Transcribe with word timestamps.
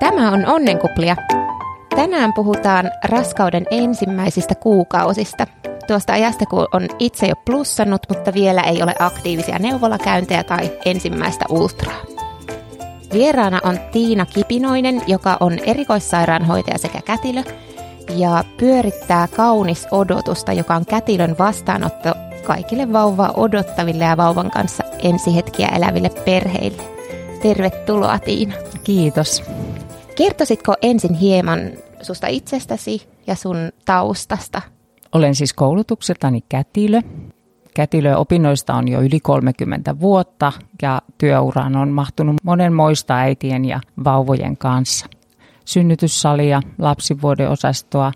Tämä 0.00 0.30
on 0.32 0.46
Onnenkuplia. 0.46 1.16
Tänään 1.96 2.32
puhutaan 2.32 2.90
raskauden 3.04 3.66
ensimmäisistä 3.70 4.54
kuukausista. 4.54 5.46
Tuosta 5.86 6.12
ajasta, 6.12 6.46
kun 6.46 6.68
on 6.72 6.88
itse 6.98 7.26
jo 7.26 7.34
plussannut, 7.46 8.02
mutta 8.08 8.34
vielä 8.34 8.60
ei 8.62 8.82
ole 8.82 8.94
aktiivisia 8.98 9.58
neuvolakäyntejä 9.58 10.44
tai 10.44 10.70
ensimmäistä 10.84 11.44
ultraa. 11.48 12.00
Vieraana 13.12 13.60
on 13.64 13.78
Tiina 13.92 14.26
Kipinoinen, 14.26 15.02
joka 15.06 15.36
on 15.40 15.58
erikoissairaanhoitaja 15.58 16.78
sekä 16.78 17.00
kätilö, 17.04 17.42
ja 18.16 18.44
pyörittää 18.56 19.28
kaunis 19.36 19.86
odotusta, 19.90 20.52
joka 20.52 20.74
on 20.74 20.86
kätilön 20.86 21.36
vastaanotto 21.38 22.14
kaikille 22.44 22.92
vauvaa 22.92 23.32
odottaville 23.36 24.04
ja 24.04 24.16
vauvan 24.16 24.50
kanssa 24.50 24.84
ensihetkiä 25.02 25.68
eläville 25.76 26.10
perheille. 26.24 26.82
Tervetuloa 27.42 28.18
Tiina. 28.18 28.54
Kiitos. 28.84 29.42
Kertoisitko 30.20 30.74
ensin 30.82 31.14
hieman 31.14 31.60
susta 32.02 32.26
itsestäsi 32.26 33.08
ja 33.26 33.34
sun 33.34 33.56
taustasta? 33.84 34.62
Olen 35.12 35.34
siis 35.34 35.52
koulutukseltani 35.52 36.40
kätilö. 36.48 37.00
Kätilöopinnoista 37.74 38.74
on 38.74 38.88
jo 38.88 39.00
yli 39.00 39.20
30 39.20 40.00
vuotta 40.00 40.52
ja 40.82 41.02
työuraan 41.18 41.76
on 41.76 41.88
mahtunut 41.88 42.36
monenmoista 42.42 43.16
äitien 43.16 43.64
ja 43.64 43.80
vauvojen 44.04 44.56
kanssa. 44.56 45.06
Synnytyssalia, 45.64 46.62
lapsivuodeosastoa, 46.78 48.12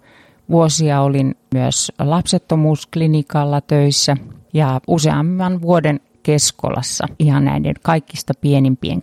vuosia 0.50 1.00
olin 1.00 1.34
myös 1.54 1.92
lapsettomuusklinikalla 1.98 3.60
töissä 3.60 4.16
ja 4.52 4.80
useamman 4.88 5.62
vuoden 5.62 6.00
Keskolassa 6.22 7.06
ihan 7.18 7.44
näiden 7.44 7.74
kaikista 7.82 8.32
pienimpien 8.40 9.02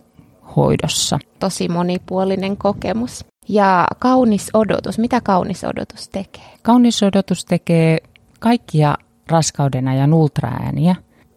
hoidossa. 0.56 1.18
Tosi 1.38 1.68
monipuolinen 1.68 2.56
kokemus. 2.56 3.24
Ja 3.48 3.88
kaunis 3.98 4.50
odotus, 4.54 4.98
mitä 4.98 5.20
kaunis 5.20 5.64
odotus 5.64 6.08
tekee? 6.08 6.50
Kaunis 6.62 7.02
odotus 7.02 7.44
tekee 7.44 7.98
kaikkia 8.40 8.94
raskauden 9.28 9.88
ajan 9.88 10.14
ultraääniä. 10.14 10.96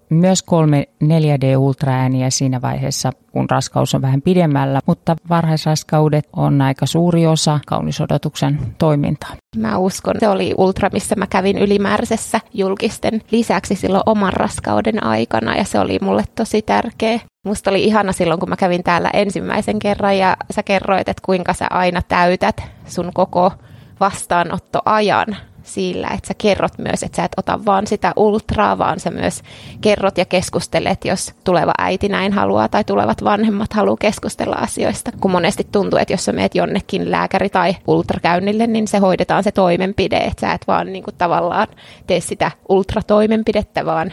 Myös 0.09 0.43
kolme 0.43 0.87
4D-ultraääniä 1.03 2.29
siinä 2.29 2.61
vaiheessa, 2.61 3.11
kun 3.31 3.49
raskaus 3.49 3.95
on 3.95 4.01
vähän 4.01 4.21
pidemmällä, 4.21 4.79
mutta 4.85 5.15
varhaisraskaudet 5.29 6.29
on 6.33 6.61
aika 6.61 6.85
suuri 6.85 7.27
osa 7.27 7.59
kaunisodotuksen 7.67 8.59
toimintaa. 8.77 9.35
Mä 9.57 9.77
uskon, 9.77 10.15
se 10.19 10.27
oli 10.27 10.53
ultra, 10.57 10.89
missä 10.93 11.15
mä 11.15 11.27
kävin 11.27 11.57
ylimääräisessä 11.57 12.39
julkisten 12.53 13.21
lisäksi 13.31 13.75
silloin 13.75 14.03
oman 14.05 14.33
raskauden 14.33 15.03
aikana 15.03 15.55
ja 15.55 15.63
se 15.63 15.79
oli 15.79 15.99
mulle 16.01 16.23
tosi 16.35 16.61
tärkeä. 16.61 17.19
Musta 17.45 17.69
oli 17.69 17.83
ihana 17.83 18.11
silloin, 18.11 18.39
kun 18.39 18.49
mä 18.49 18.55
kävin 18.55 18.83
täällä 18.83 19.09
ensimmäisen 19.13 19.79
kerran 19.79 20.17
ja 20.17 20.37
sä 20.51 20.63
kerroit, 20.63 21.09
että 21.09 21.25
kuinka 21.25 21.53
sä 21.53 21.67
aina 21.69 22.01
täytät 22.01 22.61
sun 22.85 23.11
koko 23.13 23.51
vastaanottoajan 23.99 25.37
sillä, 25.65 26.07
että 26.07 26.27
sä 26.27 26.33
kerrot 26.37 26.77
myös, 26.77 27.03
että 27.03 27.15
sä 27.15 27.23
et 27.23 27.31
ota 27.37 27.65
vaan 27.65 27.87
sitä 27.87 28.13
ultraa, 28.15 28.77
vaan 28.77 28.99
sä 28.99 29.11
myös 29.11 29.41
kerrot 29.81 30.17
ja 30.17 30.25
keskustelet, 30.25 31.05
jos 31.05 31.33
tuleva 31.43 31.73
äiti 31.77 32.09
näin 32.09 32.33
haluaa 32.33 32.67
tai 32.67 32.83
tulevat 32.83 33.23
vanhemmat 33.23 33.73
haluaa 33.73 33.97
keskustella 33.99 34.55
asioista. 34.55 35.11
Kun 35.21 35.31
monesti 35.31 35.67
tuntuu, 35.71 35.99
että 35.99 36.13
jos 36.13 36.25
sä 36.25 36.31
meet 36.31 36.55
jonnekin 36.55 37.11
lääkäri- 37.11 37.49
tai 37.49 37.75
ultrakäynnille, 37.87 38.67
niin 38.67 38.87
se 38.87 38.97
hoidetaan 38.97 39.43
se 39.43 39.51
toimenpide, 39.51 40.17
että 40.17 40.41
sä 40.41 40.53
et 40.53 40.67
vaan 40.67 40.93
niin 40.93 41.03
kuin 41.03 41.15
tavallaan 41.17 41.67
tee 42.07 42.19
sitä 42.19 42.51
ultratoimenpidettä, 42.69 43.85
vaan 43.85 44.11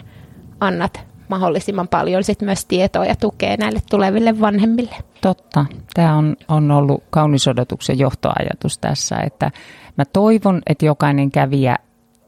annat 0.60 1.00
mahdollisimman 1.28 1.88
paljon 1.88 2.24
sit 2.24 2.42
myös 2.42 2.64
tietoa 2.64 3.04
ja 3.04 3.16
tukea 3.16 3.56
näille 3.56 3.78
tuleville 3.90 4.40
vanhemmille. 4.40 4.96
Totta. 5.20 5.64
Tämä 5.94 6.16
on, 6.16 6.36
on 6.48 6.70
ollut 6.70 7.02
kaunisodotuksen 7.10 7.98
johtoajatus 7.98 8.78
tässä, 8.78 9.16
että 9.16 9.50
mä 9.96 10.04
toivon, 10.04 10.62
että 10.66 10.86
jokainen 10.86 11.30
kävijä 11.30 11.76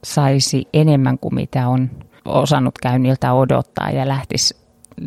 saisi 0.05 0.69
enemmän 0.73 1.19
kuin 1.19 1.34
mitä 1.34 1.69
on 1.69 1.91
osannut 2.25 2.79
käynniltä 2.79 3.33
odottaa 3.33 3.91
ja 3.91 4.08
lähtisi 4.08 4.57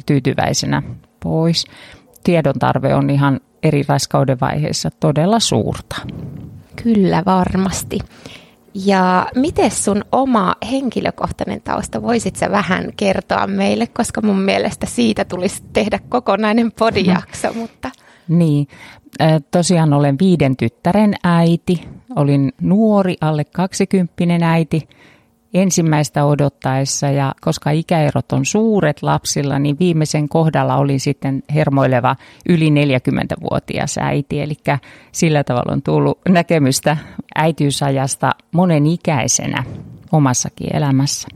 tyytyväisenä 0.05 0.83
pois. 1.23 1.65
Tiedon 2.23 2.59
tarve 2.59 2.95
on 2.95 3.09
ihan 3.09 3.39
eri 3.63 3.83
raskauden 3.87 4.39
vaiheissa 4.39 4.89
todella 4.99 5.39
suurta. 5.39 5.95
Kyllä 6.83 7.23
varmasti. 7.25 7.99
Ja 8.85 9.27
miten 9.35 9.71
sun 9.71 10.05
oma 10.11 10.55
henkilökohtainen 10.71 11.61
tausta, 11.61 12.01
voisit 12.01 12.35
sä 12.35 12.51
vähän 12.51 12.93
kertoa 12.97 13.47
meille, 13.47 13.87
koska 13.87 14.21
mun 14.21 14.39
mielestä 14.39 14.85
siitä 14.85 15.25
tulisi 15.25 15.63
tehdä 15.73 15.99
kokonainen 16.09 16.71
podijakso, 16.71 17.53
mutta... 17.61 17.91
Niin, 18.27 18.67
tosiaan 19.51 19.93
olen 19.93 20.15
viiden 20.19 20.57
tyttären 20.57 21.13
äiti, 21.23 21.87
olin 22.17 22.51
nuori, 22.61 23.15
alle 23.21 23.43
kaksikymppinen 23.45 24.43
äiti 24.43 24.89
ensimmäistä 25.53 26.25
odottaessa 26.25 27.07
ja 27.07 27.33
koska 27.41 27.71
ikäerot 27.71 28.31
on 28.31 28.45
suuret 28.45 29.03
lapsilla, 29.03 29.59
niin 29.59 29.79
viimeisen 29.79 30.29
kohdalla 30.29 30.75
oli 30.75 30.99
sitten 30.99 31.43
hermoileva 31.53 32.15
yli 32.49 32.69
40-vuotias 32.69 33.97
äiti. 33.97 34.41
Eli 34.41 34.55
sillä 35.11 35.43
tavalla 35.43 35.73
on 35.73 35.81
tullut 35.81 36.19
näkemystä 36.29 36.97
äitiysajasta 37.35 38.35
monen 38.51 38.87
ikäisenä 38.87 39.63
omassakin 40.11 40.75
elämässä. 40.75 41.27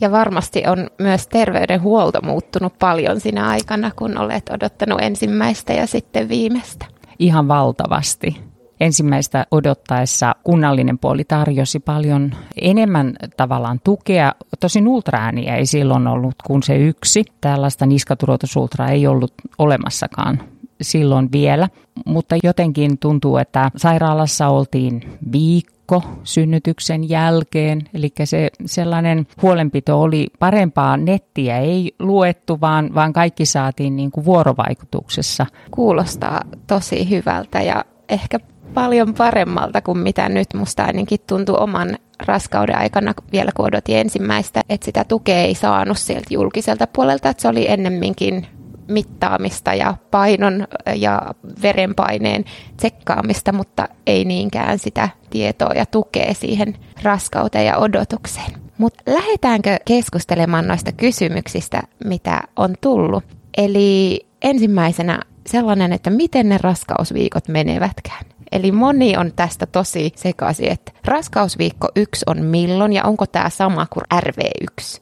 Ja 0.00 0.10
varmasti 0.10 0.62
on 0.66 0.90
myös 0.98 1.26
terveydenhuolto 1.26 2.20
muuttunut 2.22 2.78
paljon 2.78 3.20
siinä 3.20 3.48
aikana, 3.48 3.90
kun 3.96 4.18
olet 4.18 4.50
odottanut 4.50 5.00
ensimmäistä 5.00 5.72
ja 5.72 5.86
sitten 5.86 6.28
viimeistä. 6.28 6.86
Ihan 7.18 7.48
valtavasti 7.48 8.49
ensimmäistä 8.80 9.46
odottaessa 9.50 10.34
kunnallinen 10.44 10.98
puoli 10.98 11.24
tarjosi 11.24 11.80
paljon 11.80 12.30
enemmän 12.60 13.16
tavallaan 13.36 13.80
tukea. 13.84 14.34
Tosin 14.60 14.88
ultraääniä 14.88 15.56
ei 15.56 15.66
silloin 15.66 16.06
ollut 16.06 16.34
kuin 16.46 16.62
se 16.62 16.76
yksi. 16.76 17.24
Tällaista 17.40 17.86
niskaturotusultraa 17.86 18.88
ei 18.88 19.06
ollut 19.06 19.32
olemassakaan 19.58 20.42
silloin 20.82 21.32
vielä, 21.32 21.68
mutta 22.06 22.36
jotenkin 22.42 22.98
tuntuu, 22.98 23.36
että 23.36 23.70
sairaalassa 23.76 24.48
oltiin 24.48 25.18
viikko 25.32 26.02
synnytyksen 26.24 27.08
jälkeen, 27.08 27.82
eli 27.94 28.12
se 28.24 28.50
sellainen 28.66 29.26
huolenpito 29.42 30.00
oli 30.00 30.26
parempaa, 30.38 30.96
nettiä 30.96 31.58
ei 31.58 31.94
luettu, 31.98 32.60
vaan, 32.60 32.94
vaan 32.94 33.12
kaikki 33.12 33.46
saatiin 33.46 33.96
niin 33.96 34.10
kuin 34.10 34.24
vuorovaikutuksessa. 34.24 35.46
Kuulostaa 35.70 36.40
tosi 36.66 37.10
hyvältä 37.10 37.62
ja 37.62 37.84
ehkä 38.08 38.38
paljon 38.74 39.14
paremmalta 39.14 39.80
kuin 39.82 39.98
mitä 39.98 40.28
nyt 40.28 40.54
musta 40.54 40.84
ainakin 40.84 41.18
tuntui 41.26 41.56
oman 41.58 41.98
raskauden 42.26 42.78
aikana 42.78 43.14
vielä 43.32 43.50
kun 43.56 43.66
odotin 43.66 43.96
ensimmäistä, 43.96 44.60
että 44.68 44.84
sitä 44.84 45.04
tukea 45.04 45.38
ei 45.38 45.54
saanut 45.54 45.98
sieltä 45.98 46.26
julkiselta 46.30 46.86
puolelta, 46.86 47.28
että 47.28 47.42
se 47.42 47.48
oli 47.48 47.70
ennemminkin 47.70 48.46
mittaamista 48.88 49.74
ja 49.74 49.94
painon 50.10 50.66
ja 50.96 51.22
verenpaineen 51.62 52.44
tsekkaamista, 52.76 53.52
mutta 53.52 53.88
ei 54.06 54.24
niinkään 54.24 54.78
sitä 54.78 55.08
tietoa 55.30 55.72
ja 55.74 55.86
tukea 55.86 56.34
siihen 56.34 56.76
raskauteen 57.02 57.66
ja 57.66 57.78
odotukseen. 57.78 58.52
Mutta 58.78 59.02
lähdetäänkö 59.06 59.76
keskustelemaan 59.84 60.68
noista 60.68 60.92
kysymyksistä, 60.92 61.82
mitä 62.04 62.40
on 62.56 62.74
tullut? 62.80 63.24
Eli 63.56 64.26
ensimmäisenä 64.42 65.20
sellainen, 65.46 65.92
että 65.92 66.10
miten 66.10 66.48
ne 66.48 66.58
raskausviikot 66.62 67.48
menevätkään. 67.48 68.24
Eli 68.52 68.72
moni 68.72 69.16
on 69.16 69.32
tästä 69.36 69.66
tosi 69.66 70.12
sekaisin, 70.16 70.72
että 70.72 70.92
raskausviikko 71.04 71.88
1 71.96 72.24
on 72.26 72.42
milloin 72.42 72.92
ja 72.92 73.04
onko 73.04 73.26
tämä 73.26 73.50
sama 73.50 73.86
kuin 73.86 74.04
RV1? 74.14 75.00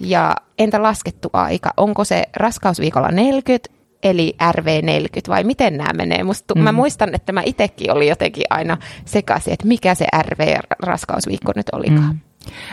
Ja 0.00 0.36
entä 0.58 0.82
laskettu 0.82 1.30
aika? 1.32 1.70
Onko 1.76 2.04
se 2.04 2.22
raskausviikolla 2.36 3.08
40 3.08 3.74
eli 4.02 4.36
RV40 4.52 5.28
vai 5.28 5.44
miten 5.44 5.76
nämä 5.76 5.92
menee? 5.92 6.24
Musta, 6.24 6.54
mm. 6.54 6.60
Mä 6.60 6.72
muistan, 6.72 7.14
että 7.14 7.32
mä 7.32 7.42
itsekin 7.44 7.92
oli 7.92 8.08
jotenkin 8.08 8.44
aina 8.50 8.76
sekaisin, 9.04 9.52
että 9.52 9.66
mikä 9.66 9.94
se 9.94 10.06
RV-raskausviikko 10.22 11.52
nyt 11.56 11.66
olikaan. 11.72 12.12
Mm. 12.12 12.20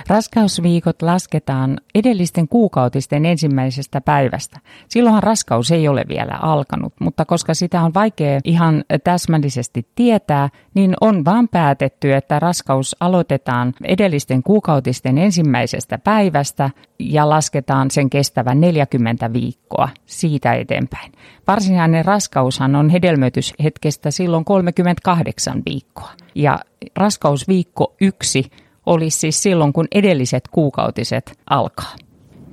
Raskausviikot 0.07 1.01
lasketaan 1.01 1.77
edellisten 1.95 2.47
kuukautisten 2.47 3.25
ensimmäisestä 3.25 4.01
päivästä. 4.01 4.59
Silloinhan 4.89 5.23
raskaus 5.23 5.71
ei 5.71 5.88
ole 5.88 6.06
vielä 6.09 6.38
alkanut, 6.41 6.94
mutta 7.00 7.25
koska 7.25 7.53
sitä 7.53 7.81
on 7.81 7.94
vaikea 7.94 8.39
ihan 8.44 8.83
täsmällisesti 9.03 9.88
tietää, 9.95 10.50
niin 10.73 10.94
on 11.01 11.25
vaan 11.25 11.47
päätetty, 11.47 12.13
että 12.13 12.39
raskaus 12.39 12.95
aloitetaan 13.00 13.73
edellisten 13.83 14.44
kuukautisten 14.44 15.18
ensimmäisestä 15.18 15.97
päivästä 15.97 16.69
ja 17.00 17.29
lasketaan 17.29 17.91
sen 17.91 18.09
kestävän 18.09 18.62
40 18.62 19.33
viikkoa 19.33 19.89
siitä 20.06 20.53
eteenpäin. 20.53 21.12
Varsinainen 21.47 22.06
raskaushan 22.06 22.75
on 22.75 22.89
hedelmöityshetkestä 22.89 24.12
silloin 24.12 24.45
38 24.45 25.62
viikkoa. 25.65 26.12
Ja 26.35 26.59
raskausviikko 26.95 27.95
yksi 28.01 28.51
olisi 28.86 29.19
siis 29.19 29.44
silloin, 29.44 29.74
kun 29.74 29.88
edelliset 29.92 30.48
kuukautiset 30.48 31.39
alkaa. 31.50 31.95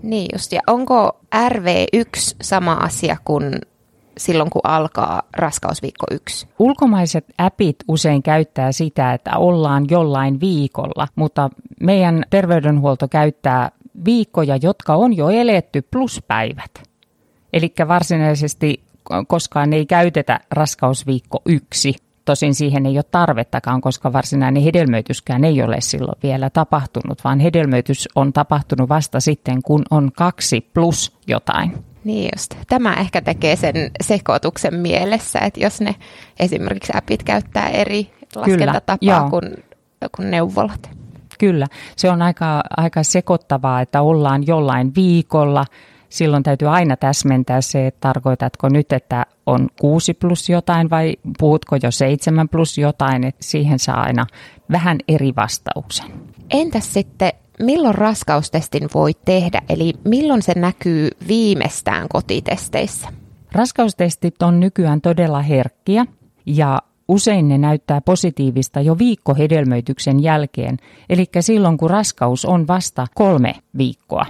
Niin 0.03 0.29
just, 0.33 0.53
ja 0.53 0.61
onko 0.67 1.21
RV1 1.49 2.37
sama 2.43 2.73
asia 2.73 3.17
kuin 3.25 3.59
silloin, 4.19 4.51
kun 4.51 4.61
alkaa 4.65 5.23
raskausviikko 5.37 6.07
yksi? 6.11 6.49
Ulkomaiset 6.59 7.25
appit 7.39 7.77
usein 7.89 8.23
käyttää 8.23 8.73
sitä, 8.73 9.13
että 9.13 9.37
ollaan 9.37 9.87
jollain 9.91 10.41
viikolla, 10.41 11.09
mutta 11.15 11.51
meidän 11.81 12.25
terveydenhuolto 12.31 13.09
käyttää 13.09 13.71
viikkoja, 14.05 14.59
jotka 14.63 14.95
on 14.95 15.17
jo 15.17 15.29
eletty 15.29 15.83
plus 15.83 16.23
päivät. 16.29 16.71
Eli 17.53 17.73
varsinaisesti 17.89 18.83
koskaan 19.27 19.73
ei 19.73 19.87
käytetä 19.87 20.41
raskausviikko 20.51 21.43
yksi. 21.47 21.95
Tosin 22.29 22.55
siihen 22.55 22.87
ei 22.87 22.97
ole 22.97 23.05
tarvettakaan, 23.11 23.81
koska 23.81 24.13
varsinainen 24.13 24.63
hedelmöityskään 24.63 25.45
ei 25.45 25.63
ole 25.63 25.77
silloin 25.81 26.19
vielä 26.23 26.51
tapahtunut, 26.51 27.25
vaan 27.25 27.41
hedelmöitys 27.41 28.09
on 28.15 28.33
tapahtunut 28.33 28.89
vasta 28.89 29.21
sitten, 29.21 29.63
kun 29.63 29.83
on 29.91 30.11
kaksi 30.17 30.61
plus 30.75 31.17
jotain. 31.27 31.85
Niin 32.05 32.31
just. 32.37 32.55
Tämä 32.69 32.95
ehkä 32.95 33.21
tekee 33.21 33.57
sen 33.57 33.75
sekoituksen 34.01 34.75
mielessä, 34.75 35.39
että 35.39 35.61
jos 35.61 35.81
ne 35.81 35.95
esimerkiksi 36.41 36.93
appit 36.97 37.23
käyttää 37.23 37.69
eri 37.69 38.11
laskentatapaa 38.35 39.31
kuin, 39.31 39.65
kuin 40.17 40.31
neuvolat. 40.31 40.91
Kyllä, 41.39 41.67
se 41.97 42.11
on 42.11 42.23
aika, 42.23 42.63
aika 42.77 43.03
sekoittavaa, 43.03 43.81
että 43.81 44.03
ollaan 44.03 44.47
jollain 44.47 44.95
viikolla. 44.95 45.65
Silloin 46.09 46.43
täytyy 46.43 46.69
aina 46.69 46.97
täsmentää 46.97 47.61
se, 47.61 47.87
että 47.87 48.01
tarkoitatko 48.01 48.69
nyt, 48.69 48.93
että 48.93 49.27
on 49.47 49.69
kuusi 49.81 50.15
plus 50.15 50.49
jotain 50.49 50.91
vai 50.91 51.17
puhutko 51.39 51.77
jo 51.83 51.91
seitsemän 51.91 52.49
plus 52.49 52.79
jotain, 52.79 53.25
että 53.25 53.45
siihen 53.45 53.79
saa 53.79 54.01
aina 54.01 54.27
vähän 54.73 54.99
eri 55.09 55.33
vastauksen. 55.37 56.07
Entäs 56.51 56.93
sitten 56.93 57.33
milloin 57.59 57.95
raskaustestin 57.95 58.89
voi 58.95 59.13
tehdä, 59.25 59.63
eli 59.69 59.95
milloin 60.05 60.43
se 60.43 60.53
näkyy 60.57 61.11
viimeistään 61.29 62.07
kotitesteissä? 62.09 63.09
Raskaustestit 63.53 64.43
on 64.43 64.61
nykyään 64.61 65.01
todella 65.01 65.43
herkkiä 65.43 66.07
ja 66.47 66.83
usein 67.09 67.49
ne 67.49 67.59
näyttää 67.59 68.01
positiivista 68.01 68.81
jo 68.81 68.99
viikko 68.99 69.35
hedelmöityksen 69.35 70.23
jälkeen, 70.23 70.77
eli 71.09 71.27
silloin 71.41 71.79
kun 71.79 71.91
raskaus 71.91 72.45
on 72.45 72.67
vasta 72.67 73.07
kolme 73.15 73.55
viikkoa. 73.79 74.27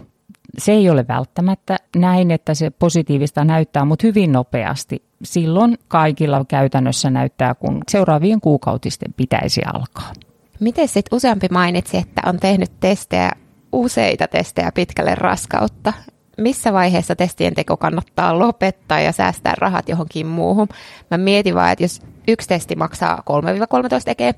Se 0.58 0.72
ei 0.72 0.90
ole 0.90 1.04
välttämättä 1.08 1.76
näin, 1.96 2.30
että 2.30 2.54
se 2.54 2.70
positiivista 2.70 3.44
näyttää, 3.44 3.84
mutta 3.84 4.06
hyvin 4.06 4.32
nopeasti. 4.32 5.02
Silloin 5.22 5.78
kaikilla 5.88 6.44
käytännössä 6.48 7.10
näyttää, 7.10 7.54
kun 7.54 7.80
seuraavien 7.88 8.40
kuukautisten 8.40 9.14
pitäisi 9.16 9.60
alkaa. 9.74 10.12
Miten 10.60 10.88
sitten 10.88 11.16
useampi 11.16 11.46
mainitsi, 11.50 11.96
että 11.96 12.22
on 12.26 12.40
tehnyt 12.40 12.70
testejä, 12.80 13.32
useita 13.72 14.28
testejä 14.28 14.72
pitkälle 14.74 15.14
raskautta? 15.14 15.92
Missä 16.38 16.72
vaiheessa 16.72 17.16
testien 17.16 17.54
teko 17.54 17.76
kannattaa 17.76 18.38
lopettaa 18.38 19.00
ja 19.00 19.12
säästää 19.12 19.54
rahat 19.58 19.88
johonkin 19.88 20.26
muuhun? 20.26 20.68
Mä 21.10 21.18
mietin 21.18 21.54
vaan, 21.54 21.72
että 21.72 21.84
jos 21.84 22.02
yksi 22.28 22.48
testi 22.48 22.76
maksaa 22.76 23.22
3-13 23.30 24.04
tekee 24.04 24.34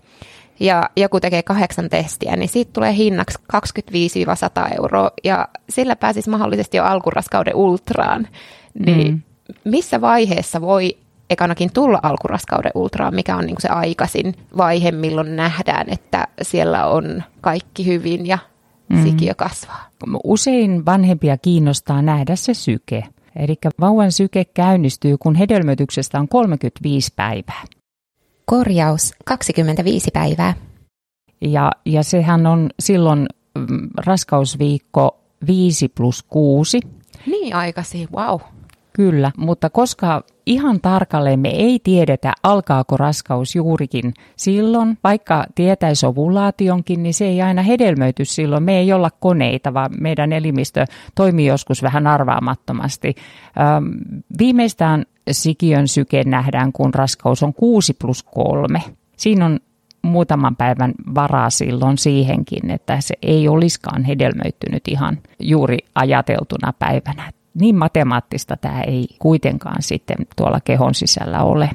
ja 0.61 0.91
joku 0.97 1.21
tekee 1.21 1.43
kahdeksan 1.43 1.89
testiä, 1.89 2.37
niin 2.37 2.49
siitä 2.49 2.71
tulee 2.73 2.95
hinnaksi 2.95 3.39
25-100 3.57 4.75
euroa 4.77 5.11
ja 5.25 5.49
sillä 5.69 5.97
pääsisi 5.97 6.31
mahdollisesti 6.31 6.77
jo 6.77 6.85
alkuraskauden 6.85 7.57
ultraan. 7.57 8.29
Niin 8.87 9.11
mm. 9.11 9.23
missä 9.65 10.01
vaiheessa 10.01 10.61
voi 10.61 10.97
ekanakin 11.31 11.73
tulla 11.73 12.01
alkuraskauden 12.03 12.73
ultraan, 12.75 13.15
mikä 13.15 13.37
on 13.37 13.47
niin 13.47 13.57
se 13.59 13.69
aikaisin 13.69 14.35
vaihe, 14.57 14.91
milloin 14.91 15.37
nähdään, 15.37 15.87
että 15.91 16.29
siellä 16.43 16.87
on 16.87 17.23
kaikki 17.41 17.87
hyvin 17.87 18.27
ja 18.27 18.39
mm. 18.89 19.03
sikiö 19.03 19.35
kasvaa. 19.35 19.91
Usein 20.25 20.87
vanhempia 20.87 21.39
kiinnostaa 21.39 22.03
nähdä 22.03 22.37
se 22.37 22.55
syke. 22.55 23.05
Eli 23.37 23.55
vauvan 23.81 24.13
syke 24.13 24.45
käynnistyy, 24.45 25.17
kun 25.19 25.35
hedelmöityksestä 25.35 26.21
on 26.21 26.29
35 26.29 27.13
päivää. 27.17 27.63
Korjaus 28.50 29.12
25 29.25 30.11
päivää. 30.12 30.55
Ja, 31.41 31.73
ja 31.85 32.02
sehän 32.02 32.47
on 32.47 32.70
silloin 32.81 33.26
mm, 33.58 33.91
raskausviikko 33.97 35.20
5 35.47 35.88
plus 35.88 36.23
6. 36.23 36.81
Niin 37.26 37.55
aikaisin, 37.55 38.08
wow. 38.12 38.41
Kyllä, 38.93 39.32
mutta 39.37 39.70
koska 39.70 40.23
ihan 40.47 40.81
tarkalleen 40.81 41.41
me 41.41 41.49
ei 41.49 41.81
tiedetä, 41.85 42.32
alkaako 42.43 42.97
raskaus 42.97 43.56
juurikin 43.56 44.14
silloin, 44.37 44.99
vaikka 45.05 45.44
tietäisi 45.55 46.06
ovulaationkin, 46.06 47.03
niin 47.03 47.14
se 47.14 47.25
ei 47.25 47.43
aina 47.43 47.62
hedelmöity 47.62 48.25
silloin. 48.25 48.62
Me 48.62 48.79
ei 48.79 48.93
olla 48.93 49.11
koneita, 49.20 49.75
vaan 49.75 49.91
meidän 50.00 50.32
elimistö 50.32 50.85
toimii 51.14 51.46
joskus 51.46 51.82
vähän 51.82 52.06
arvaamattomasti. 52.06 53.14
Viimeistään 54.38 55.05
sikiön 55.32 55.88
syke 55.88 56.25
nähdään, 56.25 56.73
kun 56.73 56.94
raskaus 56.94 57.43
on 57.43 57.55
6 57.55 57.94
plus 57.94 58.23
3. 58.23 58.82
Siinä 59.17 59.47
on 59.47 59.61
muutaman 60.03 60.56
päivän 60.56 60.94
varaa 61.15 61.50
silloin 61.50 61.99
siihenkin, 61.99 62.71
että 62.71 63.00
se 63.00 63.15
ei 63.23 63.49
olisikaan 63.49 64.05
hedelmöittynyt 64.05 64.88
ihan 64.88 65.19
juuri 65.41 65.79
ajateltuna 65.94 66.73
päivänä 66.79 67.32
niin 67.55 67.77
matemaattista 67.77 68.56
tämä 68.56 68.82
ei 68.82 69.06
kuitenkaan 69.19 69.82
sitten 69.82 70.17
tuolla 70.37 70.61
kehon 70.61 70.94
sisällä 70.94 71.43
ole. 71.43 71.71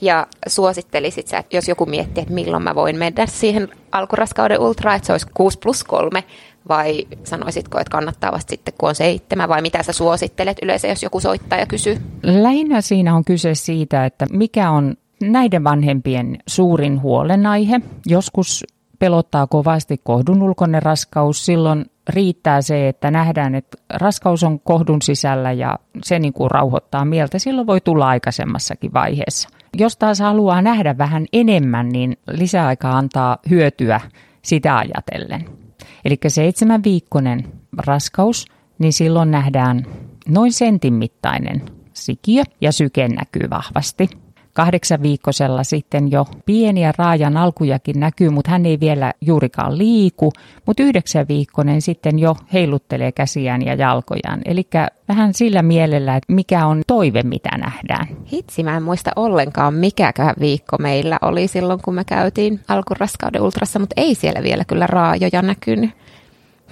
Ja 0.00 0.26
suosittelisit 0.46 1.28
sä, 1.28 1.38
että 1.38 1.56
jos 1.56 1.68
joku 1.68 1.86
miettii, 1.86 2.22
että 2.22 2.34
milloin 2.34 2.62
mä 2.62 2.74
voin 2.74 2.98
mennä 2.98 3.26
siihen 3.26 3.68
alkuraskauden 3.92 4.60
ultra, 4.60 4.94
että 4.94 5.06
se 5.06 5.12
olisi 5.12 5.26
6 5.34 5.58
plus 5.58 5.84
3, 5.84 6.24
vai 6.68 7.06
sanoisitko, 7.24 7.78
että 7.78 7.90
kannattaa 7.90 8.32
vasta 8.32 8.50
sitten, 8.50 8.74
kun 8.78 8.88
on 8.88 8.94
seitsemän, 8.94 9.48
vai 9.48 9.62
mitä 9.62 9.82
sä 9.82 9.92
suosittelet 9.92 10.56
yleensä, 10.62 10.88
jos 10.88 11.02
joku 11.02 11.20
soittaa 11.20 11.58
ja 11.58 11.66
kysyy? 11.66 11.96
Lähinnä 12.22 12.80
siinä 12.80 13.14
on 13.14 13.24
kyse 13.24 13.54
siitä, 13.54 14.04
että 14.04 14.26
mikä 14.32 14.70
on 14.70 14.94
näiden 15.22 15.64
vanhempien 15.64 16.38
suurin 16.46 17.02
huolenaihe. 17.02 17.80
Joskus 18.06 18.64
pelottaa 18.98 19.46
kovasti 19.46 20.00
kohdun 20.04 20.42
ulkoinen 20.42 20.82
raskaus, 20.82 21.46
silloin 21.46 21.84
riittää 22.08 22.62
se, 22.62 22.88
että 22.88 23.10
nähdään, 23.10 23.54
että 23.54 23.78
raskaus 23.94 24.44
on 24.44 24.60
kohdun 24.60 25.02
sisällä 25.02 25.52
ja 25.52 25.78
se 26.04 26.18
niin 26.18 26.32
kuin 26.32 26.50
rauhoittaa 26.50 27.04
mieltä. 27.04 27.38
Silloin 27.38 27.66
voi 27.66 27.80
tulla 27.80 28.08
aikaisemmassakin 28.08 28.94
vaiheessa. 28.94 29.48
Jos 29.76 29.96
taas 29.96 30.20
haluaa 30.20 30.62
nähdä 30.62 30.98
vähän 30.98 31.26
enemmän, 31.32 31.88
niin 31.88 32.16
lisäaika 32.30 32.90
antaa 32.90 33.38
hyötyä 33.50 34.00
sitä 34.42 34.76
ajatellen. 34.78 35.65
Eli 36.06 36.18
seitsemän 36.26 36.84
viikkoinen 36.84 37.44
raskaus, 37.78 38.46
niin 38.78 38.92
silloin 38.92 39.30
nähdään 39.30 39.86
noin 40.28 40.52
sentin 40.52 40.94
mittainen 40.94 41.62
sikiö 41.92 42.42
ja 42.60 42.72
syke 42.72 43.08
näkyy 43.08 43.50
vahvasti 43.50 44.10
kahdeksan 44.56 45.02
viikkosella 45.02 45.64
sitten 45.64 46.10
jo 46.10 46.26
pieniä 46.46 46.92
raajan 46.98 47.36
alkujakin 47.36 48.00
näkyy, 48.00 48.30
mutta 48.30 48.50
hän 48.50 48.66
ei 48.66 48.80
vielä 48.80 49.12
juurikaan 49.20 49.78
liiku, 49.78 50.32
mutta 50.66 50.82
yhdeksän 50.82 51.28
viikkonen 51.28 51.82
sitten 51.82 52.18
jo 52.18 52.36
heiluttelee 52.52 53.12
käsiään 53.12 53.62
ja 53.62 53.74
jalkojaan. 53.74 54.40
Eli 54.44 54.66
vähän 55.08 55.34
sillä 55.34 55.62
mielellä, 55.62 56.16
että 56.16 56.32
mikä 56.32 56.66
on 56.66 56.82
toive, 56.86 57.22
mitä 57.22 57.58
nähdään. 57.58 58.06
Hitsi, 58.32 58.62
mä 58.62 58.76
en 58.76 58.82
muista 58.82 59.10
ollenkaan, 59.16 59.74
mikäkään 59.74 60.34
viikko 60.40 60.76
meillä 60.78 61.18
oli 61.22 61.48
silloin, 61.48 61.80
kun 61.84 61.94
me 61.94 62.04
käytiin 62.04 62.60
alkuraskauden 62.68 63.42
ultrassa, 63.42 63.78
mutta 63.78 64.00
ei 64.00 64.14
siellä 64.14 64.42
vielä 64.42 64.64
kyllä 64.64 64.86
raajoja 64.86 65.42
näkynyt. 65.42 65.90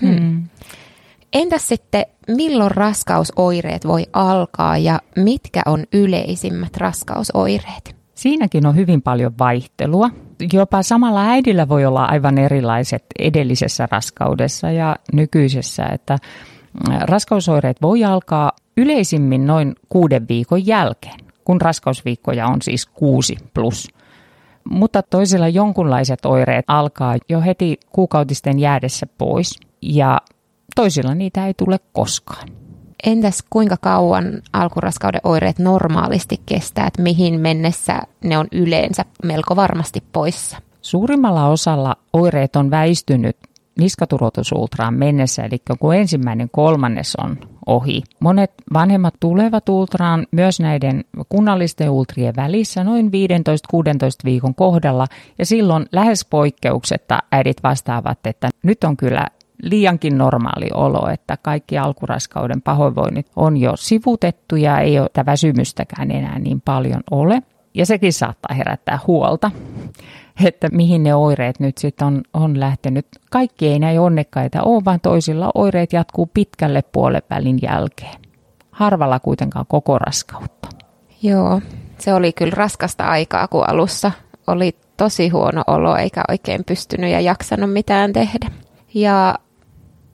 Hmm. 0.01 0.19
Hmm. 0.19 0.45
Entäs 1.35 1.69
sitten, 1.69 2.07
milloin 2.29 2.71
raskausoireet 2.71 3.87
voi 3.87 4.07
alkaa 4.13 4.79
ja 4.79 5.01
mitkä 5.17 5.63
on 5.67 5.85
yleisimmät 5.93 6.77
raskausoireet? 6.77 7.97
Siinäkin 8.15 8.67
on 8.67 8.77
hyvin 8.77 9.03
paljon 9.03 9.33
vaihtelua. 9.39 10.11
Jopa 10.53 10.83
samalla 10.83 11.25
äidillä 11.25 11.69
voi 11.69 11.85
olla 11.85 12.05
aivan 12.05 12.39
erilaiset 12.39 13.05
edellisessä 13.19 13.89
raskaudessa 13.91 14.71
ja 14.71 14.97
nykyisessä, 15.13 15.87
että 15.87 16.19
raskausoireet 17.01 17.83
voi 17.83 18.05
alkaa 18.05 18.53
yleisimmin 18.77 19.47
noin 19.47 19.75
kuuden 19.89 20.29
viikon 20.29 20.67
jälkeen, 20.67 21.21
kun 21.45 21.61
raskausviikkoja 21.61 22.47
on 22.47 22.63
siis 22.63 22.87
kuusi 22.87 23.37
plus. 23.55 23.89
Mutta 24.71 25.03
toisilla 25.03 25.49
jonkunlaiset 25.49 26.27
oireet 26.27 26.65
alkaa 26.69 27.17
jo 27.29 27.41
heti 27.41 27.81
kuukautisten 27.93 28.59
jäädessä 28.59 29.07
pois 29.19 29.61
ja 29.83 30.21
Toisilla 30.75 31.15
niitä 31.15 31.47
ei 31.47 31.55
tule 31.55 31.79
koskaan. 31.93 32.49
Entäs 33.07 33.45
kuinka 33.51 33.77
kauan 33.77 34.43
alkuraskauden 34.53 35.21
oireet 35.25 35.59
normaalisti 35.59 36.41
kestää, 36.47 36.87
että 36.87 37.03
mihin 37.03 37.41
mennessä 37.41 38.03
ne 38.25 38.39
on 38.39 38.47
yleensä 38.53 39.05
melko 39.25 39.57
varmasti 39.57 40.03
poissa? 40.13 40.59
Suurimmalla 40.83 41.49
osalla 41.49 41.97
oireet 42.13 42.57
on 42.57 42.71
väistynyt 42.71 43.37
niskaturotusultraan 43.79 44.95
mennessä, 44.95 45.43
eli 45.43 45.63
kun 45.79 45.95
ensimmäinen 45.95 46.51
kolmannes 46.53 47.17
on 47.17 47.39
ohi. 47.67 48.03
Monet 48.21 48.53
vanhemmat 48.73 49.15
tulevat 49.21 49.69
ultraan 49.69 50.27
myös 50.31 50.61
näiden 50.61 51.05
kunnallisten 51.29 51.91
ultrien 51.91 52.37
välissä 52.37 52.85
noin 52.85 53.07
15-16 53.07 53.11
viikon 54.25 54.55
kohdalla, 54.55 55.07
ja 55.39 55.47
silloin 55.47 55.87
lähes 55.93 56.25
poikkeuksetta 56.25 57.19
äidit 57.33 57.63
vastaavat, 57.63 58.19
että 58.27 58.49
nyt 58.63 58.85
on 58.85 58.97
kyllä 58.97 59.27
liiankin 59.63 60.19
normaali 60.19 60.69
olo, 60.75 61.09
että 61.09 61.37
kaikki 61.43 61.79
alkuraskauden 61.79 62.63
pahoinvoinnit 62.63 63.27
on 63.37 63.57
jo 63.57 63.73
sivutettu 63.77 64.57
ja 64.57 64.81
ei 64.81 64.99
ole 64.99 65.27
väsymystäkään 65.27 66.11
enää 66.11 66.39
niin 66.39 66.61
paljon 66.61 67.01
ole. 67.11 67.43
Ja 67.75 67.87
sekin 67.87 68.13
saattaa 68.13 68.55
herättää 68.55 68.99
huolta, 69.07 69.51
että 70.45 70.69
mihin 70.73 71.03
ne 71.03 71.15
oireet 71.15 71.61
nyt 71.61 71.79
sitten 71.79 72.07
on, 72.07 72.23
on 72.35 72.61
lähtenyt. 72.61 73.07
Kaikki 73.31 73.69
ei 73.69 73.79
näin 73.79 74.01
onnekkaita 74.01 74.63
ole, 74.63 74.85
vaan 74.85 75.01
toisilla 75.01 75.51
oireet 75.55 75.93
jatkuu 75.93 76.31
pitkälle 76.35 76.83
puolen 76.83 77.23
jälkeen. 77.63 78.21
Harvalla 78.71 79.21
kuitenkaan 79.21 79.67
koko 79.69 79.99
raskautta. 79.99 80.69
Joo, 81.23 81.61
se 81.99 82.15
oli 82.15 82.33
kyllä 82.33 82.55
raskasta 82.55 83.05
aikaa, 83.05 83.49
kun 83.49 83.71
alussa 83.71 84.13
oli 84.47 84.77
tosi 84.97 85.29
huono 85.29 85.63
olo 85.67 85.97
eikä 85.97 86.23
oikein 86.29 86.65
pystynyt 86.65 87.11
ja 87.11 87.21
jaksanut 87.21 87.73
mitään 87.73 88.13
tehdä. 88.13 88.51
Ja 88.95 89.35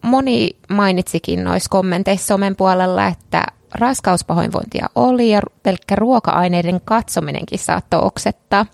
moni 0.03 0.51
mainitsikin 0.71 1.45
noissa 1.45 1.71
kommenteissa 1.71 2.27
somen 2.27 2.57
puolella, 2.57 3.07
että 3.07 3.47
raskauspahoinvointia 3.75 4.87
oli 4.95 5.31
ja 5.31 5.41
pelkkä 5.63 5.97
ruoka-aineiden 5.97 6.81
katsominenkin 6.85 7.59
saattoi 7.59 8.01
oksettaa. 8.03 8.67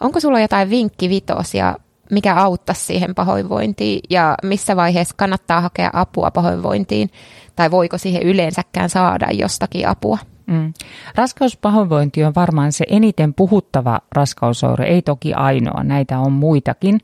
Onko 0.00 0.20
sulla 0.20 0.40
jotain 0.40 0.70
vinkkivitosia, 0.70 1.76
mikä 2.10 2.34
auttaisi 2.34 2.84
siihen 2.84 3.14
pahoinvointiin 3.14 4.00
ja 4.10 4.34
missä 4.42 4.76
vaiheessa 4.76 5.14
kannattaa 5.18 5.60
hakea 5.60 5.90
apua 5.92 6.30
pahoinvointiin 6.30 7.10
tai 7.56 7.70
voiko 7.70 7.98
siihen 7.98 8.22
yleensäkään 8.22 8.90
saada 8.90 9.26
jostakin 9.32 9.88
apua? 9.88 10.18
Mm. 10.46 10.72
Raskauspahoinvointi 11.14 12.24
on 12.24 12.32
varmaan 12.36 12.72
se 12.72 12.84
eniten 12.88 13.34
puhuttava 13.34 14.00
raskausoire, 14.12 14.88
ei 14.88 15.02
toki 15.02 15.34
ainoa, 15.34 15.84
näitä 15.84 16.18
on 16.18 16.32
muitakin. 16.32 17.00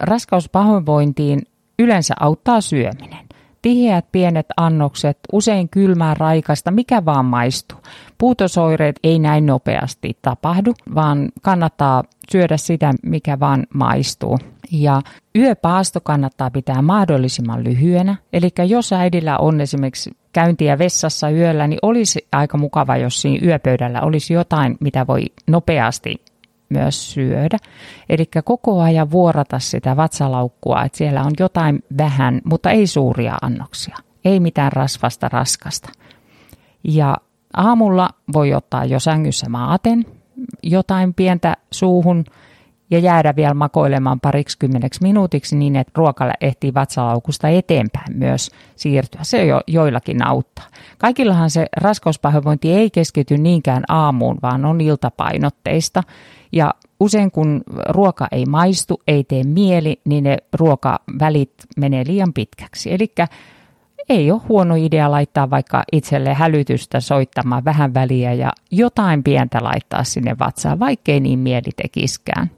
Raskauspahoinvointiin 0.00 1.42
yleensä 1.78 2.14
auttaa 2.20 2.60
syöminen. 2.60 3.26
Tiheät 3.62 4.04
pienet 4.12 4.46
annokset, 4.56 5.18
usein 5.32 5.68
kylmää 5.68 6.14
raikasta, 6.14 6.70
mikä 6.70 7.04
vaan 7.04 7.24
maistuu. 7.24 7.78
Puutosoireet 8.18 9.00
ei 9.04 9.18
näin 9.18 9.46
nopeasti 9.46 10.18
tapahdu, 10.22 10.74
vaan 10.94 11.28
kannattaa 11.42 12.04
syödä 12.30 12.56
sitä, 12.56 12.92
mikä 13.02 13.40
vaan 13.40 13.66
maistuu. 13.74 14.38
Ja 14.72 15.00
yöpaasto 15.36 16.00
kannattaa 16.00 16.50
pitää 16.50 16.82
mahdollisimman 16.82 17.64
lyhyenä. 17.64 18.16
Eli 18.32 18.48
jos 18.68 18.92
äidillä 18.92 19.38
on 19.38 19.60
esimerkiksi 19.60 20.10
käyntiä 20.32 20.78
vessassa 20.78 21.30
yöllä, 21.30 21.66
niin 21.66 21.78
olisi 21.82 22.26
aika 22.32 22.58
mukava, 22.58 22.96
jos 22.96 23.22
siinä 23.22 23.46
yöpöydällä 23.46 24.00
olisi 24.00 24.34
jotain, 24.34 24.76
mitä 24.80 25.06
voi 25.06 25.22
nopeasti 25.46 26.16
myös 26.72 27.12
syödä. 27.12 27.56
Eli 28.08 28.24
koko 28.44 28.80
ajan 28.80 29.10
vuorata 29.10 29.58
sitä 29.58 29.96
vatsalaukkua, 29.96 30.82
että 30.82 30.98
siellä 30.98 31.22
on 31.22 31.32
jotain 31.38 31.84
vähän, 31.98 32.40
mutta 32.44 32.70
ei 32.70 32.86
suuria 32.86 33.34
annoksia. 33.42 33.96
Ei 34.24 34.40
mitään 34.40 34.72
rasvasta 34.72 35.28
raskasta. 35.28 35.92
Ja 36.84 37.16
aamulla 37.56 38.10
voi 38.32 38.54
ottaa 38.54 38.84
jo 38.84 39.00
sängyssä 39.00 39.48
maaten, 39.48 40.04
jotain 40.62 41.14
pientä 41.14 41.56
suuhun 41.70 42.24
ja 42.92 42.98
jäädä 42.98 43.36
vielä 43.36 43.54
makoilemaan 43.54 44.20
pariksi 44.20 44.58
kymmeneksi 44.58 45.02
minuutiksi 45.02 45.56
niin, 45.56 45.76
että 45.76 45.92
ruokalle 45.96 46.32
ehtii 46.40 46.74
vatsalaukusta 46.74 47.48
eteenpäin 47.48 48.16
myös 48.18 48.50
siirtyä. 48.76 49.20
Se 49.22 49.44
jo 49.44 49.60
joillakin 49.66 50.26
auttaa. 50.26 50.64
Kaikillahan 50.98 51.50
se 51.50 51.66
raskauspahoinvointi 51.76 52.72
ei 52.72 52.90
keskity 52.90 53.38
niinkään 53.38 53.84
aamuun, 53.88 54.38
vaan 54.42 54.64
on 54.64 54.80
iltapainotteista. 54.80 56.02
Ja 56.52 56.74
usein 57.00 57.30
kun 57.30 57.62
ruoka 57.88 58.28
ei 58.32 58.46
maistu, 58.46 59.00
ei 59.06 59.24
tee 59.24 59.44
mieli, 59.44 60.00
niin 60.04 60.24
ne 60.24 60.36
ruokavälit 60.52 61.52
menee 61.76 62.04
liian 62.06 62.32
pitkäksi. 62.32 62.92
Eli 62.92 63.12
ei 64.08 64.30
ole 64.30 64.40
huono 64.48 64.74
idea 64.74 65.10
laittaa 65.10 65.50
vaikka 65.50 65.82
itselle 65.92 66.34
hälytystä 66.34 67.00
soittamaan 67.00 67.64
vähän 67.64 67.94
väliä 67.94 68.32
ja 68.32 68.52
jotain 68.70 69.22
pientä 69.22 69.58
laittaa 69.62 70.04
sinne 70.04 70.36
vatsaan, 70.38 70.78
vaikkei 70.78 71.20
niin 71.20 71.38
mieli 71.38 71.70
tekiskään. 71.76 72.50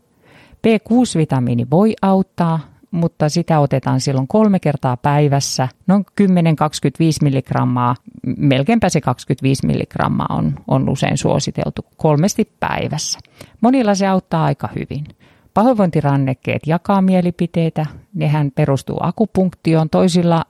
B6-vitamiini 0.67 1.67
voi 1.71 1.95
auttaa, 2.03 2.61
mutta 2.95 3.29
sitä 3.29 3.61
otetaan 3.61 4.01
silloin 4.01 4.29
kolme 4.29 4.61
kertaa 4.61 4.97
päivässä, 4.97 5.69
noin 5.87 6.05
10-25 6.21 6.27
milligrammaa, 7.23 7.95
melkeinpä 8.37 8.89
se 8.89 9.01
25 9.01 9.67
milligrammaa 9.67 10.27
on, 10.31 10.55
on 10.69 10.89
usein 10.89 11.19
suositeltu 11.19 11.83
kolmesti 11.97 12.53
päivässä. 12.61 13.19
Monilla 13.61 13.95
se 13.95 14.07
auttaa 14.07 14.45
aika 14.45 14.69
hyvin. 14.75 15.05
Pahoinvointirannekkeet 15.55 16.63
jakaa 16.67 17.03
mielipiteitä, 17.03 17.87
nehän 18.15 18.51
perustuu 18.51 18.97
akupunktioon, 19.01 19.91
toisilla 19.91 20.45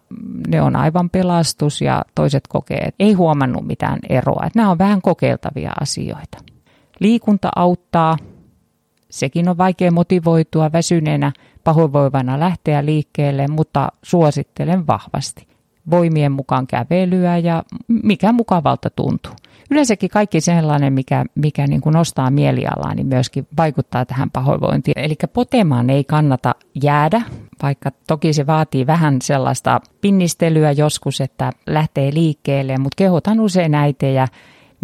ne 0.49 0.63
on 0.63 0.77
aivan 0.77 1.11
pelastus 1.11 1.81
ja 1.81 2.05
toiset 2.15 2.47
kokee, 2.49 2.79
että 2.79 3.05
ei 3.05 3.13
huomannut 3.13 3.67
mitään 3.67 3.99
eroa. 4.09 4.43
Että 4.47 4.59
nämä 4.59 4.71
on 4.71 4.79
vähän 4.79 5.03
kokeiltavia 5.03 5.73
asioita. 5.81 6.39
Liikunta 7.01 7.49
auttaa, 7.57 8.17
sekin 9.11 9.49
on 9.49 9.59
vaikea 9.59 9.91
motivoitua 9.91 10.73
väsyneenä 10.73 11.33
pahoinvoivana 11.65 12.41
lähteä 12.41 12.85
liikkeelle, 12.85 13.49
mutta 13.49 13.89
suosittelen 14.03 14.87
vahvasti. 14.87 15.47
Voimien 15.91 16.33
mukaan 16.33 16.67
kävelyä 16.67 17.39
ja 17.39 17.63
mikä 18.03 18.33
mukavalta 18.33 18.91
tuntuu. 18.91 19.33
Yleensäkin 19.71 20.11
kaikki 20.11 20.41
sellainen, 20.41 20.93
mikä, 20.93 21.25
mikä 21.35 21.67
niin 21.67 21.81
kuin 21.81 21.93
nostaa 21.93 22.31
mielialaa, 22.31 22.95
niin 22.95 23.07
myöskin 23.07 23.47
vaikuttaa 23.57 24.05
tähän 24.05 24.31
pahoinvointiin. 24.31 24.99
Eli 24.99 25.15
potemaan 25.33 25.91
ei 25.91 26.05
kannata 26.05 26.55
jäädä, 26.83 27.23
vaikka 27.63 27.91
toki 28.07 28.33
se 28.33 28.47
vaatii 28.47 28.87
vähän 28.87 29.23
sellaista 29.23 29.81
pinnistelyä 30.01 30.73
joskus, 30.73 31.21
että 31.21 31.53
lähtee 31.67 32.15
liikkeelle, 32.15 32.79
mutta 32.79 32.97
kehotan 32.97 33.41
usein 33.41 33.75
äitejä 33.75 34.29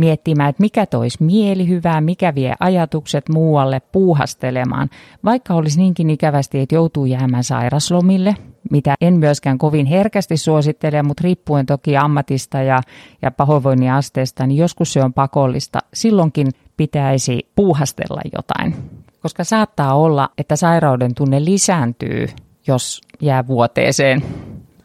miettimään, 0.01 0.49
että 0.49 0.61
mikä 0.61 0.87
toisi 0.87 1.25
mielihyvää, 1.25 2.01
mikä 2.01 2.35
vie 2.35 2.55
ajatukset 2.61 3.29
muualle 3.29 3.81
puuhastelemaan, 3.81 4.91
vaikka 5.25 5.55
olisi 5.55 5.79
niinkin 5.79 6.11
ikävästi, 6.11 6.61
että 6.61 6.75
joutuu 6.75 7.07
jäämään 7.07 7.45
sairaslomille, 7.45 8.35
mitä 8.71 8.95
en 9.01 9.15
myöskään 9.15 9.59
kovin 9.59 9.87
herkästi 9.87 10.37
suosittele, 10.37 11.03
mutta 11.03 11.25
riippuen 11.25 11.67
toki 11.67 11.97
ammatista 11.97 12.63
ja, 12.63 12.81
ja 13.23 13.31
pahoinvoinnin 13.31 13.93
asteesta, 13.93 14.47
niin 14.47 14.59
joskus 14.59 14.93
se 14.93 15.05
on 15.05 15.13
pakollista. 15.13 15.79
Silloinkin 15.95 16.47
pitäisi 16.77 17.51
puuhastella 17.57 18.21
jotain, 18.37 18.75
koska 19.21 19.45
saattaa 19.45 19.95
olla, 19.95 20.29
että 20.39 20.57
sairauden 20.57 21.15
tunne 21.15 21.45
lisääntyy, 21.45 22.27
jos 22.67 23.01
jää 23.21 23.47
vuoteeseen 23.47 24.23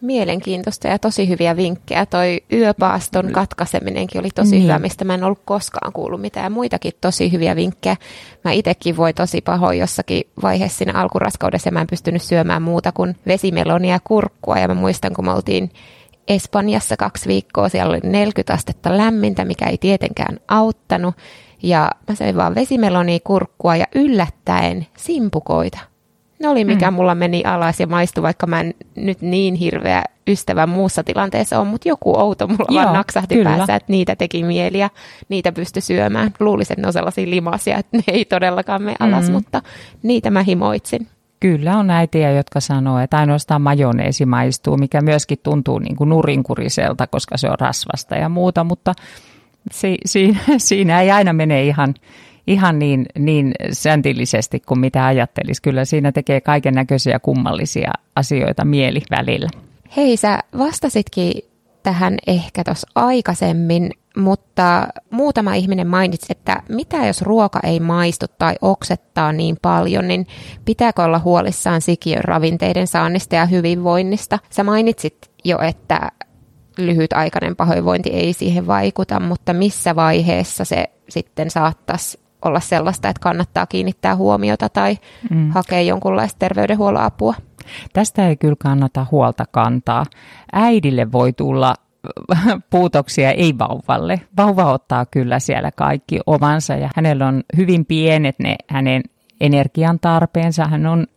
Mielenkiintoista 0.02 0.88
ja 0.88 1.00
tosi 1.00 1.30
hyviä 1.30 1.58
vinkkejä. 1.58 2.06
Toi 2.06 2.42
yöpaaston 2.54 3.32
katkaiseminenkin 3.32 4.22
oli 4.22 4.30
tosi 4.36 4.52
niin. 4.52 4.64
hyvä, 4.64 4.80
mistä 4.80 5.06
mä 5.06 5.14
en 5.14 5.24
ollut 5.24 5.42
koskaan 5.46 5.94
kuullut 5.94 6.22
mitään. 6.22 6.52
Muitakin 6.52 6.92
tosi 7.02 7.32
hyviä 7.32 7.56
vinkkejä. 7.56 7.96
Mä 8.44 8.52
itsekin 8.52 8.98
voi 8.98 9.14
tosi 9.14 9.42
pahoin 9.42 9.80
jossakin 9.80 10.24
vaiheessa 10.44 10.78
siinä 10.78 11.00
alkuraskaudessa 11.00 11.68
ja 11.68 11.72
mä 11.72 11.82
en 11.82 11.88
pystynyt 11.88 12.22
syömään 12.22 12.62
muuta 12.62 12.92
kuin 12.92 13.16
vesimelonia 13.28 13.96
ja 13.96 14.00
kurkkua. 14.04 14.60
Ja 14.60 14.68
mä 14.68 14.74
muistan, 14.74 15.14
kun 15.14 15.26
me 15.26 15.32
oltiin 15.32 15.72
Espanjassa 16.28 16.98
kaksi 16.98 17.28
viikkoa, 17.28 17.70
siellä 17.70 17.90
oli 17.90 18.00
40 18.04 18.54
astetta 18.54 18.98
lämmintä, 18.98 19.46
mikä 19.46 19.66
ei 19.66 19.78
tietenkään 19.78 20.40
auttanut. 20.48 21.16
Ja 21.64 21.92
mä 22.08 22.16
söin 22.16 22.38
vaan 22.38 22.56
vesimelonia, 22.56 23.20
kurkkua 23.24 23.76
ja 23.76 23.86
yllättäen 23.96 24.88
simpukoita 24.98 25.95
ne 26.46 26.50
oli 26.50 26.66
mikä 26.66 26.92
mm. 26.92 26.96
mulla 26.96 27.16
meni 27.16 27.44
alas 27.46 27.80
ja 27.80 27.88
maistui, 27.88 28.22
vaikka 28.22 28.48
mä 28.48 28.60
en 28.60 28.74
nyt 28.96 29.22
niin 29.22 29.56
hirveä 29.56 30.04
ystävä 30.28 30.68
muussa 30.68 31.04
tilanteessa 31.04 31.60
on, 31.60 31.68
mutta 31.68 31.90
joku 31.90 32.20
outo 32.20 32.48
mulla 32.48 32.66
Joo, 32.70 32.84
vaan 32.84 32.96
naksahti 32.96 33.36
kyllä. 33.36 33.50
päässä, 33.50 33.76
että 33.76 33.92
niitä 33.92 34.16
teki 34.16 34.44
mieli 34.44 34.80
ja 34.80 34.90
niitä 35.30 35.52
pysty 35.52 35.82
syömään. 35.82 36.32
Luulisin, 36.40 36.74
että 36.74 36.82
ne 36.82 36.88
on 36.88 36.94
sellaisia 36.94 37.30
limasia, 37.30 37.78
että 37.78 37.98
ne 37.98 38.04
ei 38.08 38.26
todellakaan 38.26 38.82
mene 38.82 38.96
alas, 39.00 39.28
mm. 39.28 39.32
mutta 39.32 39.62
niitä 40.04 40.30
mä 40.30 40.44
himoitsin. 40.44 41.08
Kyllä 41.40 41.78
on 41.78 41.90
äitiä, 41.90 42.32
jotka 42.32 42.60
sanoo, 42.60 43.00
että 43.00 43.18
ainoastaan 43.18 43.62
majoneesi 43.62 44.26
maistuu, 44.26 44.78
mikä 44.78 45.02
myöskin 45.02 45.40
tuntuu 45.44 45.80
niin 45.80 45.96
kuin 45.96 46.10
nurinkuriselta, 46.10 47.08
koska 47.08 47.38
se 47.38 47.50
on 47.50 47.60
rasvasta 47.60 48.16
ja 48.16 48.30
muuta, 48.30 48.64
mutta 48.64 48.94
si, 49.72 49.98
si, 50.06 50.38
siinä 50.58 51.02
ei 51.02 51.12
aina 51.12 51.34
mene 51.34 51.64
ihan, 51.64 51.94
ihan 52.48 52.80
niin, 52.80 53.06
niin 53.20 53.52
säntillisesti 53.72 54.60
kuin 54.60 54.80
mitä 54.80 55.06
ajattelisi. 55.06 55.62
Kyllä 55.62 55.86
siinä 55.86 56.12
tekee 56.12 56.42
kaiken 56.42 56.74
näköisiä 56.74 57.20
kummallisia 57.20 57.92
asioita 58.16 58.66
mieli 58.66 59.02
välillä. 59.12 59.50
Hei, 59.98 60.18
sä 60.18 60.40
vastasitkin 60.58 61.34
tähän 61.84 62.18
ehkä 62.28 62.64
tuossa 62.64 62.88
aikaisemmin, 62.96 63.92
mutta 64.18 64.88
muutama 65.10 65.54
ihminen 65.54 65.88
mainitsi, 65.88 66.28
että 66.30 66.62
mitä 66.70 67.06
jos 67.08 67.22
ruoka 67.22 67.60
ei 67.64 67.80
maistu 67.80 68.26
tai 68.38 68.56
oksettaa 68.62 69.32
niin 69.32 69.58
paljon, 69.62 70.08
niin 70.08 70.28
pitääkö 70.66 71.04
olla 71.04 71.20
huolissaan 71.20 71.82
sikiön 71.82 72.24
ravinteiden 72.24 72.88
saannista 72.88 73.36
ja 73.36 73.46
hyvinvoinnista? 73.46 74.40
Sä 74.50 74.64
mainitsit 74.64 75.32
jo, 75.44 75.60
että 75.60 76.12
lyhytaikainen 76.78 77.56
pahoinvointi 77.56 78.10
ei 78.10 78.34
siihen 78.34 78.68
vaikuta, 78.68 79.20
mutta 79.20 79.54
missä 79.54 79.96
vaiheessa 79.96 80.66
se 80.66 80.86
sitten 81.10 81.50
saattaisi 81.50 82.25
olla 82.46 82.60
sellaista, 82.60 83.10
että 83.10 83.20
kannattaa 83.20 83.66
kiinnittää 83.66 84.16
huomiota 84.16 84.70
tai 84.70 84.98
mm. 85.30 85.50
hakea 85.50 85.82
jonkunlaista 85.82 86.40
terveydenhuollon 86.40 87.04
apua? 87.04 87.34
Tästä 87.94 88.28
ei 88.28 88.38
kyllä 88.38 88.56
kannata 88.60 89.06
huolta 89.12 89.46
kantaa. 89.52 90.06
Äidille 90.54 91.12
voi 91.12 91.34
tulla 91.34 91.76
puutoksia, 92.70 93.32
ei 93.32 93.58
vauvalle. 93.58 94.22
Vauva 94.38 94.74
ottaa 94.74 95.06
kyllä 95.06 95.40
siellä 95.40 95.72
kaikki 95.72 96.20
omansa 96.26 96.74
ja 96.74 96.90
hänellä 96.96 97.28
on 97.28 97.44
hyvin 97.58 97.86
pienet 97.86 98.36
ne 98.40 98.56
hänen 98.70 99.02
energian 99.42 100.00
tarpeensa. 100.00 100.66
Hän 100.66 100.86
on 100.86 101.08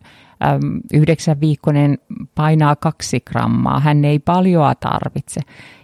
yhdeksän 0.93 1.41
viikkoinen 1.41 1.97
painaa 2.35 2.75
kaksi 2.75 3.19
grammaa. 3.19 3.79
Hän 3.79 4.05
ei 4.05 4.19
paljoa 4.19 4.75
tarvitse. 4.75 5.41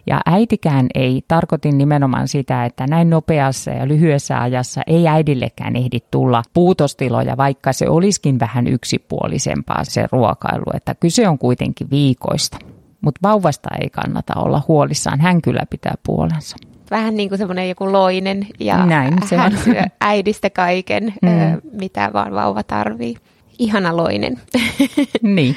Ja 0.07 0.21
äitikään 0.25 0.87
ei, 0.95 1.23
tarkoitin 1.27 1.77
nimenomaan 1.77 2.27
sitä, 2.27 2.65
että 2.65 2.87
näin 2.87 3.09
nopeassa 3.09 3.71
ja 3.71 3.87
lyhyessä 3.87 4.41
ajassa 4.41 4.81
ei 4.87 5.07
äidillekään 5.07 5.75
ehdi 5.75 5.99
tulla 6.11 6.43
puutostiloja, 6.53 7.37
vaikka 7.37 7.73
se 7.73 7.89
olisikin 7.89 8.39
vähän 8.39 8.67
yksipuolisempaa 8.67 9.83
se 9.83 10.07
ruokailu, 10.11 10.65
että 10.73 10.95
kyse 10.95 11.27
on 11.27 11.37
kuitenkin 11.37 11.89
viikoista. 11.89 12.57
Mutta 13.01 13.19
vauvasta 13.23 13.69
ei 13.81 13.89
kannata 13.89 14.33
olla 14.35 14.61
huolissaan, 14.67 15.21
hän 15.21 15.41
kyllä 15.41 15.63
pitää 15.69 15.95
puolensa 16.05 16.57
vähän 16.91 17.15
niin 17.15 17.29
kuin 17.29 17.39
semmoinen 17.39 17.69
joku 17.69 17.91
loinen 17.91 18.47
ja 18.59 18.85
Näin, 18.85 19.17
se 19.29 19.37
hän 19.37 19.53
on. 19.53 19.59
syö 19.59 19.83
äidistä 20.01 20.49
kaiken, 20.49 21.13
mm. 21.21 21.29
mitä 21.79 22.09
vaan 22.13 22.33
vauva 22.33 22.63
tarvii. 22.63 23.15
Ihana 23.59 23.97
loinen. 23.97 24.39
Niin. 25.21 25.55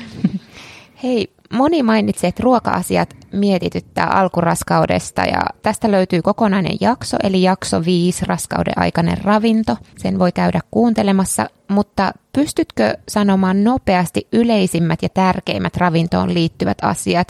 Hei, 1.02 1.32
moni 1.52 1.82
mainitsi, 1.82 2.26
että 2.26 2.42
ruoka-asiat 2.42 3.16
mietityttää 3.32 4.06
alkuraskaudesta 4.06 5.22
ja 5.22 5.40
tästä 5.62 5.90
löytyy 5.90 6.22
kokonainen 6.22 6.76
jakso, 6.80 7.16
eli 7.22 7.42
jakso 7.42 7.84
5, 7.84 8.24
raskauden 8.24 8.78
aikainen 8.78 9.24
ravinto. 9.24 9.76
Sen 9.98 10.18
voi 10.18 10.32
käydä 10.32 10.60
kuuntelemassa, 10.70 11.46
mutta 11.68 12.12
pystytkö 12.32 12.94
sanomaan 13.08 13.64
nopeasti 13.64 14.28
yleisimmät 14.32 15.02
ja 15.02 15.08
tärkeimmät 15.08 15.76
ravintoon 15.76 16.34
liittyvät 16.34 16.78
asiat, 16.82 17.28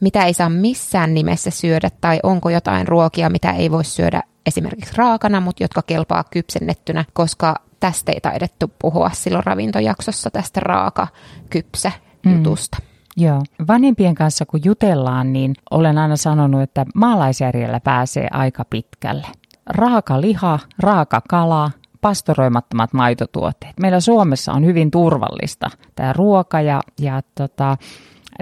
mitä 0.00 0.24
ei 0.24 0.34
saa 0.34 0.50
missään 0.50 1.14
nimessä 1.14 1.50
syödä 1.50 1.90
tai 2.00 2.20
onko 2.22 2.50
jotain 2.50 2.88
ruokia, 2.88 3.30
mitä 3.30 3.52
ei 3.52 3.70
voi 3.70 3.84
syödä 3.84 4.22
esimerkiksi 4.46 4.94
raakana, 4.96 5.40
mutta 5.40 5.64
jotka 5.64 5.82
kelpaa 5.82 6.24
kypsennettynä, 6.24 7.04
koska 7.12 7.54
tästä 7.80 8.12
ei 8.12 8.20
taidettu 8.20 8.72
puhua 8.78 9.10
silloin 9.12 9.44
ravintojaksossa 9.44 10.30
tästä 10.30 10.60
raaka-kypsä 10.60 11.92
jutusta. 12.30 12.78
Mm. 12.80 12.86
Joo. 13.24 13.42
Vanhempien 13.68 14.14
kanssa 14.14 14.46
kun 14.46 14.60
jutellaan, 14.64 15.32
niin 15.32 15.54
olen 15.70 15.98
aina 15.98 16.16
sanonut, 16.16 16.62
että 16.62 16.86
maalaisjärjellä 16.94 17.80
pääsee 17.80 18.28
aika 18.30 18.64
pitkälle. 18.70 19.26
Raaka 19.66 20.20
liha, 20.20 20.58
raaka 20.78 21.22
kala, 21.28 21.70
pastoroimattomat 22.00 22.92
maitotuotteet. 22.92 23.80
Meillä 23.80 24.00
Suomessa 24.00 24.52
on 24.52 24.64
hyvin 24.64 24.90
turvallista 24.90 25.70
tämä 25.94 26.12
ruoka 26.12 26.60
ja, 26.60 26.80
ja 27.00 27.22
tota, 27.34 27.76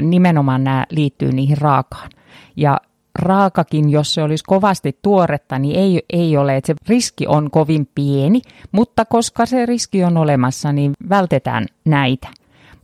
nimenomaan 0.00 0.64
nämä 0.64 0.86
liittyy 0.90 1.32
niihin 1.32 1.58
raakaan. 1.58 2.10
Ja 2.56 2.80
raakakin, 3.18 3.90
jos 3.90 4.14
se 4.14 4.22
olisi 4.22 4.44
kovasti 4.46 4.98
tuoretta, 5.02 5.58
niin 5.58 5.76
ei, 5.76 6.02
ei 6.12 6.36
ole, 6.36 6.56
että 6.56 6.66
se 6.66 6.74
riski 6.88 7.26
on 7.26 7.50
kovin 7.50 7.88
pieni, 7.94 8.40
mutta 8.72 9.04
koska 9.04 9.46
se 9.46 9.66
riski 9.66 10.04
on 10.04 10.16
olemassa, 10.16 10.72
niin 10.72 10.92
vältetään 11.08 11.66
näitä. 11.84 12.28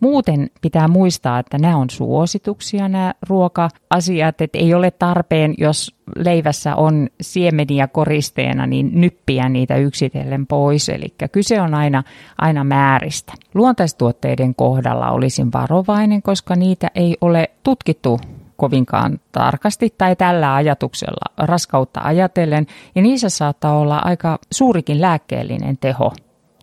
Muuten 0.00 0.50
pitää 0.60 0.88
muistaa, 0.88 1.38
että 1.38 1.58
nämä 1.58 1.76
on 1.76 1.90
suosituksia 1.90 2.88
nämä 2.88 3.14
ruoka-asiat, 3.28 4.40
että 4.40 4.58
ei 4.58 4.74
ole 4.74 4.90
tarpeen, 4.90 5.54
jos 5.58 5.94
leivässä 6.16 6.76
on 6.76 7.08
siemeniä 7.20 7.88
koristeena, 7.88 8.66
niin 8.66 8.90
nyppiä 8.92 9.48
niitä 9.48 9.76
yksitellen 9.76 10.46
pois. 10.46 10.88
Eli 10.88 11.14
kyse 11.32 11.60
on 11.60 11.74
aina, 11.74 12.02
aina 12.38 12.64
määristä. 12.64 13.32
Luontaistuotteiden 13.54 14.54
kohdalla 14.54 15.10
olisin 15.10 15.52
varovainen, 15.52 16.22
koska 16.22 16.56
niitä 16.56 16.90
ei 16.94 17.16
ole 17.20 17.50
tutkittu 17.62 18.20
kovinkaan 18.60 19.20
tarkasti 19.32 19.94
tai 19.98 20.16
tällä 20.16 20.54
ajatuksella 20.54 21.34
raskautta 21.38 22.00
ajatellen, 22.04 22.66
ja 22.94 23.02
niissä 23.02 23.28
saattaa 23.28 23.78
olla 23.78 24.00
aika 24.04 24.38
suurikin 24.52 25.00
lääkkeellinen 25.00 25.78
teho 25.78 26.12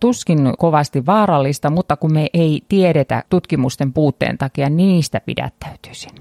tuskin 0.01 0.53
kovasti 0.57 1.05
vaarallista, 1.05 1.69
mutta 1.69 1.95
kun 1.95 2.13
me 2.13 2.27
ei 2.33 2.61
tiedetä 2.69 3.23
tutkimusten 3.29 3.93
puutteen 3.93 4.37
takia, 4.37 4.69
niin 4.69 4.77
niistä 4.77 5.21
pidättäytyisin. 5.25 6.11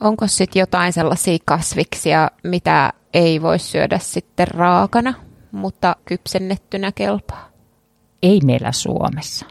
Onko 0.00 0.26
sitten 0.26 0.60
jotain 0.60 0.92
sellaisia 0.92 1.38
kasviksia, 1.44 2.30
mitä 2.44 2.92
ei 3.14 3.42
voi 3.42 3.58
syödä 3.58 3.98
sitten 3.98 4.48
raakana, 4.48 5.14
mutta 5.52 5.96
kypsennettynä 6.04 6.92
kelpaa? 6.92 7.48
Ei 8.22 8.40
meillä 8.44 8.72
Suomessa. 8.72 9.46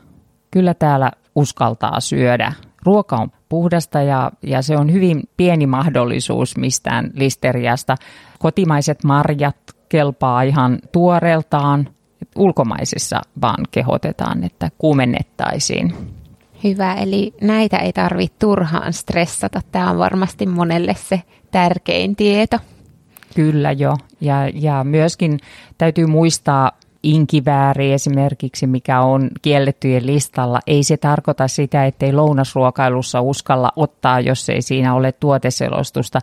Kyllä 0.51 0.73
täällä 0.73 1.11
uskaltaa 1.35 1.99
syödä. 1.99 2.53
Ruoka 2.85 3.15
on 3.15 3.31
puhdasta 3.53 4.01
ja, 4.01 4.31
ja 4.43 4.61
se 4.61 4.77
on 4.77 4.93
hyvin 4.93 5.23
pieni 5.37 5.67
mahdollisuus 5.67 6.57
mistään 6.57 7.11
listeriasta. 7.13 7.95
Kotimaiset 8.39 9.03
marjat 9.03 9.55
kelpaa 9.89 10.41
ihan 10.41 10.79
tuoreeltaan 10.91 11.89
ulkomaisissa 12.35 13.21
vaan 13.41 13.65
kehotetaan, 13.71 14.43
että 14.43 14.69
kuumennettaisiin. 14.77 15.93
Hyvä, 16.63 16.93
eli 16.93 17.33
näitä 17.41 17.77
ei 17.77 17.93
tarvitse 17.93 18.35
turhaan 18.39 18.93
stressata. 18.93 19.61
Tämä 19.71 19.91
on 19.91 19.97
varmasti 19.97 20.45
monelle 20.45 20.95
se 20.97 21.21
tärkein 21.51 22.15
tieto. 22.15 22.57
Kyllä 23.35 23.71
jo, 23.71 23.97
ja, 24.21 24.49
ja 24.53 24.83
myöskin 24.83 25.39
täytyy 25.77 26.07
muistaa 26.07 26.71
inkivääri 27.03 27.93
esimerkiksi, 27.93 28.67
mikä 28.67 29.01
on 29.01 29.29
kiellettyjen 29.41 30.05
listalla, 30.05 30.59
ei 30.67 30.83
se 30.83 30.97
tarkoita 30.97 31.47
sitä, 31.47 31.85
ettei 31.85 32.13
lounasruokailussa 32.13 33.21
uskalla 33.21 33.71
ottaa, 33.75 34.19
jos 34.19 34.49
ei 34.49 34.61
siinä 34.61 34.93
ole 34.93 35.11
tuoteselostusta 35.11 36.19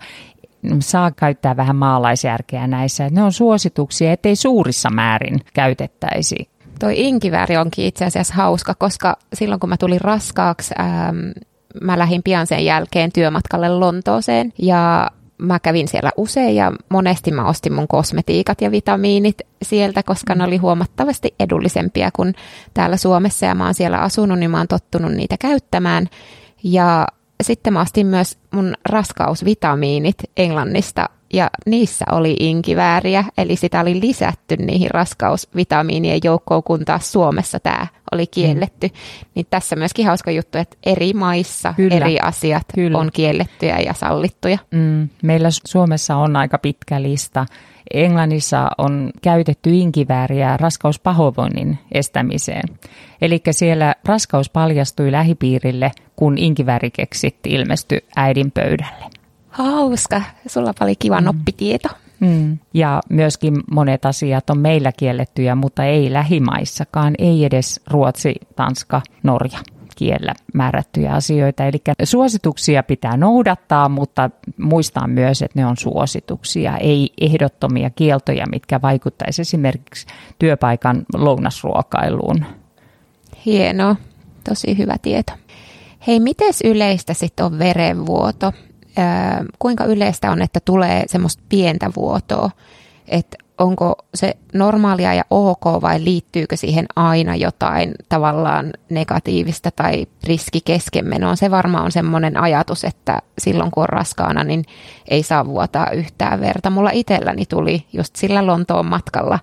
saa 0.78 1.10
käyttää 1.10 1.56
vähän 1.56 1.76
maalaisjärkeä 1.76 2.66
näissä. 2.66 3.08
Ne 3.10 3.22
on 3.22 3.32
suosituksia, 3.32 4.12
ettei 4.12 4.36
suurissa 4.36 4.90
määrin 4.90 5.40
käytettäisi. 5.54 6.48
Toi 6.78 7.00
inkivääri 7.00 7.56
onkin 7.56 7.84
itse 7.84 8.04
asiassa 8.04 8.34
hauska, 8.34 8.74
koska 8.74 9.16
silloin 9.34 9.60
kun 9.60 9.68
mä 9.68 9.76
tulin 9.76 10.00
raskaaksi, 10.00 10.74
ähm, 10.80 11.16
mä 11.82 11.98
lähdin 11.98 12.22
pian 12.22 12.46
sen 12.46 12.64
jälkeen 12.64 13.12
työmatkalle 13.12 13.68
Lontooseen 13.68 14.52
ja 14.58 15.10
mä 15.40 15.58
kävin 15.58 15.88
siellä 15.88 16.10
usein 16.16 16.56
ja 16.56 16.72
monesti 16.88 17.30
mä 17.30 17.48
ostin 17.48 17.72
mun 17.72 17.88
kosmetiikat 17.88 18.60
ja 18.60 18.70
vitamiinit 18.70 19.38
sieltä, 19.62 20.02
koska 20.02 20.34
ne 20.34 20.44
oli 20.44 20.56
huomattavasti 20.56 21.34
edullisempia 21.40 22.10
kuin 22.16 22.34
täällä 22.74 22.96
Suomessa 22.96 23.46
ja 23.46 23.54
mä 23.54 23.64
oon 23.64 23.74
siellä 23.74 23.98
asunut, 23.98 24.38
niin 24.38 24.50
mä 24.50 24.58
oon 24.58 24.68
tottunut 24.68 25.12
niitä 25.12 25.36
käyttämään. 25.38 26.08
Ja 26.62 27.06
sitten 27.42 27.72
mä 27.72 27.80
ostin 27.80 28.06
myös 28.06 28.38
mun 28.50 28.74
raskausvitamiinit 28.88 30.16
Englannista 30.36 31.08
ja 31.32 31.50
niissä 31.66 32.04
oli 32.12 32.36
inkivääriä, 32.40 33.24
eli 33.38 33.56
sitä 33.56 33.80
oli 33.80 34.00
lisätty 34.00 34.56
niihin 34.56 34.90
raskausvitamiinien 34.90 36.20
joukkoon, 36.24 36.62
kun 36.62 36.84
taas 36.84 37.12
Suomessa 37.12 37.60
tämä 37.60 37.86
oli 38.12 38.26
kielletty. 38.26 38.86
Mm. 38.86 38.94
Niin 39.34 39.46
tässä 39.50 39.76
myöskin 39.76 40.06
hauska 40.06 40.30
juttu, 40.30 40.58
että 40.58 40.76
eri 40.86 41.12
maissa 41.12 41.74
Kyllä. 41.76 41.96
eri 41.96 42.18
asiat 42.20 42.62
Kyllä. 42.74 42.98
on 42.98 43.10
kiellettyjä 43.12 43.78
ja 43.78 43.94
sallittuja. 43.94 44.58
Mm. 44.70 45.08
Meillä 45.22 45.48
Suomessa 45.66 46.16
on 46.16 46.36
aika 46.36 46.58
pitkä 46.58 47.02
lista. 47.02 47.46
Englannissa 47.94 48.70
on 48.78 49.10
käytetty 49.22 49.70
inkivääriä 49.70 50.56
raskauspahoinvoinnin 50.56 51.78
estämiseen. 51.92 52.62
Eli 53.22 53.42
siellä 53.50 53.94
raskaus 54.04 54.50
paljastui 54.50 55.12
lähipiirille, 55.12 55.92
kun 56.16 56.38
inkiväärikeksit 56.38 57.36
ilmestyi 57.46 58.04
äidin 58.16 58.50
pöydälle. 58.50 59.09
Hauska. 59.50 60.22
Sulla 60.46 60.72
oli 60.80 60.96
kiva 60.96 61.20
mm. 61.20 61.24
noppitieto. 61.24 61.88
Mm. 62.20 62.58
Ja 62.74 63.00
myöskin 63.08 63.54
monet 63.70 64.04
asiat 64.06 64.50
on 64.50 64.58
meillä 64.58 64.92
kiellettyjä, 64.92 65.54
mutta 65.54 65.84
ei 65.84 66.12
lähimaissakaan, 66.12 67.14
ei 67.18 67.44
edes 67.44 67.80
Ruotsi, 67.86 68.34
Tanska, 68.56 69.02
Norja 69.22 69.58
kiellä 70.00 70.34
määrättyjä 70.54 71.12
asioita. 71.12 71.64
Eli 71.64 71.82
suosituksia 72.04 72.82
pitää 72.82 73.16
noudattaa, 73.16 73.88
mutta 73.88 74.30
muistaa 74.58 75.06
myös, 75.06 75.42
että 75.42 75.60
ne 75.60 75.66
on 75.66 75.76
suosituksia, 75.76 76.76
ei 76.76 77.12
ehdottomia 77.20 77.90
kieltoja, 77.90 78.46
mitkä 78.46 78.82
vaikuttaisi 78.82 79.42
esimerkiksi 79.42 80.06
työpaikan 80.38 81.02
lounasruokailuun. 81.14 82.44
Hienoa, 83.46 83.96
tosi 84.48 84.78
hyvä 84.78 84.96
tieto. 85.02 85.32
Hei, 86.06 86.20
miten 86.20 86.52
yleistä 86.64 87.14
sitten 87.14 87.46
on 87.46 87.58
verenvuoto? 87.58 88.52
Kuinka 89.58 89.84
yleistä 89.84 90.30
on, 90.30 90.42
että 90.42 90.60
tulee 90.64 91.04
semmoista 91.06 91.42
pientä 91.48 91.90
vuotoa, 91.96 92.50
että 93.08 93.36
onko 93.58 93.94
se 94.14 94.36
normaalia 94.54 95.14
ja 95.14 95.24
ok 95.30 95.64
vai 95.82 96.04
liittyykö 96.04 96.56
siihen 96.56 96.86
aina 96.96 97.36
jotain 97.36 97.94
tavallaan 98.08 98.72
negatiivista 98.90 99.70
tai 99.70 100.06
riski 100.24 100.60
keskenmenoa. 100.64 101.36
Se 101.36 101.50
varmaan 101.50 101.84
on 101.84 101.92
semmoinen 101.92 102.36
ajatus, 102.36 102.84
että 102.84 103.18
silloin 103.38 103.70
kun 103.70 103.82
on 103.82 103.88
raskaana, 103.88 104.44
niin 104.44 104.64
ei 105.08 105.22
saa 105.22 105.46
vuotaa 105.46 105.90
yhtään 105.90 106.40
verta. 106.40 106.70
Mulla 106.70 106.90
itselläni 106.90 107.46
tuli 107.46 107.86
just 107.92 108.16
sillä 108.16 108.46
Lontoon 108.46 108.86
matkalla 108.86 109.38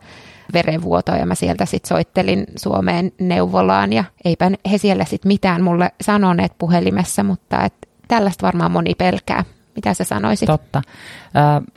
verenvuotoa 0.54 1.16
ja 1.16 1.26
mä 1.26 1.36
sieltä 1.36 1.66
sitten 1.66 1.90
soittelin 1.90 2.46
Suomeen 2.56 3.12
neuvolaan 3.20 3.94
ja 3.94 4.04
eipä 4.26 4.52
he 4.72 4.78
siellä 4.78 5.06
sitten 5.06 5.30
mitään 5.30 5.64
mulle 5.64 5.92
sanoneet 6.02 6.52
puhelimessa, 6.58 7.24
mutta 7.24 7.64
et 7.64 7.87
tällaista 8.08 8.46
varmaan 8.46 8.72
moni 8.72 8.96
pelkää. 8.96 9.44
Mitä 9.76 9.94
sä 9.94 10.04
sanoisit? 10.04 10.48
Totta. 10.48 10.82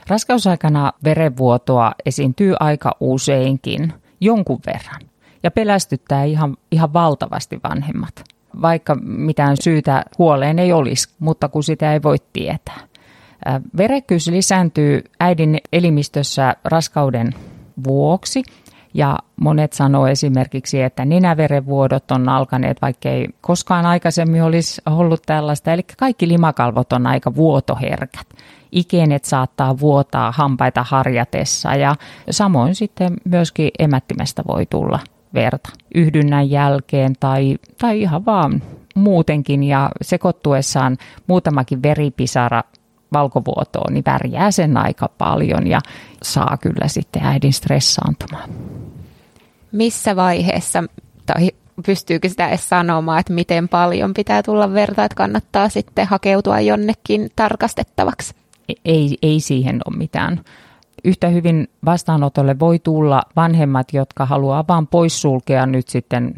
raskausaikana 0.07 0.93
verenvuotoa 1.03 1.91
esiintyy 2.05 2.55
aika 2.59 2.95
useinkin, 2.99 3.93
jonkun 4.21 4.59
verran, 4.65 5.01
ja 5.43 5.51
pelästyttää 5.51 6.23
ihan, 6.23 6.57
ihan 6.71 6.93
valtavasti 6.93 7.59
vanhemmat 7.69 8.23
vaikka 8.61 8.95
mitään 9.03 9.57
syytä 9.63 10.05
huoleen 10.17 10.59
ei 10.59 10.73
olisi, 10.73 11.09
mutta 11.19 11.49
kun 11.49 11.63
sitä 11.63 11.93
ei 11.93 12.03
voi 12.03 12.17
tietää. 12.33 12.79
Verekkyys 13.77 14.27
lisääntyy 14.27 15.03
äidin 15.19 15.57
elimistössä 15.73 16.55
raskauden 16.63 17.33
vuoksi 17.83 18.43
ja 18.93 19.17
monet 19.41 19.73
sanoo 19.73 20.07
esimerkiksi, 20.07 20.81
että 20.81 21.05
nenäverenvuodot 21.05 22.11
on 22.11 22.29
alkaneet, 22.29 22.81
vaikka 22.81 23.09
ei 23.09 23.27
koskaan 23.41 23.85
aikaisemmin 23.85 24.43
olisi 24.43 24.81
ollut 24.85 25.21
tällaista. 25.25 25.73
Eli 25.73 25.81
kaikki 25.97 26.27
limakalvot 26.27 26.93
on 26.93 27.07
aika 27.07 27.35
vuotoherkät. 27.35 28.27
Ikenet 28.71 29.25
saattaa 29.25 29.79
vuotaa 29.79 30.31
hampaita 30.31 30.85
harjatessa 30.89 31.75
ja 31.75 31.95
samoin 32.29 32.75
sitten 32.75 33.13
myöskin 33.25 33.71
emättimestä 33.79 34.43
voi 34.47 34.65
tulla 34.65 34.99
verta 35.33 35.69
yhdynnän 35.95 36.49
jälkeen 36.49 37.13
tai, 37.19 37.57
tai 37.77 38.01
ihan 38.01 38.25
vaan 38.25 38.61
muutenkin 38.95 39.63
ja 39.63 39.89
sekoittuessaan 40.01 40.97
muutamakin 41.27 41.83
veripisara 41.83 42.63
valkovuotoon, 43.13 43.93
niin 43.93 44.03
värjää 44.05 44.51
sen 44.51 44.77
aika 44.77 45.09
paljon 45.17 45.67
ja 45.67 45.79
saa 46.23 46.57
kyllä 46.61 46.87
sitten 46.87 47.23
äidin 47.23 47.53
stressaantumaan. 47.53 48.49
Missä 49.71 50.15
vaiheessa, 50.15 50.83
tai 51.25 51.51
pystyykö 51.85 52.29
sitä 52.29 52.47
edes 52.47 52.69
sanomaan, 52.69 53.19
että 53.19 53.33
miten 53.33 53.69
paljon 53.69 54.13
pitää 54.13 54.43
tulla 54.43 54.73
verta, 54.73 55.03
että 55.03 55.15
kannattaa 55.15 55.69
sitten 55.69 56.07
hakeutua 56.07 56.59
jonnekin 56.59 57.29
tarkastettavaksi? 57.35 58.33
Ei, 58.85 59.17
ei 59.21 59.39
siihen 59.39 59.79
ole 59.85 59.97
mitään 59.97 60.41
yhtä 61.03 61.27
hyvin 61.27 61.67
vastaanotolle 61.85 62.59
voi 62.59 62.79
tulla 62.79 63.21
vanhemmat, 63.35 63.93
jotka 63.93 64.25
haluaa 64.25 64.65
vain 64.67 64.87
poissulkea 64.87 65.65
nyt 65.65 65.87
sitten 65.87 66.35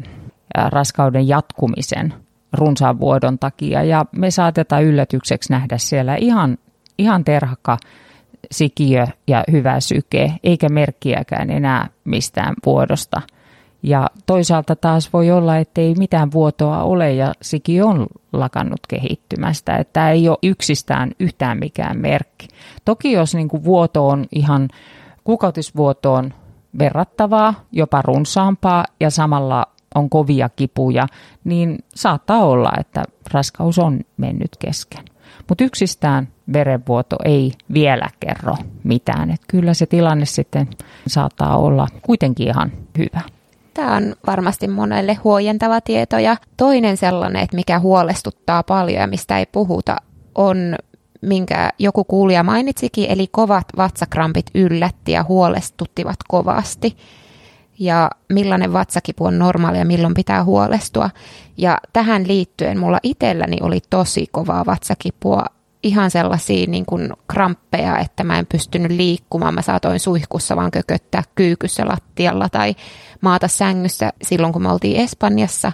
raskauden 0.54 1.28
jatkumisen 1.28 2.14
runsaan 2.52 3.00
vuodon 3.00 3.38
takia. 3.38 3.82
Ja 3.82 4.06
me 4.12 4.30
saatetaan 4.30 4.84
yllätykseksi 4.84 5.52
nähdä 5.52 5.78
siellä 5.78 6.16
ihan, 6.16 6.58
ihan 6.98 7.24
terhakka 7.24 7.78
sikiö 8.50 9.06
ja 9.26 9.44
hyvä 9.52 9.80
syke, 9.80 10.32
eikä 10.44 10.68
merkkiäkään 10.68 11.50
enää 11.50 11.88
mistään 12.04 12.54
vuodosta– 12.66 13.22
ja 13.84 14.06
toisaalta 14.26 14.76
taas 14.76 15.12
voi 15.12 15.30
olla, 15.30 15.56
että 15.56 15.80
ei 15.80 15.94
mitään 15.94 16.32
vuotoa 16.32 16.82
ole 16.82 17.12
ja 17.12 17.32
siki 17.42 17.82
on 17.82 18.06
lakannut 18.32 18.80
kehittymästä. 18.88 19.76
Että 19.76 19.92
tämä 19.92 20.10
ei 20.10 20.28
ole 20.28 20.38
yksistään 20.42 21.10
yhtään 21.20 21.58
mikään 21.58 21.98
merkki. 21.98 22.48
Toki 22.84 23.12
jos 23.12 23.34
niin 23.34 23.48
kuin 23.48 23.64
vuoto 23.64 24.08
on 24.08 24.26
ihan 24.32 24.68
kuukautisvuotoon 25.24 26.34
verrattavaa, 26.78 27.54
jopa 27.72 28.02
runsaampaa 28.02 28.84
ja 29.00 29.10
samalla 29.10 29.66
on 29.94 30.10
kovia 30.10 30.48
kipuja, 30.48 31.06
niin 31.44 31.78
saattaa 31.94 32.44
olla, 32.44 32.72
että 32.80 33.02
raskaus 33.32 33.78
on 33.78 34.00
mennyt 34.16 34.56
kesken. 34.58 35.04
Mutta 35.48 35.64
yksistään 35.64 36.28
verenvuoto 36.52 37.16
ei 37.24 37.52
vielä 37.72 38.08
kerro 38.20 38.56
mitään. 38.84 39.30
Et 39.30 39.40
kyllä 39.48 39.74
se 39.74 39.86
tilanne 39.86 40.26
sitten 40.26 40.68
saattaa 41.06 41.56
olla 41.56 41.88
kuitenkin 42.02 42.48
ihan 42.48 42.72
hyvä. 42.98 43.20
Tämä 43.74 43.96
on 43.96 44.14
varmasti 44.26 44.68
monelle 44.68 45.14
huojentava 45.14 45.80
tieto. 45.80 46.18
Ja 46.18 46.36
toinen 46.56 46.96
sellainen, 46.96 47.42
että 47.42 47.56
mikä 47.56 47.78
huolestuttaa 47.78 48.62
paljon 48.62 49.00
ja 49.00 49.06
mistä 49.06 49.38
ei 49.38 49.46
puhuta, 49.46 49.96
on 50.34 50.76
minkä 51.20 51.70
joku 51.78 52.04
kuulija 52.04 52.42
mainitsikin, 52.42 53.10
eli 53.10 53.26
kovat 53.30 53.64
vatsakrampit 53.76 54.46
yllätti 54.54 55.12
ja 55.12 55.24
huolestuttivat 55.24 56.16
kovasti. 56.28 56.96
Ja 57.78 58.10
millainen 58.28 58.72
vatsakipu 58.72 59.24
on 59.24 59.38
normaali 59.38 59.78
ja 59.78 59.84
milloin 59.84 60.14
pitää 60.14 60.44
huolestua. 60.44 61.10
Ja 61.56 61.78
tähän 61.92 62.28
liittyen 62.28 62.78
mulla 62.78 62.98
itselläni 63.02 63.56
oli 63.62 63.80
tosi 63.90 64.26
kovaa 64.32 64.66
vatsakipua 64.66 65.44
ihan 65.82 66.10
sellaisia 66.10 66.66
niin 66.66 66.86
kuin 66.86 67.12
kramppeja, 67.28 67.98
että 67.98 68.24
mä 68.24 68.38
en 68.38 68.46
pystynyt 68.46 68.90
liikkumaan. 68.90 69.54
Mä 69.54 69.62
saatoin 69.62 70.00
suihkussa 70.00 70.56
vaan 70.56 70.70
kököttää 70.70 71.22
kyykyssä 71.34 71.86
lattialla 71.86 72.48
tai 72.48 72.74
maata 73.20 73.48
sängyssä 73.48 74.12
silloin, 74.22 74.52
kun 74.52 74.62
me 74.62 74.72
oltiin 74.72 75.00
Espanjassa. 75.00 75.72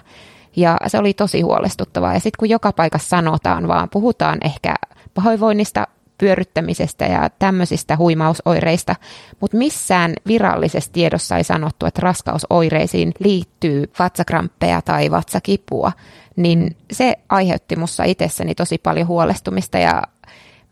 Ja 0.55 0.77
se 0.87 0.97
oli 0.97 1.13
tosi 1.13 1.41
huolestuttavaa. 1.41 2.13
Ja 2.13 2.19
sitten 2.19 2.39
kun 2.39 2.49
joka 2.49 2.73
paikassa 2.73 3.09
sanotaan 3.09 3.67
vaan, 3.67 3.89
puhutaan 3.89 4.37
ehkä 4.45 4.75
pahoinvoinnista, 5.13 5.87
pyöryttämisestä 6.21 7.05
ja 7.05 7.29
tämmöisistä 7.39 7.97
huimausoireista, 7.97 8.95
mutta 9.39 9.57
missään 9.57 10.13
virallisessa 10.27 10.91
tiedossa 10.93 11.37
ei 11.37 11.43
sanottu, 11.43 11.85
että 11.85 12.01
raskausoireisiin 12.01 13.11
liittyy 13.19 13.91
vatsakramppeja 13.99 14.81
tai 14.81 15.11
vatsakipua, 15.11 15.91
niin 16.35 16.77
se 16.91 17.15
aiheutti 17.29 17.75
mussa 17.75 18.03
itsessäni 18.03 18.55
tosi 18.55 18.77
paljon 18.77 19.07
huolestumista 19.07 19.77
ja 19.77 20.03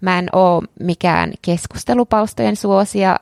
mä 0.01 0.19
en 0.19 0.27
ole 0.33 0.63
mikään 0.79 1.31
keskustelupalstojen 1.41 2.55
suosia, 2.55 3.15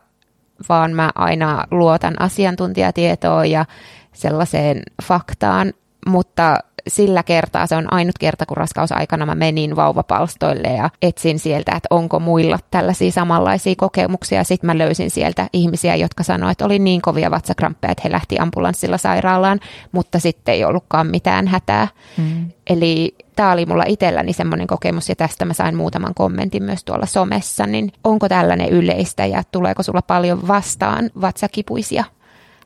vaan 0.69 0.91
mä 0.91 1.11
aina 1.15 1.63
luotan 1.71 2.21
asiantuntijatietoon 2.21 3.51
ja 3.51 3.65
sellaiseen 4.13 4.81
faktaan, 5.03 5.73
mutta 6.07 6.57
sillä 6.87 7.23
kertaa, 7.23 7.67
se 7.67 7.75
on 7.75 7.93
ainut 7.93 8.17
kerta, 8.17 8.45
kun 8.45 8.57
raskausaikana 8.57 9.25
mä 9.25 9.35
menin 9.35 9.75
vauvapalstoille 9.75 10.67
ja 10.67 10.89
etsin 11.01 11.39
sieltä, 11.39 11.71
että 11.75 11.87
onko 11.89 12.19
muilla 12.19 12.59
tällaisia 12.71 13.11
samanlaisia 13.11 13.75
kokemuksia. 13.77 14.43
Sitten 14.43 14.67
mä 14.67 14.77
löysin 14.77 15.11
sieltä 15.11 15.47
ihmisiä, 15.53 15.95
jotka 15.95 16.23
sanoivat, 16.23 16.51
että 16.51 16.65
oli 16.65 16.79
niin 16.79 17.01
kovia 17.01 17.31
vatsakramppeja, 17.31 17.91
että 17.91 18.01
he 18.03 18.11
lähti 18.11 18.39
ambulanssilla 18.39 18.97
sairaalaan, 18.97 19.59
mutta 19.91 20.19
sitten 20.19 20.53
ei 20.53 20.65
ollutkaan 20.65 21.07
mitään 21.07 21.47
hätää. 21.47 21.87
Mm. 22.17 22.51
Eli 22.69 23.15
tämä 23.35 23.51
oli 23.51 23.65
mulla 23.65 23.83
itselläni 23.87 24.33
semmoinen 24.33 24.67
kokemus 24.67 25.09
ja 25.09 25.15
tästä 25.15 25.45
mä 25.45 25.53
sain 25.53 25.75
muutaman 25.75 26.13
kommentin 26.13 26.63
myös 26.63 26.83
tuolla 26.83 27.05
somessa, 27.05 27.67
niin 27.67 27.91
onko 28.03 28.29
tällainen 28.29 28.69
yleistä 28.69 29.25
ja 29.25 29.43
tuleeko 29.51 29.83
sulla 29.83 30.01
paljon 30.01 30.47
vastaan 30.47 31.09
vatsakipuisia 31.21 32.03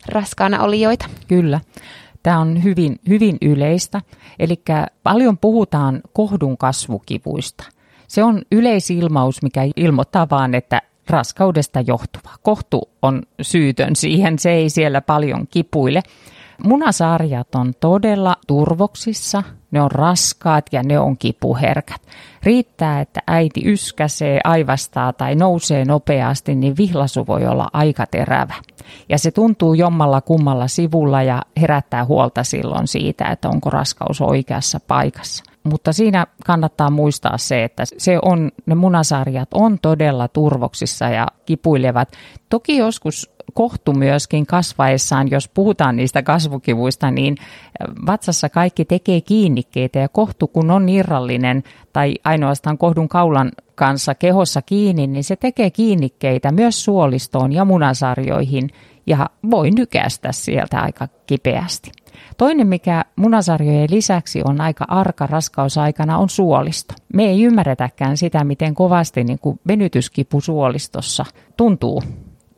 raskaana 0.07 0.63
olijoita? 0.63 1.05
Kyllä. 1.27 1.59
Tämä 2.23 2.39
on 2.39 2.63
hyvin, 2.63 2.99
hyvin 3.09 3.37
yleistä, 3.41 4.01
eli 4.39 4.61
paljon 5.03 5.37
puhutaan 5.37 6.01
kohdun 6.13 6.57
kasvukivuista. 6.57 7.63
Se 8.07 8.23
on 8.23 8.41
yleisilmaus, 8.51 9.41
mikä 9.41 9.61
ilmoittaa 9.75 10.27
vaan, 10.29 10.55
että 10.55 10.81
raskaudesta 11.09 11.81
johtuva. 11.87 12.29
Kohtu 12.41 12.89
on 13.01 13.21
syytön 13.41 13.95
siihen, 13.95 14.39
se 14.39 14.51
ei 14.51 14.69
siellä 14.69 15.01
paljon 15.01 15.47
kipuile. 15.47 16.03
Munasarjat 16.63 17.55
on 17.55 17.73
todella 17.79 18.35
turvoksissa, 18.47 19.43
ne 19.71 19.81
on 19.81 19.91
raskaat 19.91 20.65
ja 20.71 20.83
ne 20.83 20.99
on 20.99 21.17
kipuherkät. 21.17 22.01
Riittää, 22.43 23.01
että 23.01 23.19
äiti 23.27 23.61
yskäsee, 23.65 24.39
aivastaa 24.43 25.13
tai 25.13 25.35
nousee 25.35 25.85
nopeasti, 25.85 26.55
niin 26.55 26.77
vihlasu 26.77 27.27
voi 27.27 27.47
olla 27.47 27.67
aika 27.73 28.05
terävä. 28.05 28.53
Ja 29.09 29.17
se 29.17 29.31
tuntuu 29.31 29.73
jommalla 29.73 30.21
kummalla 30.21 30.67
sivulla 30.67 31.23
ja 31.23 31.41
herättää 31.61 32.05
huolta 32.05 32.43
silloin 32.43 32.87
siitä, 32.87 33.25
että 33.25 33.49
onko 33.49 33.69
raskaus 33.69 34.21
oikeassa 34.21 34.79
paikassa. 34.87 35.43
Mutta 35.63 35.93
siinä 35.93 36.27
kannattaa 36.45 36.89
muistaa 36.89 37.37
se, 37.37 37.63
että 37.63 37.83
se 37.97 38.19
on, 38.21 38.51
ne 38.65 38.75
munasarjat 38.75 39.49
on 39.53 39.79
todella 39.81 40.27
turvoksissa 40.27 41.05
ja 41.05 41.27
kipuilevat. 41.45 42.09
Toki 42.49 42.77
joskus 42.77 43.31
kohtu 43.51 43.93
myöskin 43.93 44.45
kasvaessaan, 44.45 45.31
jos 45.31 45.47
puhutaan 45.47 45.95
niistä 45.95 46.23
kasvukivuista, 46.23 47.11
niin 47.11 47.37
vatsassa 48.05 48.49
kaikki 48.49 48.85
tekee 48.85 49.21
kiinnikkeitä 49.21 49.99
ja 49.99 50.09
kohtu 50.09 50.47
kun 50.47 50.71
on 50.71 50.89
irrallinen 50.89 51.63
tai 51.93 52.15
ainoastaan 52.23 52.77
kohdun 52.77 53.09
kaulan 53.09 53.51
kanssa 53.75 54.15
kehossa 54.15 54.61
kiinni, 54.61 55.07
niin 55.07 55.23
se 55.23 55.35
tekee 55.35 55.71
kiinnikkeitä 55.71 56.51
myös 56.51 56.83
suolistoon 56.83 57.53
ja 57.53 57.65
munasarjoihin 57.65 58.69
ja 59.07 59.29
voi 59.51 59.71
nykästä 59.71 60.31
sieltä 60.31 60.79
aika 60.79 61.07
kipeästi. 61.27 61.91
Toinen, 62.37 62.67
mikä 62.67 63.05
munasarjojen 63.15 63.87
lisäksi 63.91 64.41
on 64.45 64.61
aika 64.61 64.85
arka 64.87 65.27
raskausaikana, 65.27 66.17
on 66.17 66.29
suolisto. 66.29 66.93
Me 67.13 67.23
ei 67.23 67.43
ymmärretäkään 67.43 68.17
sitä, 68.17 68.43
miten 68.43 68.75
kovasti 68.75 69.23
niin 69.23 69.39
kuin 69.39 69.59
venytyskipu 69.67 70.41
suolistossa 70.41 71.25
tuntuu 71.57 72.03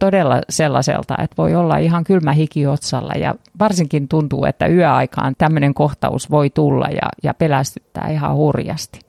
todella 0.03 0.41
sellaiselta, 0.49 1.15
että 1.23 1.37
voi 1.37 1.55
olla 1.55 1.77
ihan 1.77 2.03
kylmä 2.03 2.31
hiki 2.31 2.67
otsalla 2.67 3.13
ja 3.13 3.35
varsinkin 3.59 4.07
tuntuu, 4.07 4.45
että 4.45 4.67
yöaikaan 4.67 5.35
tämmöinen 5.37 5.73
kohtaus 5.73 6.31
voi 6.31 6.49
tulla 6.49 6.87
ja, 6.87 7.09
ja 7.23 7.33
pelästyttää 7.33 8.09
ihan 8.09 8.35
hurjasti. 8.35 8.99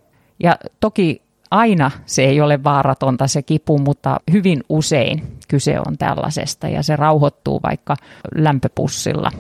Ja 0.43 0.57
toki 0.81 1.23
aina 1.51 1.91
se 2.07 2.23
ei 2.23 2.41
ole 2.41 2.65
vaaratonta 2.65 3.27
se 3.27 3.43
kipu, 3.43 3.79
mutta 3.79 4.21
hyvin 4.33 4.63
usein 4.69 5.23
kyse 5.49 5.79
on 5.87 5.99
tällaisesta 5.99 6.69
ja 6.69 6.83
se 6.83 6.97
rauhoittuu 6.97 7.61
vaikka 7.63 7.97
lämpöpussilla. 8.35 9.31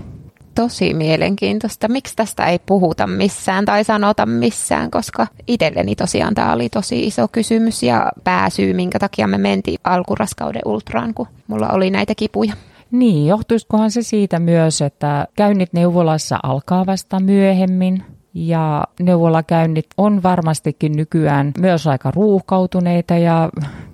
Tosi 0.54 0.94
mielenkiintoista. 0.94 1.88
Miksi 1.88 2.16
tästä 2.16 2.46
ei 2.46 2.58
puhuta 2.66 3.06
missään 3.06 3.64
tai 3.64 3.84
sanota 3.84 4.26
missään, 4.26 4.90
koska 4.90 5.26
itselleni 5.46 5.96
tosiaan 5.96 6.34
tämä 6.34 6.52
oli 6.52 6.68
tosi 6.68 7.06
iso 7.06 7.28
kysymys 7.28 7.82
ja 7.82 8.12
pääsyy, 8.24 8.74
minkä 8.74 8.98
takia 8.98 9.26
me 9.26 9.38
mentiin 9.38 9.78
alkuraskauden 9.84 10.62
ultraan, 10.64 11.14
kun 11.14 11.26
mulla 11.46 11.68
oli 11.68 11.90
näitä 11.90 12.14
kipuja. 12.14 12.54
Niin, 12.90 13.26
johtuisikohan 13.26 13.90
se 13.90 14.02
siitä 14.02 14.38
myös, 14.38 14.82
että 14.82 15.26
käynnit 15.36 15.72
neuvolassa 15.72 16.38
alkaa 16.42 16.86
vasta 16.86 17.20
myöhemmin, 17.20 18.04
ja 18.34 18.84
neuvolakäynnit 19.00 19.86
on 19.96 20.22
varmastikin 20.22 20.92
nykyään 20.92 21.52
myös 21.58 21.86
aika 21.86 22.10
ruuhkautuneita 22.10 23.14
ja 23.16 23.50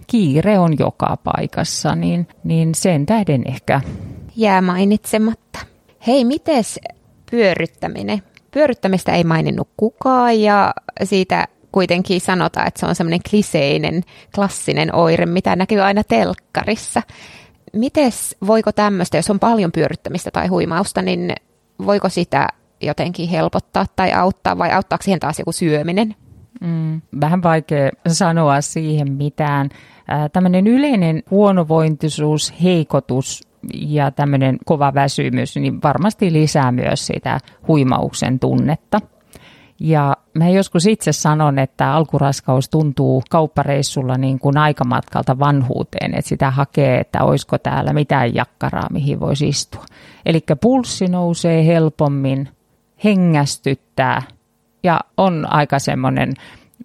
kiire 0.06 0.58
on 0.58 0.78
joka 0.78 1.18
paikassa, 1.24 1.94
niin, 1.94 2.28
niin 2.44 2.74
sen 2.74 3.06
tähden 3.06 3.42
ehkä. 3.46 3.80
Jää 4.36 4.60
mainitsematta. 4.60 5.69
Hei, 6.06 6.24
mites 6.24 6.80
pyöryttäminen? 7.30 8.22
Pyöryttämistä 8.50 9.12
ei 9.12 9.24
maininnut 9.24 9.68
kukaan 9.76 10.40
ja 10.40 10.74
siitä 11.04 11.48
kuitenkin 11.72 12.20
sanotaan, 12.20 12.66
että 12.68 12.80
se 12.80 12.86
on 12.86 12.94
semmoinen 12.94 13.20
kliseinen, 13.30 14.02
klassinen 14.34 14.94
oire, 14.94 15.26
mitä 15.26 15.56
näkyy 15.56 15.80
aina 15.80 16.04
telkkarissa. 16.04 17.02
Mites, 17.72 18.36
voiko 18.46 18.72
tämmöistä, 18.72 19.18
jos 19.18 19.30
on 19.30 19.38
paljon 19.38 19.72
pyöryttämistä 19.72 20.30
tai 20.30 20.46
huimausta, 20.46 21.02
niin 21.02 21.32
voiko 21.86 22.08
sitä 22.08 22.48
jotenkin 22.80 23.28
helpottaa 23.28 23.86
tai 23.96 24.12
auttaa 24.12 24.58
vai 24.58 24.72
auttaako 24.72 25.02
siihen 25.02 25.20
taas 25.20 25.38
joku 25.38 25.52
syöminen? 25.52 26.14
Mm, 26.60 27.00
vähän 27.20 27.42
vaikea 27.42 27.90
sanoa 28.08 28.60
siihen 28.60 29.12
mitään. 29.12 29.68
Tämmöinen 30.32 30.66
yleinen 30.66 31.22
huonovointisuus, 31.30 32.54
heikotus 32.62 33.49
ja 33.74 34.10
tämmöinen 34.10 34.58
kova 34.64 34.94
väsymys, 34.94 35.56
niin 35.56 35.82
varmasti 35.82 36.32
lisää 36.32 36.72
myös 36.72 37.06
sitä 37.06 37.40
huimauksen 37.68 38.38
tunnetta. 38.38 39.00
Ja 39.80 40.16
mä 40.34 40.48
joskus 40.48 40.86
itse 40.86 41.12
sanon, 41.12 41.58
että 41.58 41.92
alkuraskaus 41.92 42.68
tuntuu 42.68 43.22
kauppareissulla 43.30 44.18
niin 44.18 44.38
kuin 44.38 44.56
aikamatkalta 44.56 45.38
vanhuuteen, 45.38 46.14
että 46.14 46.28
sitä 46.28 46.50
hakee, 46.50 46.98
että 47.00 47.24
olisiko 47.24 47.58
täällä 47.58 47.92
mitään 47.92 48.34
jakkaraa, 48.34 48.88
mihin 48.90 49.20
voisi 49.20 49.48
istua. 49.48 49.84
Eli 50.26 50.40
pulssi 50.60 51.06
nousee 51.08 51.66
helpommin, 51.66 52.48
hengästyttää 53.04 54.22
ja 54.82 55.00
on 55.16 55.46
aika 55.52 55.78
semmoinen, 55.78 56.32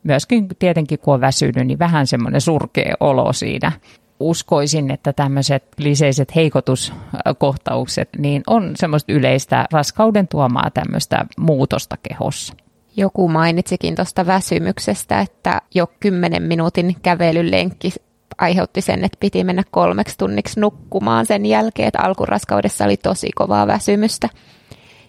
myöskin 0.04 0.48
tietenkin 0.60 1.00
kun 1.00 1.14
on 1.14 1.22
väsynyt, 1.22 1.68
niin 1.68 1.80
vähän 1.80 2.08
semmoinen 2.08 2.42
surkea 2.42 2.96
olo 3.00 3.34
siinä. 3.34 3.72
Uskoisin, 4.20 4.92
että 4.92 5.14
tämmöiset 5.14 5.64
liseiset 5.78 6.36
heikotuskohtaukset 6.36 8.10
niin 8.18 8.44
on 8.48 8.72
semmoista 8.76 9.12
yleistä 9.12 9.66
raskauden 9.72 10.28
tuomaa 10.28 10.70
tämmöistä 10.74 11.26
muutosta 11.38 11.98
kehossa. 12.10 12.54
Joku 12.98 13.28
mainitsikin 13.28 13.96
tuosta 13.96 14.26
väsymyksestä, 14.26 15.20
että 15.20 15.62
jo 15.76 15.88
10 16.00 16.44
minuutin 16.44 16.96
kävelylenkki 17.02 17.94
aiheutti 18.38 18.82
sen, 18.82 19.04
että 19.04 19.18
piti 19.20 19.44
mennä 19.44 19.64
kolmeksi 19.72 20.18
tunniksi 20.18 20.60
nukkumaan 20.60 21.26
sen 21.26 21.46
jälkeen, 21.46 21.88
että 21.88 22.02
alkuraskaudessa 22.02 22.86
oli 22.86 22.98
tosi 22.98 23.30
kovaa 23.36 23.68
väsymystä. 23.68 24.30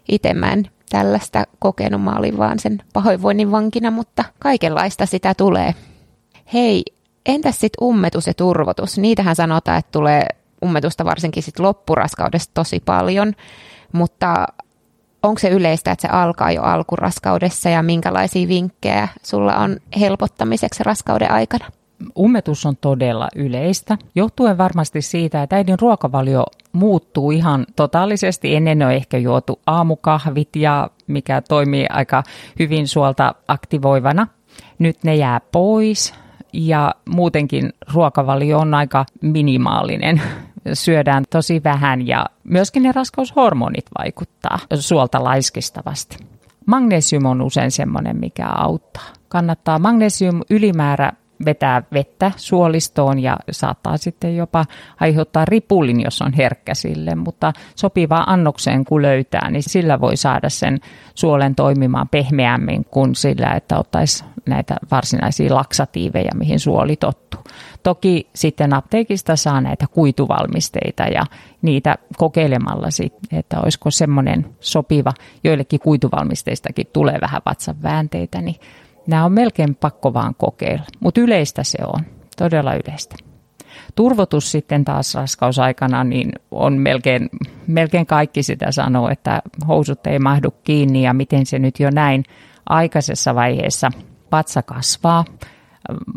Itse 0.08 0.34
mä 0.34 0.52
en 0.52 0.70
tällaista 0.90 1.44
kokenut, 1.58 2.02
mä 2.02 2.16
olin 2.18 2.38
vaan 2.38 2.58
sen 2.58 2.82
pahoinvoinnin 2.92 3.50
vankina, 3.50 3.90
mutta 3.90 4.24
kaikenlaista 4.38 5.06
sitä 5.06 5.34
tulee. 5.34 5.74
Hei, 6.52 6.82
entäs 7.26 7.60
sitten 7.60 7.86
ummetus 7.88 8.26
ja 8.26 8.34
turvotus? 8.34 8.98
Niitähän 8.98 9.36
sanotaan, 9.36 9.78
että 9.78 9.92
tulee 9.92 10.26
ummetusta 10.64 11.04
varsinkin 11.04 11.42
sit 11.42 11.58
loppuraskaudesta 11.58 12.54
tosi 12.54 12.80
paljon, 12.80 13.32
mutta 13.92 14.46
onko 15.22 15.38
se 15.38 15.48
yleistä, 15.48 15.92
että 15.92 16.02
se 16.02 16.08
alkaa 16.08 16.52
jo 16.52 16.62
alkuraskaudessa 16.62 17.70
ja 17.70 17.82
minkälaisia 17.82 18.48
vinkkejä 18.48 19.08
sulla 19.22 19.56
on 19.56 19.76
helpottamiseksi 20.00 20.84
raskauden 20.84 21.30
aikana? 21.30 21.66
Ummetus 22.18 22.66
on 22.66 22.76
todella 22.76 23.28
yleistä, 23.36 23.98
johtuen 24.14 24.58
varmasti 24.58 25.02
siitä, 25.02 25.42
että 25.42 25.56
äidin 25.56 25.78
ruokavalio 25.80 26.46
muuttuu 26.72 27.30
ihan 27.30 27.66
totaalisesti. 27.76 28.56
Ennen 28.56 28.82
on 28.82 28.92
ehkä 28.92 29.18
juotu 29.18 29.60
aamukahvit 29.66 30.56
ja 30.56 30.90
mikä 31.06 31.42
toimii 31.48 31.86
aika 31.90 32.22
hyvin 32.58 32.88
suolta 32.88 33.34
aktivoivana. 33.48 34.26
Nyt 34.78 35.04
ne 35.04 35.14
jää 35.14 35.40
pois 35.52 36.14
ja 36.56 36.94
muutenkin 37.08 37.72
ruokavalio 37.92 38.58
on 38.58 38.74
aika 38.74 39.06
minimaalinen. 39.22 40.22
Syödään 40.72 41.24
tosi 41.30 41.60
vähän 41.64 42.06
ja 42.06 42.26
myöskin 42.44 42.82
ne 42.82 42.92
raskaushormonit 42.92 43.84
vaikuttaa 43.98 44.58
suolta 44.80 45.24
laiskistavasti. 45.24 46.16
Magnesium 46.66 47.24
on 47.24 47.42
usein 47.42 47.70
semmoinen, 47.70 48.16
mikä 48.16 48.46
auttaa. 48.46 49.04
Kannattaa 49.28 49.78
magnesium 49.78 50.40
ylimäärä 50.50 51.12
vetää 51.44 51.82
vettä 51.92 52.32
suolistoon 52.36 53.18
ja 53.18 53.36
saattaa 53.50 53.96
sitten 53.96 54.36
jopa 54.36 54.64
aiheuttaa 55.00 55.44
ripullin, 55.44 56.00
jos 56.00 56.22
on 56.22 56.32
herkkä 56.32 56.74
sille, 56.74 57.14
mutta 57.14 57.52
sopivaa 57.74 58.32
annokseen 58.32 58.84
kun 58.84 59.02
löytää, 59.02 59.50
niin 59.50 59.62
sillä 59.62 60.00
voi 60.00 60.16
saada 60.16 60.48
sen 60.50 60.80
suolen 61.14 61.54
toimimaan 61.54 62.08
pehmeämmin 62.08 62.84
kuin 62.84 63.14
sillä, 63.14 63.50
että 63.50 63.78
ottaisi 63.78 64.24
näitä 64.46 64.76
varsinaisia 64.90 65.54
laksatiiveja, 65.54 66.30
mihin 66.34 66.60
suoli 66.60 66.96
tottuu. 66.96 67.40
Toki 67.82 68.28
sitten 68.34 68.74
apteekista 68.74 69.36
saa 69.36 69.60
näitä 69.60 69.86
kuituvalmisteita 69.86 71.02
ja 71.02 71.22
niitä 71.62 71.96
kokeilemalla 72.16 72.90
sitten, 72.90 73.38
että 73.38 73.60
olisiko 73.60 73.90
semmoinen 73.90 74.46
sopiva, 74.60 75.12
joillekin 75.44 75.80
kuituvalmisteistakin 75.80 76.86
tulee 76.92 77.18
vähän 77.20 77.42
vatsan 77.46 77.82
väänteitä, 77.82 78.40
niin 78.40 78.56
Nämä 79.06 79.24
on 79.24 79.32
melkein 79.32 79.74
pakko 79.74 80.14
vaan 80.14 80.34
kokeilla, 80.34 80.84
mutta 81.00 81.20
yleistä 81.20 81.64
se 81.64 81.78
on, 81.86 82.04
todella 82.36 82.74
yleistä. 82.74 83.16
Turvotus 83.94 84.52
sitten 84.52 84.84
taas 84.84 85.14
raskausaikana, 85.14 86.04
niin 86.04 86.32
on 86.50 86.72
melkein, 86.72 87.28
melkein 87.66 88.06
kaikki 88.06 88.42
sitä 88.42 88.72
sanoo, 88.72 89.08
että 89.08 89.42
housut 89.68 90.06
ei 90.06 90.18
mahdu 90.18 90.50
kiinni 90.50 91.02
ja 91.02 91.14
miten 91.14 91.46
se 91.46 91.58
nyt 91.58 91.80
jo 91.80 91.90
näin 91.90 92.24
aikaisessa 92.68 93.34
vaiheessa 93.34 93.90
vatsa 94.32 94.62
kasvaa 94.62 95.24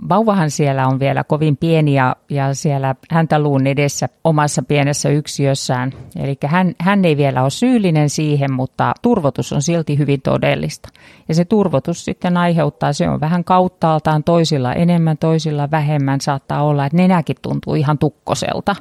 vauvahan 0.10 0.52
siellä 0.52 0.88
on 0.88 1.00
vielä 1.00 1.24
kovin 1.24 1.58
pieni 1.58 1.94
ja, 1.94 2.16
ja 2.30 2.54
siellä 2.54 2.96
häntä 3.12 3.40
luun 3.40 3.68
edessä 3.68 4.10
omassa 4.24 4.62
pienessä 4.64 5.10
yksiössään. 5.10 5.92
Eli 6.16 6.38
hän, 6.46 6.74
hän 6.80 7.06
ei 7.06 7.18
vielä 7.18 7.42
ole 7.42 7.50
syyllinen 7.50 8.10
siihen, 8.10 8.54
mutta 8.54 8.94
turvotus 9.02 9.54
on 9.54 9.62
silti 9.62 9.98
hyvin 9.98 10.22
todellista. 10.22 10.90
Ja 11.28 11.36
se 11.36 11.46
turvotus 11.46 12.06
sitten 12.06 12.38
aiheuttaa, 12.38 12.94
se 12.94 13.10
on 13.10 13.20
vähän 13.20 13.44
kauttaaltaan 13.44 14.24
toisilla 14.24 14.74
enemmän, 14.74 15.18
toisilla 15.18 15.72
vähemmän. 15.72 16.22
Saattaa 16.22 16.64
olla, 16.64 16.86
että 16.86 16.98
nenäkin 16.98 17.36
tuntuu 17.42 17.76
ihan 17.76 17.98
tukkoselta. 17.98 18.76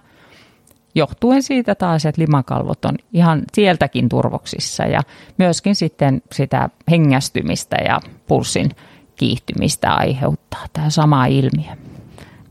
Johtuen 0.95 1.43
siitä 1.43 1.75
taas, 1.75 2.07
että 2.07 2.21
limakalvot 2.21 2.85
on 2.85 2.95
ihan 3.13 3.43
sieltäkin 3.55 4.09
turvoksissa 4.09 4.85
ja 4.85 5.01
myöskin 5.39 5.75
sitten 5.75 6.23
sitä 6.33 6.69
hengästymistä 6.91 7.77
ja 7.85 8.01
pulssin 8.27 8.71
kiihtymistä 9.19 9.95
aiheuttaa 9.95 10.65
tämä 10.73 10.91
sama 10.91 11.27
ilmiö. 11.27 11.73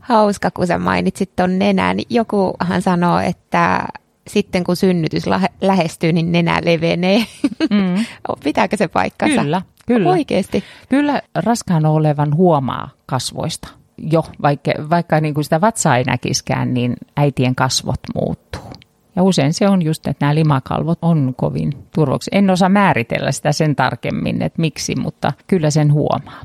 Hauska, 0.00 0.50
kun 0.50 0.66
sä 0.66 0.78
mainitsit 0.78 1.36
ton 1.36 1.58
nenän. 1.58 1.96
Jokuhan 2.10 2.82
sanoo, 2.82 3.18
että 3.18 3.88
sitten 4.28 4.64
kun 4.64 4.76
synnytys 4.76 5.22
lähestyy, 5.60 6.12
niin 6.12 6.32
nenä 6.32 6.60
levenee. 6.64 7.24
Mm. 7.70 8.04
Pitääkö 8.44 8.76
se 8.76 8.88
paikkansa? 8.88 9.42
Kyllä, 9.42 9.62
kyllä. 9.86 10.10
Oikeasti? 10.10 10.64
Kyllä 10.88 11.22
raskaana 11.34 11.90
olevan 11.90 12.36
huomaa 12.36 12.90
kasvoista. 13.06 13.68
Jo, 14.12 14.24
vaikka, 14.42 14.70
vaikka 14.90 15.20
niin 15.20 15.34
kuin 15.34 15.44
sitä 15.44 15.60
vatsaa 15.60 15.96
ei 15.96 16.04
näkiskään, 16.04 16.74
niin 16.74 16.96
äitien 17.16 17.54
kasvot 17.54 18.00
muuttuu. 18.14 18.72
Ja 19.16 19.22
usein 19.22 19.54
se 19.54 19.68
on 19.68 19.82
just, 19.82 20.06
että 20.06 20.24
nämä 20.24 20.34
limakalvot 20.34 20.98
on 21.02 21.34
kovin 21.36 21.72
turvoksi. 21.94 22.30
En 22.32 22.50
osaa 22.50 22.68
määritellä 22.68 23.32
sitä 23.32 23.52
sen 23.52 23.76
tarkemmin, 23.76 24.42
että 24.42 24.60
miksi, 24.60 24.94
mutta 24.96 25.32
kyllä 25.46 25.70
sen 25.70 25.92
huomaa. 25.92 26.42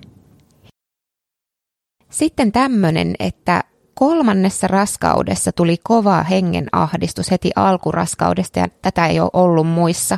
Sitten 2.13 2.51
tämmöinen, 2.51 3.15
että 3.19 3.63
kolmannessa 3.93 4.67
raskaudessa 4.67 5.51
tuli 5.51 5.77
kova 5.83 6.23
hengen 6.23 6.67
ahdistus 6.71 7.31
heti 7.31 7.51
alkuraskaudesta 7.55 8.59
ja 8.59 8.67
tätä 8.81 9.07
ei 9.07 9.19
ole 9.19 9.29
ollut 9.33 9.67
muissa 9.67 10.17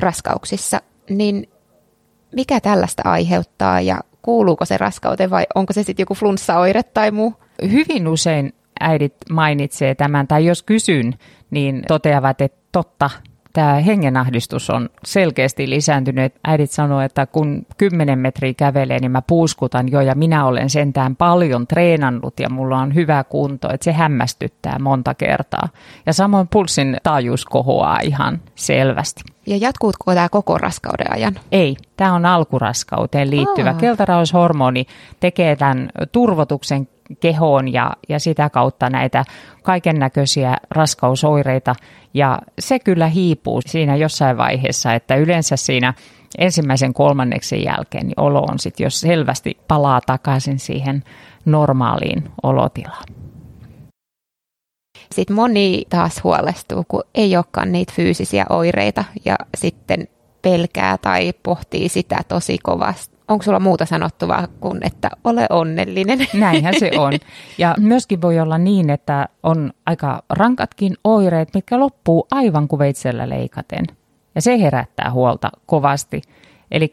raskauksissa, 0.00 0.80
niin 1.10 1.48
mikä 2.32 2.60
tällaista 2.60 3.02
aiheuttaa 3.04 3.80
ja 3.80 4.00
kuuluuko 4.22 4.64
se 4.64 4.76
raskauteen 4.76 5.30
vai 5.30 5.46
onko 5.54 5.72
se 5.72 5.82
sitten 5.82 6.02
joku 6.02 6.14
flunssaoire 6.14 6.82
tai 6.82 7.10
muu? 7.10 7.34
Hyvin 7.70 8.08
usein 8.08 8.52
äidit 8.80 9.14
mainitsee 9.30 9.94
tämän 9.94 10.28
tai 10.28 10.46
jos 10.46 10.62
kysyn, 10.62 11.14
niin 11.50 11.82
toteavat, 11.88 12.40
että 12.40 12.58
totta, 12.72 13.10
tämä 13.56 13.74
hengenahdistus 13.74 14.70
on 14.70 14.88
selkeästi 15.04 15.70
lisääntynyt. 15.70 16.34
Äidit 16.44 16.70
sanoo, 16.70 17.00
että 17.00 17.26
kun 17.26 17.66
10 17.78 18.18
metriä 18.18 18.54
kävelee, 18.54 18.98
niin 18.98 19.10
mä 19.10 19.22
puuskutan 19.22 19.90
jo 19.92 20.00
ja 20.00 20.14
minä 20.14 20.46
olen 20.46 20.70
sentään 20.70 21.16
paljon 21.16 21.66
treenannut 21.66 22.40
ja 22.40 22.50
mulla 22.50 22.78
on 22.78 22.94
hyvä 22.94 23.24
kunto, 23.24 23.72
että 23.72 23.84
se 23.84 23.92
hämmästyttää 23.92 24.78
monta 24.78 25.14
kertaa. 25.14 25.68
Ja 26.06 26.12
samoin 26.12 26.48
pulssin 26.48 26.96
taajuus 27.02 27.44
kohoaa 27.44 28.00
ihan 28.00 28.40
selvästi. 28.54 29.22
Ja 29.46 29.56
jatkuuko 29.56 30.14
tämä 30.14 30.28
koko 30.28 30.58
raskauden 30.58 31.12
ajan? 31.12 31.34
Ei, 31.52 31.76
tämä 31.96 32.14
on 32.14 32.26
alkuraskauteen 32.26 33.30
liittyvä. 33.30 33.70
Aa. 33.70 33.76
Keltaraushormoni 33.76 34.86
tekee 35.20 35.56
tämän 35.56 35.90
turvotuksen 36.12 36.88
kehoon 37.20 37.72
ja, 37.72 37.92
ja 38.08 38.18
sitä 38.18 38.50
kautta 38.50 38.90
näitä 38.90 39.24
kaiken 39.62 39.98
näköisiä 39.98 40.56
raskausoireita. 40.70 41.74
Ja 42.14 42.38
se 42.58 42.78
kyllä 42.78 43.06
hiipuu 43.06 43.62
siinä 43.66 43.96
jossain 43.96 44.36
vaiheessa, 44.36 44.94
että 44.94 45.16
yleensä 45.16 45.56
siinä 45.56 45.94
ensimmäisen 46.38 46.94
kolmanneksen 46.94 47.64
jälkeen 47.64 48.06
niin 48.06 48.20
olo 48.20 48.40
on 48.40 48.58
sitten, 48.58 48.84
jos 48.84 49.00
selvästi 49.00 49.58
palaa 49.68 50.00
takaisin 50.00 50.58
siihen 50.58 51.04
normaaliin 51.44 52.30
olotilaan. 52.42 53.04
Sitten 55.12 55.36
moni 55.36 55.84
taas 55.90 56.24
huolestuu, 56.24 56.84
kun 56.88 57.02
ei 57.14 57.36
olekaan 57.36 57.72
niitä 57.72 57.92
fyysisiä 57.96 58.46
oireita 58.50 59.04
ja 59.24 59.36
sitten 59.56 60.08
pelkää 60.42 60.98
tai 60.98 61.32
pohtii 61.42 61.88
sitä 61.88 62.20
tosi 62.28 62.58
kovasti 62.62 63.15
onko 63.28 63.42
sulla 63.42 63.60
muuta 63.60 63.86
sanottavaa 63.86 64.46
kuin, 64.60 64.86
että 64.86 65.10
ole 65.24 65.46
onnellinen? 65.50 66.18
Näinhän 66.34 66.74
se 66.78 66.90
on. 66.98 67.12
Ja 67.58 67.74
myöskin 67.78 68.22
voi 68.22 68.40
olla 68.40 68.58
niin, 68.58 68.90
että 68.90 69.28
on 69.42 69.72
aika 69.86 70.22
rankatkin 70.30 70.94
oireet, 71.04 71.54
mitkä 71.54 71.80
loppuu 71.80 72.26
aivan 72.30 72.68
kuin 72.68 72.78
veitsellä 72.78 73.28
leikaten. 73.28 73.84
Ja 74.34 74.42
se 74.42 74.60
herättää 74.60 75.10
huolta 75.10 75.50
kovasti. 75.66 76.22
Eli 76.70 76.92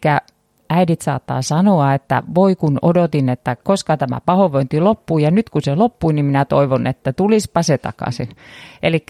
äidit 0.74 1.02
saattaa 1.02 1.42
sanoa, 1.42 1.94
että 1.94 2.24
voi 2.36 2.56
kun 2.56 2.80
odotin, 2.82 3.30
että 3.30 3.56
koska 3.56 3.98
tämä 3.98 4.22
pahoinvointi 4.26 4.80
loppuu 4.80 5.18
ja 5.18 5.32
nyt 5.32 5.50
kun 5.50 5.62
se 5.62 5.76
loppuu, 5.76 6.12
niin 6.12 6.26
minä 6.26 6.46
toivon, 6.46 6.88
että 6.88 7.14
tulispa 7.14 7.64
se 7.64 7.78
takaisin. 7.78 8.30
Eli 8.84 9.06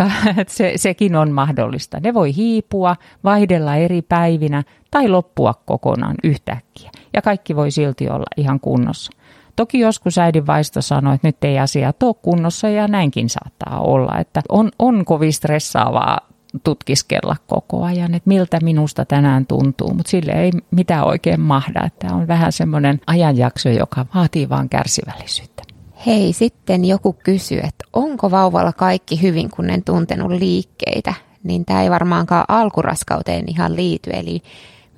se, 0.46 0.72
sekin 0.76 1.16
on 1.16 1.30
mahdollista. 1.30 2.00
Ne 2.00 2.14
voi 2.14 2.36
hiipua, 2.36 2.96
vaihdella 3.24 3.76
eri 3.76 4.02
päivinä 4.02 4.62
tai 4.90 5.08
loppua 5.08 5.54
kokonaan 5.66 6.16
yhtäkkiä. 6.24 6.90
Ja 7.12 7.22
kaikki 7.22 7.56
voi 7.56 7.70
silti 7.70 8.08
olla 8.08 8.26
ihan 8.36 8.60
kunnossa. 8.60 9.12
Toki 9.56 9.78
joskus 9.78 10.18
äidin 10.18 10.46
vaisto 10.46 10.82
sanoi, 10.82 11.14
että 11.14 11.28
nyt 11.28 11.44
ei 11.44 11.58
asia 11.58 11.92
ole 12.02 12.14
kunnossa 12.22 12.68
ja 12.68 12.88
näinkin 12.88 13.28
saattaa 13.28 13.80
olla, 13.80 14.18
että 14.18 14.40
on, 14.48 14.70
on 14.78 15.04
kovin 15.04 15.32
stressaavaa 15.32 16.27
tutkiskella 16.64 17.36
koko 17.46 17.84
ajan, 17.84 18.14
että 18.14 18.28
miltä 18.28 18.58
minusta 18.62 19.04
tänään 19.04 19.46
tuntuu, 19.46 19.94
mutta 19.94 20.10
sille 20.10 20.32
ei 20.32 20.50
mitään 20.70 21.06
oikein 21.06 21.40
mahda. 21.40 21.90
Tämä 21.98 22.14
on 22.14 22.28
vähän 22.28 22.52
semmoinen 22.52 23.00
ajanjakso, 23.06 23.68
joka 23.68 24.06
vaatii 24.14 24.48
vain 24.48 24.68
kärsivällisyyttä. 24.68 25.62
Hei, 26.06 26.32
sitten 26.32 26.84
joku 26.84 27.12
kysyy, 27.12 27.58
että 27.58 27.84
onko 27.92 28.30
vauvalla 28.30 28.72
kaikki 28.72 29.22
hyvin, 29.22 29.50
kun 29.50 29.70
en 29.70 29.84
tuntenut 29.84 30.30
liikkeitä, 30.30 31.14
niin 31.42 31.64
tämä 31.64 31.82
ei 31.82 31.90
varmaankaan 31.90 32.44
alkuraskauteen 32.48 33.44
ihan 33.48 33.76
liity, 33.76 34.10
eli 34.12 34.42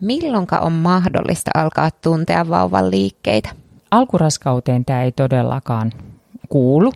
milloinka 0.00 0.58
on 0.58 0.72
mahdollista 0.72 1.50
alkaa 1.54 1.90
tuntea 1.90 2.48
vauvan 2.48 2.90
liikkeitä? 2.90 3.50
Alkuraskauteen 3.90 4.84
tämä 4.84 5.02
ei 5.02 5.12
todellakaan 5.12 5.92
kuulu 6.48 6.92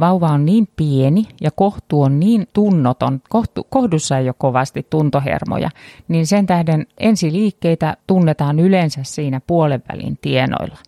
vauva 0.00 0.28
on 0.28 0.44
niin 0.44 0.68
pieni 0.76 1.24
ja 1.40 1.50
kohtu 1.50 2.02
on 2.02 2.20
niin 2.20 2.46
tunnoton, 2.52 3.20
kohtu, 3.28 3.66
kohdussa 3.70 4.18
ei 4.18 4.28
ole 4.28 4.34
kovasti 4.38 4.86
tuntohermoja, 4.90 5.70
niin 6.08 6.26
sen 6.26 6.46
tähden 6.46 6.86
ensiliikkeitä 6.98 7.96
tunnetaan 8.06 8.60
yleensä 8.60 9.00
siinä 9.04 9.40
puolenvälin 9.46 10.18
tienoilla. 10.20 10.78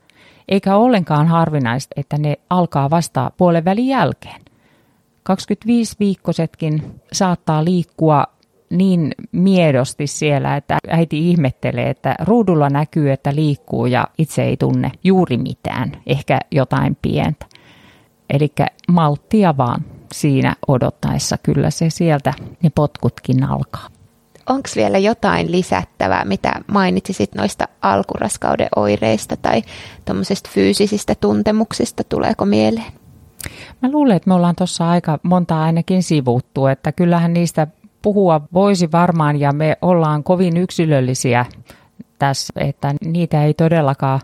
Eikä 0.48 0.76
ollenkaan 0.76 1.26
harvinaista, 1.26 1.94
että 1.96 2.18
ne 2.18 2.36
alkaa 2.50 2.90
vasta 2.90 3.30
puolenvälin 3.36 3.86
jälkeen. 3.86 4.40
25-viikkoisetkin 5.32 6.82
saattaa 7.12 7.64
liikkua 7.64 8.24
niin 8.70 9.12
miedosti 9.32 10.06
siellä, 10.06 10.56
että 10.56 10.78
äiti 10.88 11.30
ihmettelee, 11.30 11.90
että 11.90 12.14
ruudulla 12.24 12.68
näkyy, 12.68 13.12
että 13.12 13.34
liikkuu 13.34 13.86
ja 13.86 14.08
itse 14.18 14.42
ei 14.42 14.56
tunne 14.56 14.92
juuri 15.04 15.36
mitään, 15.36 15.92
ehkä 16.06 16.38
jotain 16.50 16.96
pientä. 17.02 17.46
Eli 18.30 18.52
malttia 18.88 19.56
vaan 19.56 19.84
siinä 20.12 20.56
odottaessa, 20.68 21.38
kyllä 21.42 21.70
se 21.70 21.90
sieltä 21.90 22.32
ne 22.62 22.70
potkutkin 22.74 23.44
alkaa. 23.44 23.88
Onko 24.48 24.68
vielä 24.76 24.98
jotain 24.98 25.52
lisättävää, 25.52 26.24
mitä 26.24 26.52
mainitsisit 26.66 27.34
noista 27.34 27.68
alkuraskauden 27.82 28.68
oireista 28.76 29.36
tai 29.36 29.62
tuommoisista 30.04 30.50
fyysisistä 30.52 31.14
tuntemuksista, 31.14 32.04
tuleeko 32.04 32.44
mieleen? 32.44 32.92
Mä 33.82 33.90
luulen, 33.90 34.16
että 34.16 34.28
me 34.30 34.34
ollaan 34.34 34.56
tuossa 34.56 34.90
aika 34.90 35.18
monta 35.22 35.62
ainakin 35.62 36.02
sivuttu, 36.02 36.66
että 36.66 36.92
kyllähän 36.92 37.32
niistä 37.32 37.66
puhua 38.02 38.40
voisi 38.52 38.92
varmaan 38.92 39.40
ja 39.40 39.52
me 39.52 39.76
ollaan 39.82 40.24
kovin 40.24 40.56
yksilöllisiä 40.56 41.46
tässä, 42.18 42.52
että 42.56 42.94
niitä 43.04 43.44
ei 43.44 43.54
todellakaan 43.54 44.20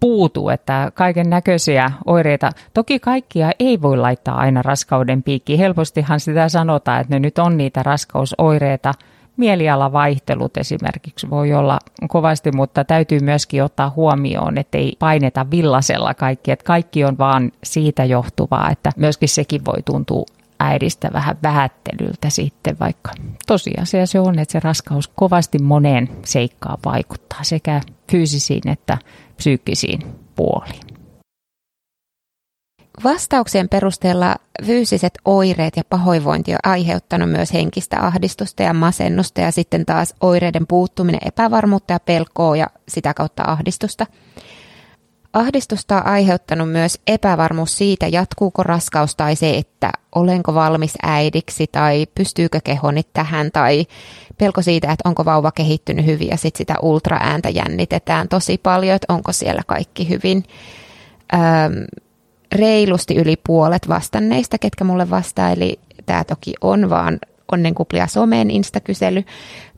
puutu, 0.00 0.48
että 0.48 0.92
kaiken 0.94 1.30
näköisiä 1.30 1.90
oireita. 2.06 2.50
Toki 2.74 2.98
kaikkia 2.98 3.50
ei 3.58 3.82
voi 3.82 3.96
laittaa 3.96 4.36
aina 4.36 4.62
raskauden 4.62 5.22
piikkiin. 5.22 5.58
Helpostihan 5.58 6.20
sitä 6.20 6.48
sanotaan, 6.48 7.00
että 7.00 7.14
ne 7.14 7.18
nyt 7.18 7.38
on 7.38 7.56
niitä 7.56 7.82
raskausoireita. 7.82 8.94
Mielialavaihtelut 9.36 10.56
esimerkiksi 10.56 11.30
voi 11.30 11.54
olla 11.54 11.78
kovasti, 12.08 12.52
mutta 12.52 12.84
täytyy 12.84 13.20
myöskin 13.20 13.64
ottaa 13.64 13.92
huomioon, 13.96 14.58
että 14.58 14.78
ei 14.78 14.96
paineta 14.98 15.46
villasella 15.50 16.14
kaikki, 16.14 16.50
että 16.50 16.64
kaikki 16.64 17.04
on 17.04 17.18
vaan 17.18 17.52
siitä 17.64 18.04
johtuvaa, 18.04 18.70
että 18.70 18.90
myöskin 18.96 19.28
sekin 19.28 19.64
voi 19.64 19.82
tuntua 19.84 20.37
äidistä 20.60 21.10
vähän 21.12 21.36
vähättelyltä 21.42 22.30
sitten, 22.30 22.76
vaikka 22.80 23.12
tosiasia 23.46 24.06
se 24.06 24.20
on, 24.20 24.38
että 24.38 24.52
se 24.52 24.60
raskaus 24.60 25.08
kovasti 25.08 25.58
moneen 25.58 26.08
seikkaan 26.24 26.78
vaikuttaa 26.84 27.44
sekä 27.44 27.80
fyysisiin 28.10 28.68
että 28.68 28.98
psyykkisiin 29.36 30.02
puoliin. 30.36 30.98
Vastauksien 33.04 33.68
perusteella 33.68 34.36
fyysiset 34.64 35.18
oireet 35.24 35.76
ja 35.76 35.82
pahoinvointi 35.90 36.52
on 36.52 36.58
aiheuttanut 36.62 37.30
myös 37.30 37.52
henkistä 37.52 38.06
ahdistusta 38.06 38.62
ja 38.62 38.74
masennusta 38.74 39.40
ja 39.40 39.52
sitten 39.52 39.86
taas 39.86 40.14
oireiden 40.20 40.66
puuttuminen 40.66 41.20
epävarmuutta 41.24 41.92
ja 41.92 42.00
pelkoa 42.00 42.56
ja 42.56 42.66
sitä 42.88 43.14
kautta 43.14 43.42
ahdistusta. 43.46 44.06
Ahdistusta 45.32 45.96
on 45.96 46.06
aiheuttanut 46.06 46.72
myös 46.72 46.98
epävarmuus 47.06 47.78
siitä, 47.78 48.06
jatkuuko 48.06 48.62
raskaus 48.62 49.16
tai 49.16 49.36
se, 49.36 49.56
että 49.56 49.92
olenko 50.14 50.54
valmis 50.54 50.94
äidiksi 51.02 51.66
tai 51.72 52.06
pystyykö 52.14 52.60
kehoni 52.64 53.02
tähän 53.12 53.50
tai 53.52 53.86
pelko 54.38 54.62
siitä, 54.62 54.92
että 54.92 55.08
onko 55.08 55.24
vauva 55.24 55.52
kehittynyt 55.52 56.06
hyvin 56.06 56.28
ja 56.28 56.36
sitten 56.36 56.58
sitä 56.58 56.74
ultraääntä 56.82 57.48
jännitetään 57.48 58.28
tosi 58.28 58.58
paljon, 58.58 58.96
että 58.96 59.12
onko 59.12 59.32
siellä 59.32 59.62
kaikki 59.66 60.08
hyvin. 60.08 60.44
Öm, 61.34 61.84
reilusti 62.52 63.16
yli 63.16 63.36
puolet 63.46 63.88
vastanneista, 63.88 64.58
ketkä 64.58 64.84
mulle 64.84 65.10
vastaili, 65.10 65.78
tämä 66.06 66.24
toki 66.24 66.54
on 66.60 66.90
vaan 66.90 67.18
onnenkuplia 67.52 68.06
someen 68.06 68.50
instakysely, 68.50 69.24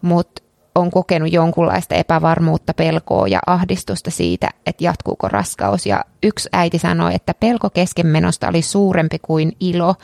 mutta 0.03 0.43
on 0.75 0.91
kokenut 0.91 1.33
jonkunlaista 1.33 1.95
epävarmuutta, 1.95 2.75
pelkoa 2.75 3.29
ja 3.29 3.39
ahdistusta 3.47 4.11
siitä, 4.11 4.49
että 4.67 4.85
jatkuuko 4.85 5.29
raskaus. 5.29 5.87
Ja 5.87 6.05
yksi 6.23 6.49
äiti 6.53 6.79
sanoi, 6.79 7.15
että 7.15 7.35
pelko 7.41 7.71
keskenmenosta 7.71 8.49
oli 8.49 8.63
suurempi 8.63 9.19
kuin 9.23 9.53
ilo 9.61 9.95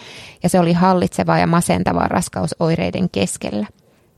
ja 0.43 0.49
se 0.49 0.61
oli 0.61 0.73
hallitsevaa 0.73 1.39
ja 1.39 1.47
masentavaa 1.47 2.09
raskausoireiden 2.09 3.11
keskellä. 3.11 3.67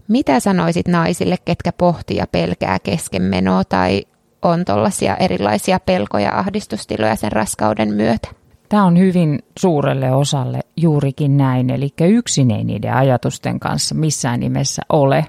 Mitä 0.08 0.40
sanoisit 0.40 0.88
naisille, 0.88 1.36
ketkä 1.44 1.72
pohtii 1.72 2.16
ja 2.16 2.26
pelkää 2.32 2.78
keskenmenoa 2.78 3.64
tai 3.64 4.02
on 4.42 4.64
tuollaisia 4.64 5.16
erilaisia 5.16 5.80
pelkoja 5.80 6.24
ja 6.24 6.38
ahdistustiloja 6.38 7.16
sen 7.16 7.32
raskauden 7.32 7.94
myötä? 7.94 8.28
Tämä 8.68 8.84
on 8.84 8.98
hyvin 8.98 9.38
suurelle 9.58 10.12
osalle 10.12 10.60
juurikin 10.76 11.36
näin, 11.36 11.70
eli 11.70 11.88
yksin 12.00 12.50
ei 12.50 12.64
niiden 12.64 12.94
ajatusten 12.94 13.60
kanssa 13.60 13.94
missään 13.94 14.40
nimessä 14.40 14.82
ole. 14.88 15.26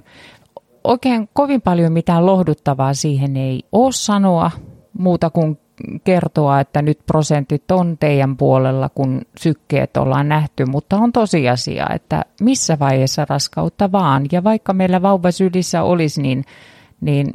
Oikein 0.84 1.30
kovin 1.34 1.62
paljon 1.62 1.94
mitään 1.94 2.26
lohduttavaa 2.26 2.94
siihen 2.94 3.38
ei 3.38 3.64
ole 3.72 3.92
sanoa, 3.92 4.52
muuta 5.00 5.30
kuin 5.30 5.60
kertoa, 6.04 6.60
että 6.60 6.82
nyt 6.82 7.00
prosentit 7.06 7.72
on 7.72 7.98
teidän 7.98 8.38
puolella, 8.38 8.90
kun 8.90 9.22
sykkeet 9.40 9.98
ollaan 9.98 10.30
nähty, 10.30 10.66
mutta 10.66 10.98
on 10.98 11.12
tosiasia, 11.12 11.88
että 11.94 12.26
missä 12.42 12.80
vaiheessa 12.80 13.26
raskautta 13.30 13.92
vaan. 13.92 14.26
Ja 14.32 14.44
vaikka 14.44 14.74
meillä 14.74 15.02
vauva 15.02 15.32
sylissä 15.32 15.84
olisi, 15.84 16.22
niin, 16.22 16.46
niin 17.02 17.34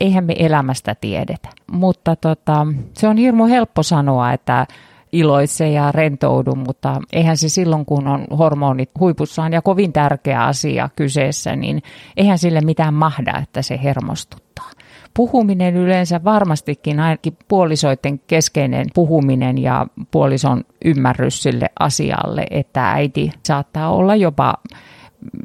eihän 0.00 0.24
me 0.24 0.34
elämästä 0.38 0.94
tiedetä. 1.00 1.48
Mutta 1.72 2.16
tota, 2.16 2.66
se 2.94 3.08
on 3.08 3.16
hirmu 3.16 3.46
helppo 3.46 3.82
sanoa, 3.82 4.32
että 4.32 4.66
iloitse 5.12 5.68
ja 5.68 5.92
rentoudu, 5.92 6.54
mutta 6.54 7.00
eihän 7.12 7.36
se 7.36 7.48
silloin, 7.48 7.86
kun 7.86 8.08
on 8.08 8.26
hormonit 8.38 8.90
huipussaan 9.00 9.52
ja 9.52 9.62
kovin 9.62 9.92
tärkeä 9.92 10.44
asia 10.44 10.88
kyseessä, 10.96 11.56
niin 11.56 11.82
eihän 12.16 12.38
sille 12.38 12.60
mitään 12.60 12.94
mahda, 12.94 13.38
että 13.42 13.62
se 13.62 13.80
hermostuttaa. 13.82 14.70
Puhuminen 15.14 15.76
yleensä 15.76 16.24
varmastikin 16.24 17.00
ainakin 17.00 17.36
puolisoiden 17.48 18.18
keskeinen 18.18 18.86
puhuminen 18.94 19.58
ja 19.58 19.86
puolison 20.10 20.64
ymmärrys 20.84 21.42
sille 21.42 21.70
asialle, 21.80 22.46
että 22.50 22.90
äiti 22.90 23.32
saattaa 23.42 23.90
olla 23.92 24.16
jopa 24.16 24.54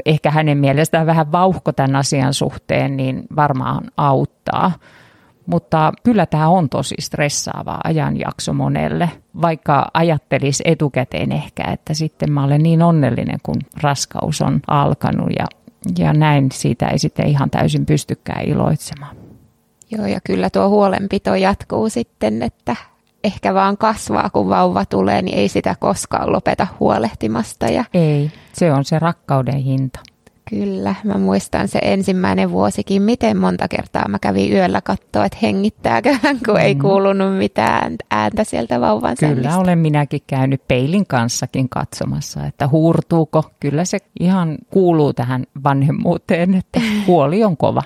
ehkä 0.05 0.31
hänen 0.31 0.57
mielestään 0.57 1.05
vähän 1.05 1.31
vauhko 1.31 1.71
tämän 1.71 1.95
asian 1.95 2.33
suhteen, 2.33 2.97
niin 2.97 3.23
varmaan 3.35 3.83
auttaa. 3.97 4.71
Mutta 5.45 5.91
kyllä 6.03 6.25
tämä 6.25 6.47
on 6.47 6.69
tosi 6.69 6.95
stressaava 6.99 7.79
ajanjakso 7.83 8.53
monelle, 8.53 9.09
vaikka 9.41 9.85
ajattelisi 9.93 10.63
etukäteen 10.65 11.31
ehkä, 11.31 11.63
että 11.63 11.93
sitten 11.93 12.31
mä 12.31 12.43
olen 12.43 12.63
niin 12.63 12.81
onnellinen, 12.81 13.39
kun 13.43 13.55
raskaus 13.81 14.41
on 14.41 14.59
alkanut 14.67 15.29
ja, 15.39 15.45
ja 15.97 16.13
näin 16.13 16.49
siitä 16.53 16.87
ei 16.87 16.99
sitten 16.99 17.27
ihan 17.27 17.49
täysin 17.49 17.85
pystykään 17.85 18.45
iloitsemaan. 18.45 19.15
Joo, 19.91 20.05
ja 20.05 20.19
kyllä 20.23 20.49
tuo 20.49 20.69
huolenpito 20.69 21.35
jatkuu 21.35 21.89
sitten, 21.89 22.43
että 22.43 22.75
ehkä 23.23 23.53
vaan 23.53 23.77
kasvaa, 23.77 24.29
kun 24.29 24.49
vauva 24.49 24.85
tulee, 24.85 25.21
niin 25.21 25.37
ei 25.37 25.47
sitä 25.49 25.75
koskaan 25.79 26.31
lopeta 26.31 26.67
huolehtimasta. 26.79 27.65
Ja 27.65 27.85
ei, 27.93 28.31
se 28.53 28.73
on 28.73 28.85
se 28.85 28.99
rakkauden 28.99 29.57
hinta. 29.57 29.99
Kyllä, 30.49 30.95
mä 31.03 31.17
muistan 31.17 31.67
se 31.67 31.79
ensimmäinen 31.81 32.51
vuosikin, 32.51 33.01
miten 33.01 33.37
monta 33.37 33.67
kertaa 33.67 34.07
mä 34.07 34.19
kävin 34.19 34.53
yöllä 34.53 34.81
katsoa, 34.81 35.25
että 35.25 35.37
hengittääkö 35.41 36.17
hän, 36.21 36.39
kun 36.45 36.53
mm. 36.53 36.59
ei 36.59 36.75
kuulunut 36.75 37.37
mitään 37.37 37.95
ääntä 38.11 38.43
sieltä 38.43 38.81
vauvan 38.81 39.15
Kyllä 39.19 39.33
sännistä. 39.33 39.57
olen 39.57 39.79
minäkin 39.79 40.21
käynyt 40.27 40.67
peilin 40.67 41.07
kanssakin 41.07 41.69
katsomassa, 41.69 42.45
että 42.45 42.67
huurtuuko. 42.67 43.43
Kyllä 43.59 43.85
se 43.85 43.97
ihan 44.19 44.57
kuuluu 44.69 45.13
tähän 45.13 45.43
vanhemmuuteen, 45.63 46.55
että 46.55 46.81
huoli 47.07 47.43
on 47.43 47.57
kova. 47.57 47.81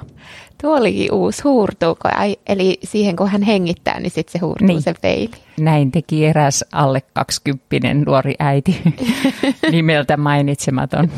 Tuo 0.62 0.78
olikin 0.78 1.14
uusi, 1.14 1.44
huurtuuko? 1.44 2.10
Eli 2.48 2.80
siihen 2.84 3.16
kun 3.16 3.28
hän 3.28 3.42
hengittää, 3.42 4.00
niin 4.00 4.12
sitten 4.12 4.32
se 4.32 4.40
huurtuu 4.40 4.68
niin. 4.68 4.82
se 4.82 4.94
peili. 5.02 5.32
Näin 5.60 5.92
teki 5.92 6.26
eräs 6.26 6.66
alle 6.72 7.02
20 7.14 7.94
nuori 7.94 8.36
äiti, 8.40 8.82
nimeltä 9.72 10.18
mainitsematon. 10.18 11.12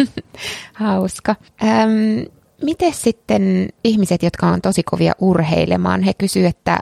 Hauska. 0.82 1.36
Ähm, 1.64 1.90
miten 2.64 2.92
sitten 2.92 3.68
ihmiset, 3.84 4.22
jotka 4.22 4.46
on 4.46 4.60
tosi 4.60 4.82
kovia 4.82 5.12
urheilemaan, 5.20 6.02
he 6.02 6.14
kysyvät, 6.14 6.56
että 6.56 6.78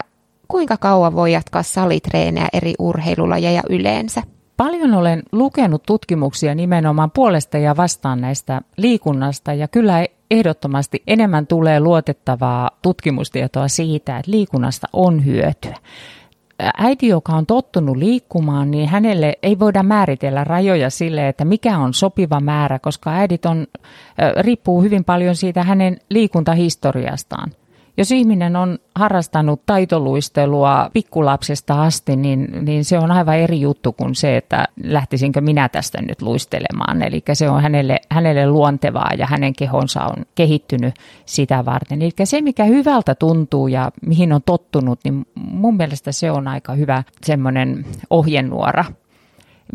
kuinka 0.49 0.77
kauan 0.77 1.17
voi 1.17 1.33
jatkaa 1.33 1.63
salitreenejä 1.63 2.49
eri 2.53 2.75
urheilulajeja 2.79 3.63
yleensä? 3.71 4.23
Paljon 4.57 4.95
olen 4.95 5.23
lukenut 5.33 5.83
tutkimuksia 5.83 6.55
nimenomaan 6.55 7.11
puolesta 7.11 7.59
ja 7.59 7.77
vastaan 7.77 8.21
näistä 8.21 8.61
liikunnasta 8.77 9.55
ja 9.55 9.69
kyllä 9.69 10.07
ehdottomasti 10.31 11.03
enemmän 11.07 11.47
tulee 11.47 11.81
luotettavaa 11.81 12.71
tutkimustietoa 12.83 13.69
siitä, 13.69 14.19
että 14.19 14.31
liikunnasta 14.31 14.87
on 14.93 15.25
hyötyä. 15.25 15.77
Äiti, 16.79 17.09
joka 17.09 17.33
on 17.33 17.47
tottunut 17.47 17.97
liikkumaan, 17.97 18.71
niin 18.71 18.89
hänelle 18.89 19.35
ei 19.43 19.59
voida 19.59 19.83
määritellä 19.83 20.45
rajoja 20.45 20.91
sille, 20.91 21.29
että 21.29 21.45
mikä 21.45 21.79
on 21.79 21.95
sopiva 21.95 22.41
määrä, 22.41 22.79
koska 22.79 23.11
äidit 23.11 23.47
on, 23.47 23.67
riippuu 24.41 24.83
hyvin 24.83 25.05
paljon 25.05 25.37
siitä 25.37 25.63
hänen 25.63 25.99
liikuntahistoriastaan. 26.11 27.53
Jos 27.97 28.12
ihminen 28.12 28.57
on 28.57 28.78
harrastanut 28.95 29.66
taitoluistelua 29.66 30.91
pikkulapsesta 30.93 31.82
asti, 31.82 32.16
niin, 32.16 32.49
niin 32.64 32.84
se 32.84 32.99
on 32.99 33.11
aivan 33.11 33.36
eri 33.36 33.61
juttu 33.61 33.93
kuin 33.93 34.14
se, 34.14 34.36
että 34.36 34.64
lähtisinkö 34.84 35.41
minä 35.41 35.68
tästä 35.68 36.03
nyt 36.03 36.22
luistelemaan. 36.22 37.03
Eli 37.03 37.22
se 37.32 37.51
on 37.51 37.62
hänelle, 37.62 38.01
hänelle 38.11 38.51
luontevaa 38.51 39.11
ja 39.18 39.26
hänen 39.26 39.53
kehonsa 39.53 40.05
on 40.05 40.24
kehittynyt 40.34 40.95
sitä 41.26 41.64
varten. 41.64 42.03
Eli 42.03 42.11
se, 42.24 42.41
mikä 42.41 42.64
hyvältä 42.64 43.14
tuntuu 43.14 43.68
ja 43.68 43.91
mihin 44.07 44.32
on 44.32 44.41
tottunut, 44.47 45.01
niin 45.05 45.26
mun 45.34 45.76
mielestä 45.76 46.12
se 46.12 46.30
on 46.30 46.49
aika 46.49 46.72
hyvä 46.72 47.03
semmoinen 47.24 47.86
ohjenuora 48.11 48.84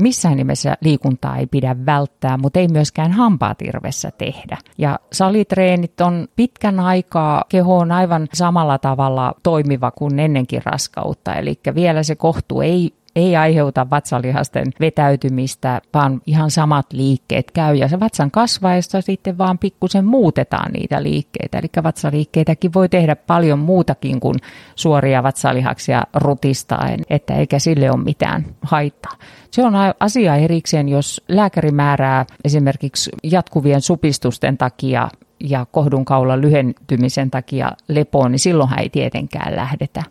Missään 0.02 0.38
nimessä 0.38 0.78
liikuntaa 0.82 1.38
ei 1.38 1.48
pidä 1.48 1.76
välttää, 1.86 2.38
mutta 2.38 2.60
ei 2.60 2.68
myöskään 2.68 3.12
hampaatirvessä 3.12 4.12
tehdä. 4.18 4.58
Ja 4.78 5.00
salitreenit 5.12 6.02
on 6.02 6.28
pitkän 6.36 6.80
aikaa 6.80 7.43
kehoon 7.50 7.91
aivan 7.91 8.28
samalla 8.34 8.78
tavalla 8.78 9.34
toimiva 9.43 9.91
kuin 9.91 10.20
ennenkin 10.20 10.62
raskautta. 10.66 11.34
Eli 11.34 11.60
vielä 11.76 12.04
se 12.04 12.16
kohtu 12.16 12.62
ei 12.62 12.93
ei 13.16 13.36
aiheuta 13.36 13.89
vatsalihasten 13.89 14.66
vetäytymistä, 14.80 15.82
vaan 15.93 16.22
ihan 16.26 16.51
samat 16.51 16.93
liikkeet 16.93 17.51
käy. 17.51 17.76
Ja 17.76 17.88
se 17.88 17.99
vatsan 17.99 18.32
kasvaessa 18.32 19.01
sitten 19.01 19.38
vaan 19.38 19.57
pikkusen 19.57 20.05
muutetaan 20.05 20.72
niitä 20.72 21.03
liikkeitä. 21.03 21.59
Eli 21.59 21.68
vatsaliikkeitäkin 21.84 22.74
voi 22.74 22.89
tehdä 22.89 23.16
paljon 23.16 23.59
muutakin 23.59 24.20
kuin 24.20 24.36
suoria 24.76 25.24
vatsalihaksia 25.24 26.03
rutistaen, 26.13 26.99
että 27.09 27.34
eikä 27.34 27.59
sille 27.59 27.91
ole 27.91 28.03
mitään 28.03 28.45
haittaa. 28.61 29.13
Se 29.51 29.63
on 29.63 29.74
asia 29.99 30.36
erikseen, 30.36 30.89
jos 30.89 31.22
lääkäri 31.28 31.72
määrää 31.72 32.26
esimerkiksi 32.43 33.11
jatkuvien 33.24 33.82
supistusten 33.82 34.57
takia 34.57 35.09
ja 35.39 35.66
kohdunkaulan 35.72 36.41
lyhentymisen 36.41 37.32
takia 37.32 37.72
lepoon, 37.88 38.32
niin 38.32 38.39
silloinhan 38.39 38.80
ei 38.80 38.89
tietenkään 38.89 39.55
lähdetä. 39.55 40.03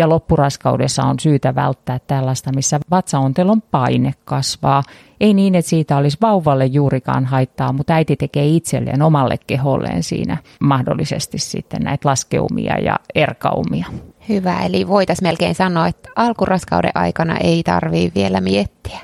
Ja 0.00 0.08
loppuraskaudessa 0.08 1.02
on 1.02 1.20
syytä 1.20 1.54
välttää 1.54 1.98
tällaista, 2.06 2.52
missä 2.54 2.80
vatsaontelon 2.90 3.62
paine 3.62 4.14
kasvaa. 4.24 4.82
Ei 5.20 5.34
niin, 5.34 5.54
että 5.54 5.68
siitä 5.68 5.96
olisi 5.96 6.18
vauvalle 6.22 6.66
juurikaan 6.66 7.24
haittaa, 7.24 7.72
mutta 7.72 7.94
äiti 7.94 8.16
tekee 8.16 8.46
itselleen 8.46 9.02
omalle 9.02 9.38
keholleen 9.46 10.02
siinä 10.02 10.36
mahdollisesti 10.60 11.38
sitten 11.38 11.82
näitä 11.82 12.08
laskeumia 12.08 12.78
ja 12.78 12.96
erkaumia. 13.14 13.86
Hyvä, 14.28 14.60
eli 14.60 14.88
voitaisiin 14.88 15.28
melkein 15.28 15.54
sanoa, 15.54 15.86
että 15.86 16.10
alkuraskauden 16.16 16.92
aikana 16.94 17.36
ei 17.36 17.62
tarvii 17.62 18.12
vielä 18.14 18.40
miettiä. 18.40 19.00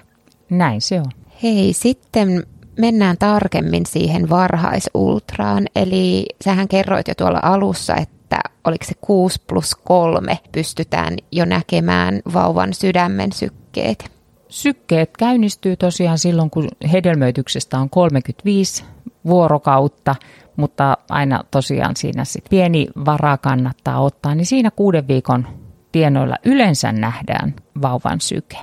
Näin 0.50 0.80
se 0.80 1.00
on. 1.00 1.10
Hei, 1.42 1.72
sitten 1.72 2.42
mennään 2.78 3.16
tarkemmin 3.18 3.86
siihen 3.86 4.30
varhaisultraan. 4.30 5.66
Eli 5.76 6.26
sähän 6.44 6.68
kerroit 6.68 7.08
jo 7.08 7.14
tuolla 7.14 7.40
alussa, 7.42 7.94
että 7.94 8.15
oliko 8.64 8.84
se 8.84 8.94
6 9.00 9.42
plus 9.46 9.74
3 9.74 10.38
pystytään 10.52 11.16
jo 11.32 11.44
näkemään 11.44 12.20
vauvan 12.34 12.74
sydämen 12.74 13.32
sykkeet. 13.32 14.10
Sykkeet 14.48 15.10
käynnistyy 15.18 15.76
tosiaan 15.76 16.18
silloin, 16.18 16.50
kun 16.50 16.68
hedelmöityksestä 16.92 17.78
on 17.78 17.90
35 17.90 18.84
vuorokautta, 19.26 20.14
mutta 20.56 20.98
aina 21.10 21.44
tosiaan 21.50 21.96
siinä 21.96 22.24
sit 22.24 22.44
pieni 22.50 22.86
vara 23.04 23.38
kannattaa 23.38 24.00
ottaa, 24.00 24.34
niin 24.34 24.46
siinä 24.46 24.70
kuuden 24.70 25.08
viikon 25.08 25.46
tienoilla 25.92 26.36
yleensä 26.44 26.92
nähdään 26.92 27.54
vauvan 27.82 28.20
syke. 28.20 28.56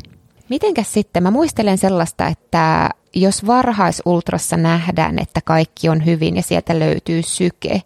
Mitenkäs 0.49 0.93
sitten, 0.93 1.23
mä 1.23 1.31
muistelen 1.31 1.77
sellaista, 1.77 2.27
että 2.27 2.89
jos 3.15 3.47
varhaisultrassa 3.47 4.57
nähdään, 4.57 5.19
että 5.19 5.41
kaikki 5.45 5.89
on 5.89 6.05
hyvin 6.05 6.35
ja 6.35 6.41
sieltä 6.41 6.79
löytyy 6.79 7.21
syke, 7.21 7.81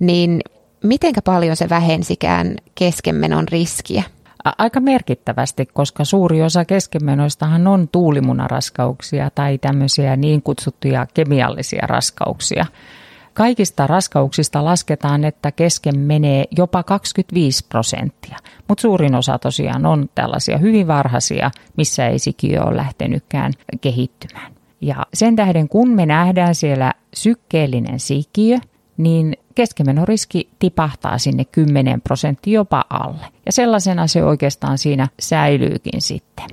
niin 0.00 0.40
mitenkä 0.84 1.22
paljon 1.22 1.56
se 1.56 1.68
vähensikään 1.68 2.54
keskenmenon 2.74 3.48
riskiä? 3.48 4.02
Aika 4.58 4.80
merkittävästi, 4.80 5.66
koska 5.66 6.04
suuri 6.04 6.42
osa 6.42 6.64
keskenmenoistahan 6.64 7.66
on 7.66 7.88
tuulimunaraskauksia 7.88 9.30
tai 9.34 9.58
tämmöisiä 9.58 10.16
niin 10.16 10.42
kutsuttuja 10.42 11.06
kemiallisia 11.14 11.86
raskauksia. 11.86 12.66
Kaikista 13.34 13.86
raskauksista 13.86 14.64
lasketaan, 14.64 15.24
että 15.24 15.52
kesken 15.52 15.98
menee 15.98 16.44
jopa 16.56 16.82
25 16.82 17.66
prosenttia, 17.68 18.38
mutta 18.68 18.82
suurin 18.82 19.14
osa 19.14 19.38
tosiaan 19.38 19.86
on 19.86 20.10
tällaisia 20.14 20.58
hyvin 20.58 20.86
varhaisia, 20.86 21.50
missä 21.76 22.08
ei 22.08 22.18
sikiö 22.18 22.62
ole 22.62 22.76
lähtenytkään 22.76 23.52
kehittymään. 23.80 24.52
Ja 24.80 25.06
sen 25.14 25.36
tähden, 25.36 25.68
kun 25.68 25.90
me 25.90 26.06
nähdään 26.06 26.54
siellä 26.54 26.92
sykkeellinen 27.14 28.00
sikiö, 28.00 28.58
niin 28.96 29.36
keskemenoriski 29.54 30.48
tipahtaa 30.58 31.18
sinne 31.18 31.44
10 31.44 32.00
prosenttia 32.00 32.54
jopa 32.54 32.84
alle. 32.90 33.26
Ja 33.46 33.52
sellaisena 33.52 34.06
se 34.06 34.24
oikeastaan 34.24 34.78
siinä 34.78 35.08
säilyykin 35.20 36.02
sitten. 36.02 36.46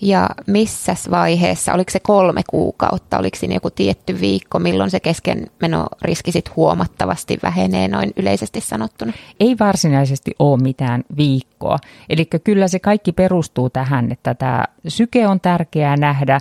Ja 0.00 0.30
missä 0.46 0.94
vaiheessa, 1.10 1.72
oliko 1.72 1.90
se 1.90 2.00
kolme 2.00 2.42
kuukautta, 2.50 3.18
oliko 3.18 3.36
siinä 3.36 3.54
joku 3.54 3.70
tietty 3.70 4.20
viikko, 4.20 4.58
milloin 4.58 4.90
se 4.90 5.00
keskenmenoriski 5.00 6.32
sitten 6.32 6.56
huomattavasti 6.56 7.38
vähenee 7.42 7.88
noin 7.88 8.12
yleisesti 8.16 8.60
sanottuna? 8.60 9.12
Ei 9.40 9.56
varsinaisesti 9.60 10.30
ole 10.38 10.62
mitään 10.62 11.04
viikkoa. 11.16 11.78
Eli 12.08 12.26
kyllä 12.44 12.68
se 12.68 12.78
kaikki 12.78 13.12
perustuu 13.12 13.70
tähän, 13.70 14.12
että 14.12 14.34
tämä 14.34 14.64
syke 14.88 15.28
on 15.28 15.40
tärkeää 15.40 15.96
nähdä. 15.96 16.38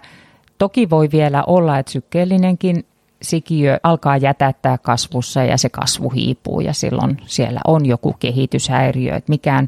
Toki 0.58 0.90
voi 0.90 1.10
vielä 1.12 1.44
olla, 1.48 1.80
että 1.80 1.92
sykkeellinenkin 1.92 2.86
sikiö 3.24 3.78
alkaa 3.84 4.18
jätättää 4.18 4.78
kasvussa 4.78 5.44
ja 5.44 5.58
se 5.58 5.70
kasvu 5.70 6.10
hiipuu 6.10 6.60
ja 6.60 6.74
silloin 6.74 7.18
siellä 7.26 7.60
on 7.68 7.86
joku 7.86 8.16
kehityshäiriö, 8.20 9.16
että 9.16 9.32
mikään 9.32 9.68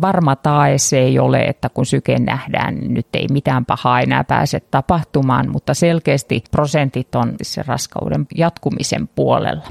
varma 0.00 0.36
tae 0.36 0.78
se 0.78 0.98
ei 0.98 1.18
ole, 1.18 1.42
että 1.42 1.68
kun 1.68 1.86
syke 1.86 2.18
nähdään, 2.18 2.74
niin 2.74 2.94
nyt 2.94 3.06
ei 3.14 3.26
mitään 3.32 3.64
pahaa 3.64 4.00
enää 4.00 4.24
pääse 4.24 4.60
tapahtumaan, 4.60 5.50
mutta 5.52 5.74
selkeästi 5.74 6.44
prosentit 6.50 7.14
on 7.14 7.32
se 7.42 7.62
raskauden 7.66 8.26
jatkumisen 8.36 9.08
puolella. 9.08 9.64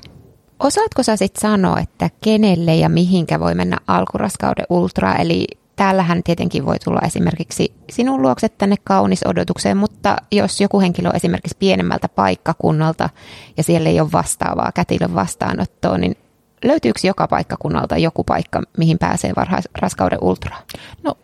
Osaatko 0.60 1.04
sä 1.04 1.16
sitten 1.16 1.42
sanoa, 1.42 1.80
että 1.80 2.10
kenelle 2.24 2.76
ja 2.76 2.90
mihinkä 2.90 3.40
voi 3.40 3.56
mennä 3.56 3.78
alkuraskauden 3.88 4.66
ultra, 4.70 5.16
eli 5.16 5.48
täällähän 5.80 6.24
tietenkin 6.24 6.66
voi 6.66 6.80
tulla 6.80 7.02
esimerkiksi 7.06 7.74
sinun 7.90 8.22
luokse 8.22 8.50
tänne 8.50 8.76
kaunis 8.84 9.26
odotukseen, 9.26 9.78
mutta 9.78 10.18
jos 10.32 10.62
joku 10.62 10.80
henkilö 10.80 11.10
on 11.10 11.16
esimerkiksi 11.16 11.58
pienemmältä 11.60 12.10
paikkakunnalta 12.10 13.10
ja 13.58 13.64
siellä 13.64 13.90
ei 13.90 14.00
ole 14.00 14.12
vastaavaa 14.12 14.72
kätilön 14.72 15.16
vastaanottoa, 15.16 15.98
niin 15.98 16.16
löytyykö 16.64 17.00
joka 17.04 17.28
paikkakunnalta 17.28 17.98
joku 17.98 18.24
paikka, 18.24 18.62
mihin 18.78 18.98
pääsee 18.98 19.34
varhaisraskauden 19.36 20.20
ultraan? 20.22 20.64
No 21.04 21.18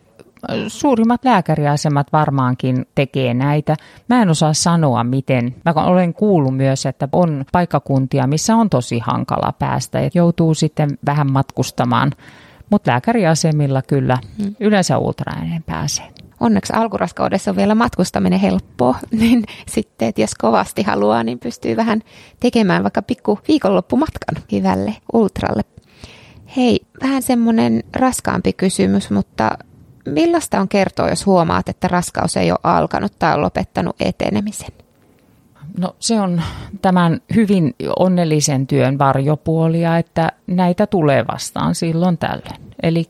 suurimmat 0.67 1.25
lääkäriasemat 1.25 2.07
varmaankin 2.13 2.85
tekee 2.95 3.33
näitä. 3.33 3.75
Mä 4.09 4.21
en 4.21 4.29
osaa 4.29 4.53
sanoa, 4.53 5.03
miten. 5.03 5.55
Mä 5.65 5.85
olen 5.85 6.13
kuullut 6.13 6.57
myös, 6.57 6.85
että 6.85 7.09
on 7.11 7.45
paikkakuntia, 7.51 8.27
missä 8.27 8.55
on 8.55 8.69
tosi 8.69 8.99
hankala 8.99 9.53
päästä 9.59 9.99
ja 9.99 10.09
joutuu 10.13 10.53
sitten 10.53 10.89
vähän 11.05 11.31
matkustamaan. 11.31 12.11
Mutta 12.69 12.91
lääkäriasemilla 12.91 13.81
kyllä 13.81 14.17
hmm. 14.37 14.55
yleensä 14.59 14.97
ultraääneen 14.97 15.63
pääsee. 15.63 16.05
Onneksi 16.39 16.73
alkuraskaudessa 16.73 17.51
on 17.51 17.57
vielä 17.57 17.75
matkustaminen 17.75 18.39
helppoa, 18.39 18.95
niin 19.19 19.43
sitten, 19.67 20.07
että 20.07 20.21
jos 20.21 20.35
kovasti 20.35 20.83
haluaa, 20.83 21.23
niin 21.23 21.39
pystyy 21.39 21.75
vähän 21.75 22.01
tekemään 22.39 22.83
vaikka 22.83 23.01
pikku 23.01 23.39
viikonloppumatkan 23.47 24.43
hyvälle 24.51 24.95
ultralle. 25.13 25.61
Hei, 26.57 26.79
vähän 27.03 27.21
semmoinen 27.21 27.83
raskaampi 27.95 28.53
kysymys, 28.53 29.09
mutta 29.11 29.57
millaista 30.05 30.59
on 30.59 30.69
kertoa, 30.69 31.09
jos 31.09 31.25
huomaat, 31.25 31.69
että 31.69 31.87
raskaus 31.87 32.37
ei 32.37 32.51
ole 32.51 32.59
alkanut 32.63 33.19
tai 33.19 33.33
on 33.33 33.41
lopettanut 33.41 33.95
etenemisen? 33.99 34.84
No 35.77 35.95
se 35.99 36.21
on 36.21 36.41
tämän 36.81 37.21
hyvin 37.35 37.75
onnellisen 37.99 38.67
työn 38.67 38.97
varjopuolia, 38.97 39.97
että 39.97 40.31
näitä 40.47 40.87
tulee 40.87 41.25
vastaan 41.31 41.75
silloin 41.75 42.17
tällöin. 42.17 42.61
Eli 42.83 43.09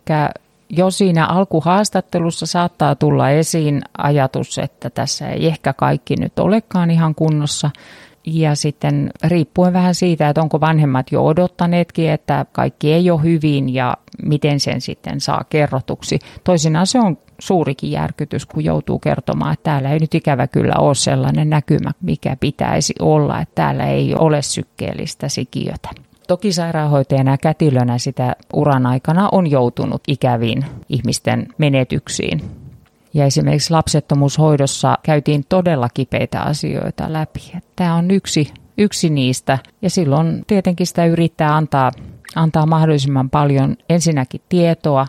jo 0.70 0.91
siinä 0.91 1.26
alkuhaastattelussa 1.26 2.45
saattaa 2.45 2.95
tulla 2.95 3.30
esiin 3.30 3.82
ajatus, 3.97 4.57
että 4.57 4.89
tässä 4.89 5.30
ei 5.30 5.47
ehkä 5.47 5.74
kaikki 5.74 6.16
nyt 6.16 6.39
olekaan 6.39 6.91
ihan 6.91 7.16
kunnossa. 7.16 7.72
Ja 8.26 8.55
sitten 8.55 9.11
riippuen 9.23 9.73
vähän 9.73 9.95
siitä, 9.95 10.30
että 10.30 10.41
onko 10.41 10.59
vanhemmat 10.61 11.11
jo 11.11 11.26
odottaneetkin, 11.26 12.09
että 12.09 12.45
kaikki 12.51 12.93
ei 12.93 13.11
ole 13.11 13.23
hyvin 13.23 13.73
ja 13.73 13.97
miten 14.23 14.59
sen 14.59 14.82
sitten 14.82 15.21
saa 15.21 15.43
kerrotuksi. 15.49 16.19
Toisinaan 16.43 16.88
se 16.88 16.99
on 16.99 17.17
suurikin 17.39 17.91
järkytys, 17.91 18.45
kun 18.45 18.63
joutuu 18.63 18.99
kertomaan, 18.99 19.53
että 19.53 19.63
täällä 19.63 19.89
ei 19.91 19.99
nyt 19.99 20.15
ikävä 20.15 20.47
kyllä 20.47 20.76
ole 20.78 20.95
sellainen 20.95 21.49
näkymä, 21.49 21.91
mikä 22.01 22.38
pitäisi 22.39 22.93
olla, 22.99 23.41
että 23.41 23.55
täällä 23.55 23.88
ei 23.88 24.15
ole 24.15 24.41
sykkeellistä 24.41 25.30
sikiötä. 25.30 25.89
Toki 26.28 26.53
sairaanhoitajana 26.53 27.32
ja 27.32 27.38
kätilönä 27.38 27.97
sitä 27.97 28.36
uran 28.53 28.86
aikana 28.86 29.30
on 29.32 29.51
joutunut 29.51 30.01
ikäviin 30.07 30.65
ihmisten 30.89 31.47
menetyksiin. 31.57 32.64
Ja 33.16 33.26
esimerkiksi 33.26 33.72
lapsettomuushoidossa 33.72 34.97
käytiin 35.03 35.45
todella 35.49 35.88
kipeitä 35.93 36.41
asioita 36.41 37.13
läpi. 37.13 37.53
Tämä 37.76 37.95
on 37.95 38.11
yksi, 38.11 38.53
yksi 38.78 39.09
niistä 39.09 39.57
ja 39.82 39.89
silloin 39.89 40.43
tietenkin 40.47 40.88
sitä 40.88 41.05
yrittää 41.05 41.55
antaa, 41.55 41.91
antaa 42.36 42.66
mahdollisimman 42.66 43.30
paljon 43.30 43.76
ensinnäkin 43.89 44.41
tietoa, 44.49 45.07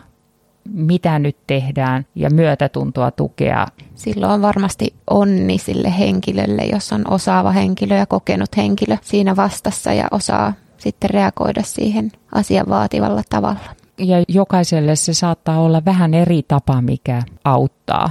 mitä 0.73 1.19
nyt 1.19 1.37
tehdään 1.47 2.05
ja 2.15 2.29
myötätuntoa 2.29 3.11
tukea. 3.11 3.67
Silloin 3.95 4.31
on 4.31 4.41
varmasti 4.41 4.93
onni 5.09 5.57
sille 5.57 5.99
henkilölle, 5.99 6.65
jos 6.65 6.93
on 6.93 7.11
osaava 7.11 7.51
henkilö 7.51 7.95
ja 7.95 8.05
kokenut 8.05 8.57
henkilö 8.57 8.97
siinä 9.01 9.35
vastassa 9.35 9.93
ja 9.93 10.07
osaa 10.11 10.53
sitten 10.77 11.09
reagoida 11.09 11.63
siihen 11.63 12.11
asian 12.31 12.69
vaativalla 12.69 13.21
tavalla. 13.29 13.86
Ja 13.99 14.23
jokaiselle 14.27 14.95
se 14.95 15.13
saattaa 15.13 15.59
olla 15.59 15.85
vähän 15.85 16.13
eri 16.13 16.43
tapa, 16.47 16.81
mikä 16.81 17.21
auttaa. 17.43 18.09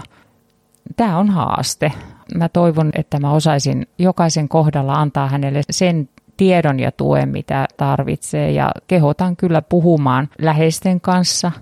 Tämä 0.96 1.18
on 1.18 1.30
haaste. 1.30 1.92
Mä 2.34 2.48
toivon, 2.48 2.90
että 2.94 3.20
mä 3.20 3.32
osaisin 3.32 3.86
jokaisen 3.98 4.48
kohdalla 4.48 4.94
antaa 4.94 5.28
hänelle 5.28 5.60
sen 5.70 6.08
tiedon 6.36 6.80
ja 6.80 6.92
tuen, 6.92 7.28
mitä 7.28 7.66
tarvitsee. 7.76 8.50
Ja 8.50 8.70
kehotan 8.86 9.36
kyllä 9.36 9.62
puhumaan 9.62 10.28
läheisten 10.38 11.00
kanssa 11.00 11.52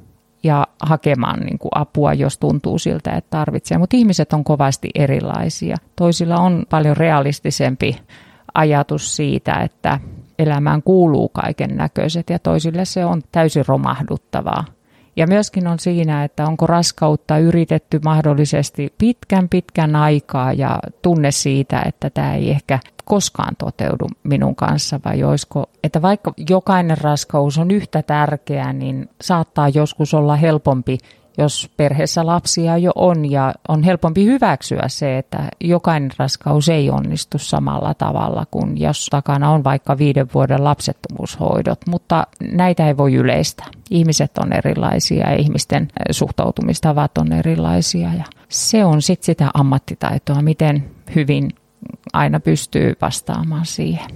ja 0.43 0.67
hakemaan 0.81 1.41
niin 1.41 1.59
kuin 1.59 1.71
apua, 1.75 2.15
jos 2.15 2.39
tuntuu 2.39 2.79
siltä, 2.79 3.13
että 3.13 3.31
tarvitsee. 3.31 3.79
Mutta 3.79 3.97
ihmiset 3.97 4.33
on 4.33 4.45
kovasti 4.45 4.91
erilaisia. 4.95 5.77
Toisilla 5.97 6.37
on 6.37 6.65
paljon 6.71 6.97
realistisempi 6.97 8.01
ajatus 8.55 9.17
siitä, 9.17 9.55
että 9.55 10.01
elämään 10.39 10.83
kuuluu 10.83 11.29
kaiken 11.29 11.77
näköiset 11.77 12.31
ja 12.31 12.39
toisille 12.39 12.85
se 12.85 13.05
on 13.05 13.23
täysin 13.33 13.65
romahduttavaa. 13.69 14.65
Ja 15.17 15.27
myöskin 15.27 15.67
on 15.67 15.79
siinä, 15.79 16.25
että 16.25 16.47
onko 16.47 16.67
raskautta 16.67 17.39
yritetty 17.39 18.01
mahdollisesti 18.05 18.95
pitkän 18.99 19.49
pitkän 19.49 19.97
aikaa 19.97 20.53
ja 20.53 20.79
tunne 21.03 21.31
siitä, 21.31 21.83
että 21.87 22.11
tämä 22.11 22.35
ei 22.35 22.51
ehkä 22.51 22.79
koskaan 23.05 23.57
toteudu 23.57 24.07
minun 24.23 24.57
kanssa 24.57 25.01
vai 25.05 25.23
olisiko, 25.23 25.71
että 25.85 26.03
vaikka 26.03 26.33
jokainen 26.51 26.99
raskaus 26.99 27.59
on 27.59 27.71
yhtä 27.71 28.03
tärkeä, 28.03 28.73
niin 28.73 29.09
saattaa 29.21 29.69
joskus 29.69 30.15
olla 30.15 30.37
helpompi 30.37 30.99
jos 31.39 31.71
perheessä 31.77 32.27
lapsia 32.27 32.79
jo 32.79 32.93
on 32.95 33.31
ja 33.31 33.55
on 33.69 33.83
helpompi 33.83 34.25
hyväksyä 34.25 34.85
se, 34.87 35.19
että 35.19 35.49
jokainen 35.61 36.11
raskaus 36.19 36.69
ei 36.69 36.91
onnistu 36.91 37.39
samalla 37.39 37.95
tavalla 37.95 38.47
kuin 38.51 38.81
jos 38.81 39.07
takana 39.11 39.51
on 39.51 39.65
vaikka 39.65 39.99
viiden 39.99 40.29
vuoden 40.35 40.65
lapsettomuushoidot, 40.65 41.81
mutta 41.87 42.27
näitä 42.53 42.89
ei 42.89 42.97
voi 42.97 43.15
yleistää. 43.15 43.67
Ihmiset 43.91 44.39
on 44.39 44.53
erilaisia 44.53 45.31
ja 45.31 45.37
ihmisten 45.37 45.89
suhtautumistavat 46.11 47.19
on 47.19 47.33
erilaisia 47.33 48.15
ja 48.15 48.25
se 48.49 48.85
on 48.85 49.03
sitten 49.03 49.27
sitä 49.27 49.51
ammattitaitoa, 49.55 50.43
miten 50.43 50.91
hyvin 51.15 51.51
aina 52.13 52.41
pystyy 52.41 52.93
vastaamaan 53.01 53.67
siihen. 53.67 54.11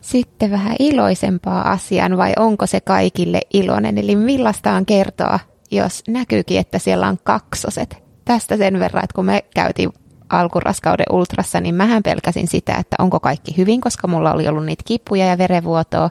Sitten 0.00 0.50
vähän 0.50 0.76
iloisempaa 0.78 1.70
asian 1.70 2.16
vai 2.16 2.32
onko 2.38 2.66
se 2.66 2.80
kaikille 2.80 3.40
iloinen? 3.52 3.98
Eli 3.98 4.16
millaista 4.16 4.72
on 4.72 4.86
kertoa 4.86 5.38
jos 5.70 6.02
näkyykin, 6.08 6.60
että 6.60 6.78
siellä 6.78 7.08
on 7.08 7.18
kaksoset. 7.24 8.02
Tästä 8.24 8.56
sen 8.56 8.80
verran, 8.80 9.04
että 9.04 9.14
kun 9.14 9.24
me 9.24 9.44
käytiin 9.54 9.90
alkuraskauden 10.28 11.06
ultrassa, 11.10 11.60
niin 11.60 11.74
mähän 11.74 12.02
pelkäsin 12.02 12.48
sitä, 12.48 12.74
että 12.74 12.96
onko 12.98 13.20
kaikki 13.20 13.56
hyvin, 13.56 13.80
koska 13.80 14.08
mulla 14.08 14.32
oli 14.32 14.48
ollut 14.48 14.66
niitä 14.66 14.84
kipuja 14.86 15.26
ja 15.26 15.38
verenvuotoa. 15.38 16.10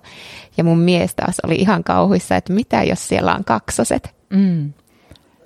Ja 0.57 0.63
mun 0.63 0.79
mies 0.79 1.15
taas 1.15 1.37
oli 1.45 1.55
ihan 1.55 1.83
kauhuissa, 1.83 2.35
että 2.35 2.53
mitä 2.53 2.83
jos 2.83 3.07
siellä 3.07 3.35
on 3.35 3.43
kaksoset. 3.43 4.15
Mm. 4.29 4.73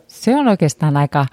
Se 0.07 0.35
on 0.35 0.47
oikeastaan 0.47 0.97
aika, 0.97 1.25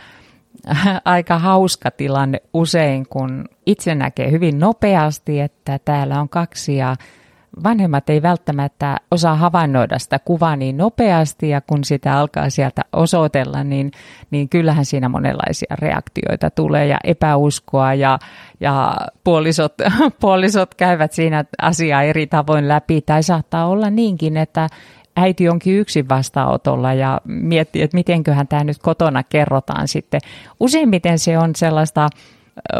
aika 1.05 1.39
hauska 1.39 1.91
tilanne 1.91 2.43
usein, 2.53 3.07
kun 3.09 3.45
itse 3.67 3.95
näkee 3.95 4.31
hyvin 4.31 4.59
nopeasti, 4.59 5.41
että 5.41 5.79
täällä 5.85 6.21
on 6.21 6.29
kaksi 6.29 6.77
ja 6.77 6.97
vanhemmat 7.65 8.11
ei 8.11 8.23
välttämättä 8.23 8.97
osaa 9.11 9.37
havainnoida 9.37 9.99
sitä 9.99 10.19
kuvaa 10.19 10.57
niin 10.57 10.77
nopeasti 10.77 11.49
ja 11.49 11.61
kun 11.61 11.85
sitä 11.85 12.19
alkaa 12.19 12.51
sieltä 12.51 12.83
osoitella, 12.93 13.65
niin, 13.65 13.93
niin 14.31 14.49
kyllähän 14.49 14.85
siinä 14.85 15.09
monenlaisia 15.09 15.77
reaktioita 15.79 16.51
tulee 16.51 16.87
ja 16.87 16.99
epäuskoa 17.05 17.95
ja, 17.95 18.19
ja 18.61 18.97
puolisot, 19.25 19.75
puolisot 20.21 20.75
käyvät 20.75 21.13
siinä 21.13 21.45
asiaa 21.63 22.03
eri 22.03 22.27
tavoin 22.27 22.69
läpi 22.69 23.01
tai 23.01 23.23
saattaa 23.23 23.67
olla 23.67 23.91
niinkin, 23.91 24.37
että 24.37 24.69
äiti 25.17 25.49
onkin 25.49 25.79
yksin 25.79 26.09
vastaanotolla 26.09 26.95
ja 26.95 27.21
miettii, 27.25 27.83
että 27.83 27.97
mitenköhän 27.97 28.49
tämä 28.49 28.65
nyt 28.65 28.79
kotona 28.79 29.23
kerrotaan 29.23 29.89
sitten. 29.89 30.21
Useimmiten 30.61 31.19
se 31.19 31.39
on 31.39 31.57
sellaista 31.57 32.09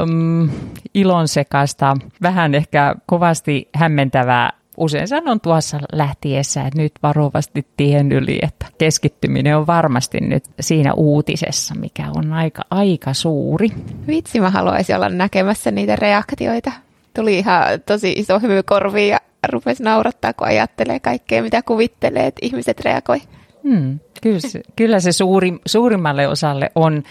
um, 0.03 0.51
ilonsekaista, 0.95 1.97
vähän 2.23 2.55
ehkä 2.55 2.95
kovasti 3.07 3.69
hämmentävää 3.75 4.51
usein 4.79 5.09
sanon 5.09 5.41
tuossa 5.41 5.79
lähtiessä, 5.93 6.67
että 6.67 6.83
nyt 6.83 6.93
varovasti 7.03 7.67
tien 7.77 8.13
yli, 8.13 8.39
että 8.43 8.67
keskittyminen 8.79 9.57
on 9.57 9.67
varmasti 9.67 10.21
nyt 10.21 10.45
siinä 10.61 10.95
uutisessa, 10.95 11.75
mikä 11.75 12.09
on 12.17 12.33
aika, 12.33 12.63
aika 12.71 13.15
suuri. 13.15 13.69
Vitsi, 14.07 14.41
mä 14.41 14.51
haluaisin 14.51 14.97
olla 14.97 15.09
näkemässä 15.09 15.71
niitä 15.71 15.97
reaktioita. 15.97 16.73
Tuli 17.15 17.39
ihan 17.39 17.65
tosi 17.87 18.13
iso 18.13 18.41
hymy 18.41 18.63
korviin 18.63 19.09
ja 19.09 19.19
rupesi 19.49 19.83
naurattaa, 19.83 20.33
kun 20.33 20.47
ajattelee 20.47 21.01
kaikkea, 21.01 21.43
mitä 21.43 21.63
kuvittelee, 21.63 22.27
että 22.27 22.47
ihmiset 22.47 22.81
reagoi. 22.81 23.23
Hmm, 23.63 23.99
kyllä 24.23 24.41
se, 24.41 24.61
kyllä 24.77 25.01
se 25.01 25.13
suuri, 25.13 25.59
suurimmalle 25.67 26.29
osalle 26.29 26.71
on 26.75 27.03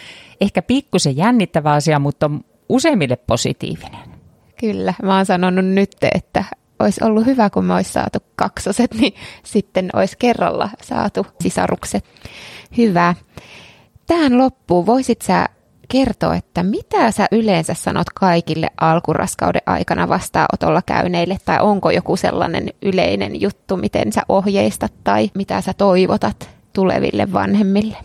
ehkä 0.41 0.61
pikkusen 0.61 1.17
jännittävä 1.17 1.71
asia, 1.71 1.99
mutta 1.99 2.31
useimmille 2.69 3.15
positiivinen. 3.15 4.17
Kyllä, 4.59 4.93
mä 5.03 5.15
oon 5.15 5.25
sanonut 5.25 5.65
nyt, 5.65 5.91
että 6.15 6.43
olisi 6.79 7.03
ollut 7.03 7.25
hyvä, 7.25 7.49
kun 7.49 7.65
me 7.65 7.73
olisi 7.73 7.91
saatu 7.91 8.19
kaksoset, 8.35 8.93
niin 8.93 9.13
sitten 9.43 9.89
olisi 9.93 10.15
kerralla 10.19 10.69
saatu 10.81 11.25
sisarukset. 11.41 12.05
Hyvä. 12.77 13.15
Tähän 14.07 14.37
loppuun 14.37 14.85
voisit 14.85 15.21
sä 15.21 15.45
kertoa, 15.91 16.35
että 16.35 16.63
mitä 16.63 17.11
sä 17.11 17.25
yleensä 17.31 17.73
sanot 17.73 18.09
kaikille 18.09 18.69
alkuraskauden 18.81 19.61
aikana 19.65 20.09
vastaanotolla 20.09 20.81
käyneille, 20.85 21.37
tai 21.45 21.57
onko 21.61 21.91
joku 21.91 22.15
sellainen 22.15 22.69
yleinen 22.81 23.41
juttu, 23.41 23.77
miten 23.77 24.13
sä 24.13 24.21
ohjeistat 24.29 24.93
tai 25.03 25.31
mitä 25.35 25.61
sä 25.61 25.73
toivotat 25.73 26.49
tuleville 26.73 27.33
vanhemmille? 27.33 27.97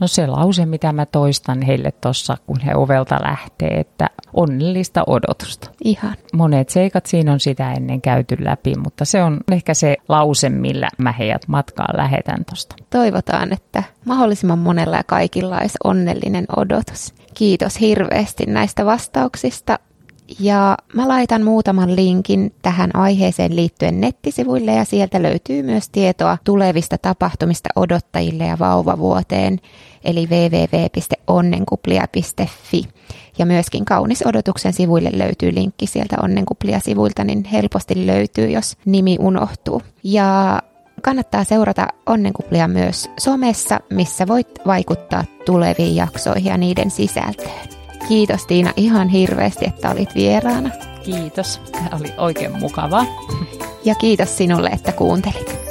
No 0.00 0.06
se 0.06 0.26
lause, 0.26 0.66
mitä 0.66 0.92
mä 0.92 1.06
toistan 1.06 1.62
heille 1.62 1.92
tuossa, 1.92 2.36
kun 2.46 2.60
he 2.60 2.74
ovelta 2.74 3.18
lähtee, 3.22 3.80
että 3.80 4.10
onnellista 4.34 5.04
odotusta. 5.06 5.70
Ihan. 5.84 6.16
Monet 6.32 6.68
seikat 6.68 7.06
siinä 7.06 7.32
on 7.32 7.40
sitä 7.40 7.72
ennen 7.72 8.00
käyty 8.00 8.36
läpi, 8.40 8.74
mutta 8.74 9.04
se 9.04 9.22
on 9.22 9.40
ehkä 9.52 9.74
se 9.74 9.96
lause, 10.08 10.48
millä 10.48 10.88
mä 10.98 11.12
heidät 11.12 11.48
matkaan 11.48 11.96
lähetän 11.96 12.44
tuosta. 12.44 12.76
Toivotaan, 12.90 13.52
että 13.52 13.82
mahdollisimman 14.04 14.58
monella 14.58 14.96
ja 14.96 15.04
kaikilla 15.04 15.58
olisi 15.58 15.78
onnellinen 15.84 16.44
odotus. 16.56 17.14
Kiitos 17.34 17.80
hirveästi 17.80 18.46
näistä 18.46 18.86
vastauksista. 18.86 19.78
Ja 20.40 20.76
mä 20.94 21.08
laitan 21.08 21.42
muutaman 21.42 21.96
linkin 21.96 22.54
tähän 22.62 22.96
aiheeseen 22.96 23.56
liittyen 23.56 24.00
nettisivuille 24.00 24.72
ja 24.72 24.84
sieltä 24.84 25.22
löytyy 25.22 25.62
myös 25.62 25.88
tietoa 25.88 26.38
tulevista 26.44 26.98
tapahtumista 26.98 27.68
odottajille 27.76 28.46
ja 28.46 28.58
vauvavuoteen, 28.58 29.60
eli 30.04 30.26
www.onnenkuplia.fi. 30.26 32.82
Ja 33.38 33.46
myöskin 33.46 33.84
Kaunis 33.84 34.26
odotuksen 34.26 34.72
sivuille 34.72 35.10
löytyy 35.12 35.54
linkki 35.54 35.86
sieltä 35.86 36.16
Onnenkuplia-sivuilta, 36.22 37.24
niin 37.24 37.44
helposti 37.44 38.06
löytyy, 38.06 38.50
jos 38.50 38.76
nimi 38.84 39.16
unohtuu. 39.20 39.82
Ja 40.02 40.60
kannattaa 41.02 41.44
seurata 41.44 41.88
Onnenkuplia 42.06 42.68
myös 42.68 43.10
somessa, 43.18 43.80
missä 43.90 44.26
voit 44.26 44.48
vaikuttaa 44.66 45.24
tuleviin 45.44 45.96
jaksoihin 45.96 46.50
ja 46.50 46.56
niiden 46.56 46.90
sisältöön. 46.90 47.75
Kiitos 48.08 48.46
Tiina 48.46 48.72
ihan 48.76 49.08
hirveästi, 49.08 49.64
että 49.64 49.90
olit 49.90 50.14
vieraana. 50.14 50.70
Kiitos. 51.04 51.60
Tämä 51.72 51.88
oli 52.00 52.12
oikein 52.18 52.58
mukavaa. 52.58 53.06
Ja 53.84 53.94
kiitos 53.94 54.36
sinulle, 54.36 54.68
että 54.68 54.92
kuuntelit. 54.92 55.65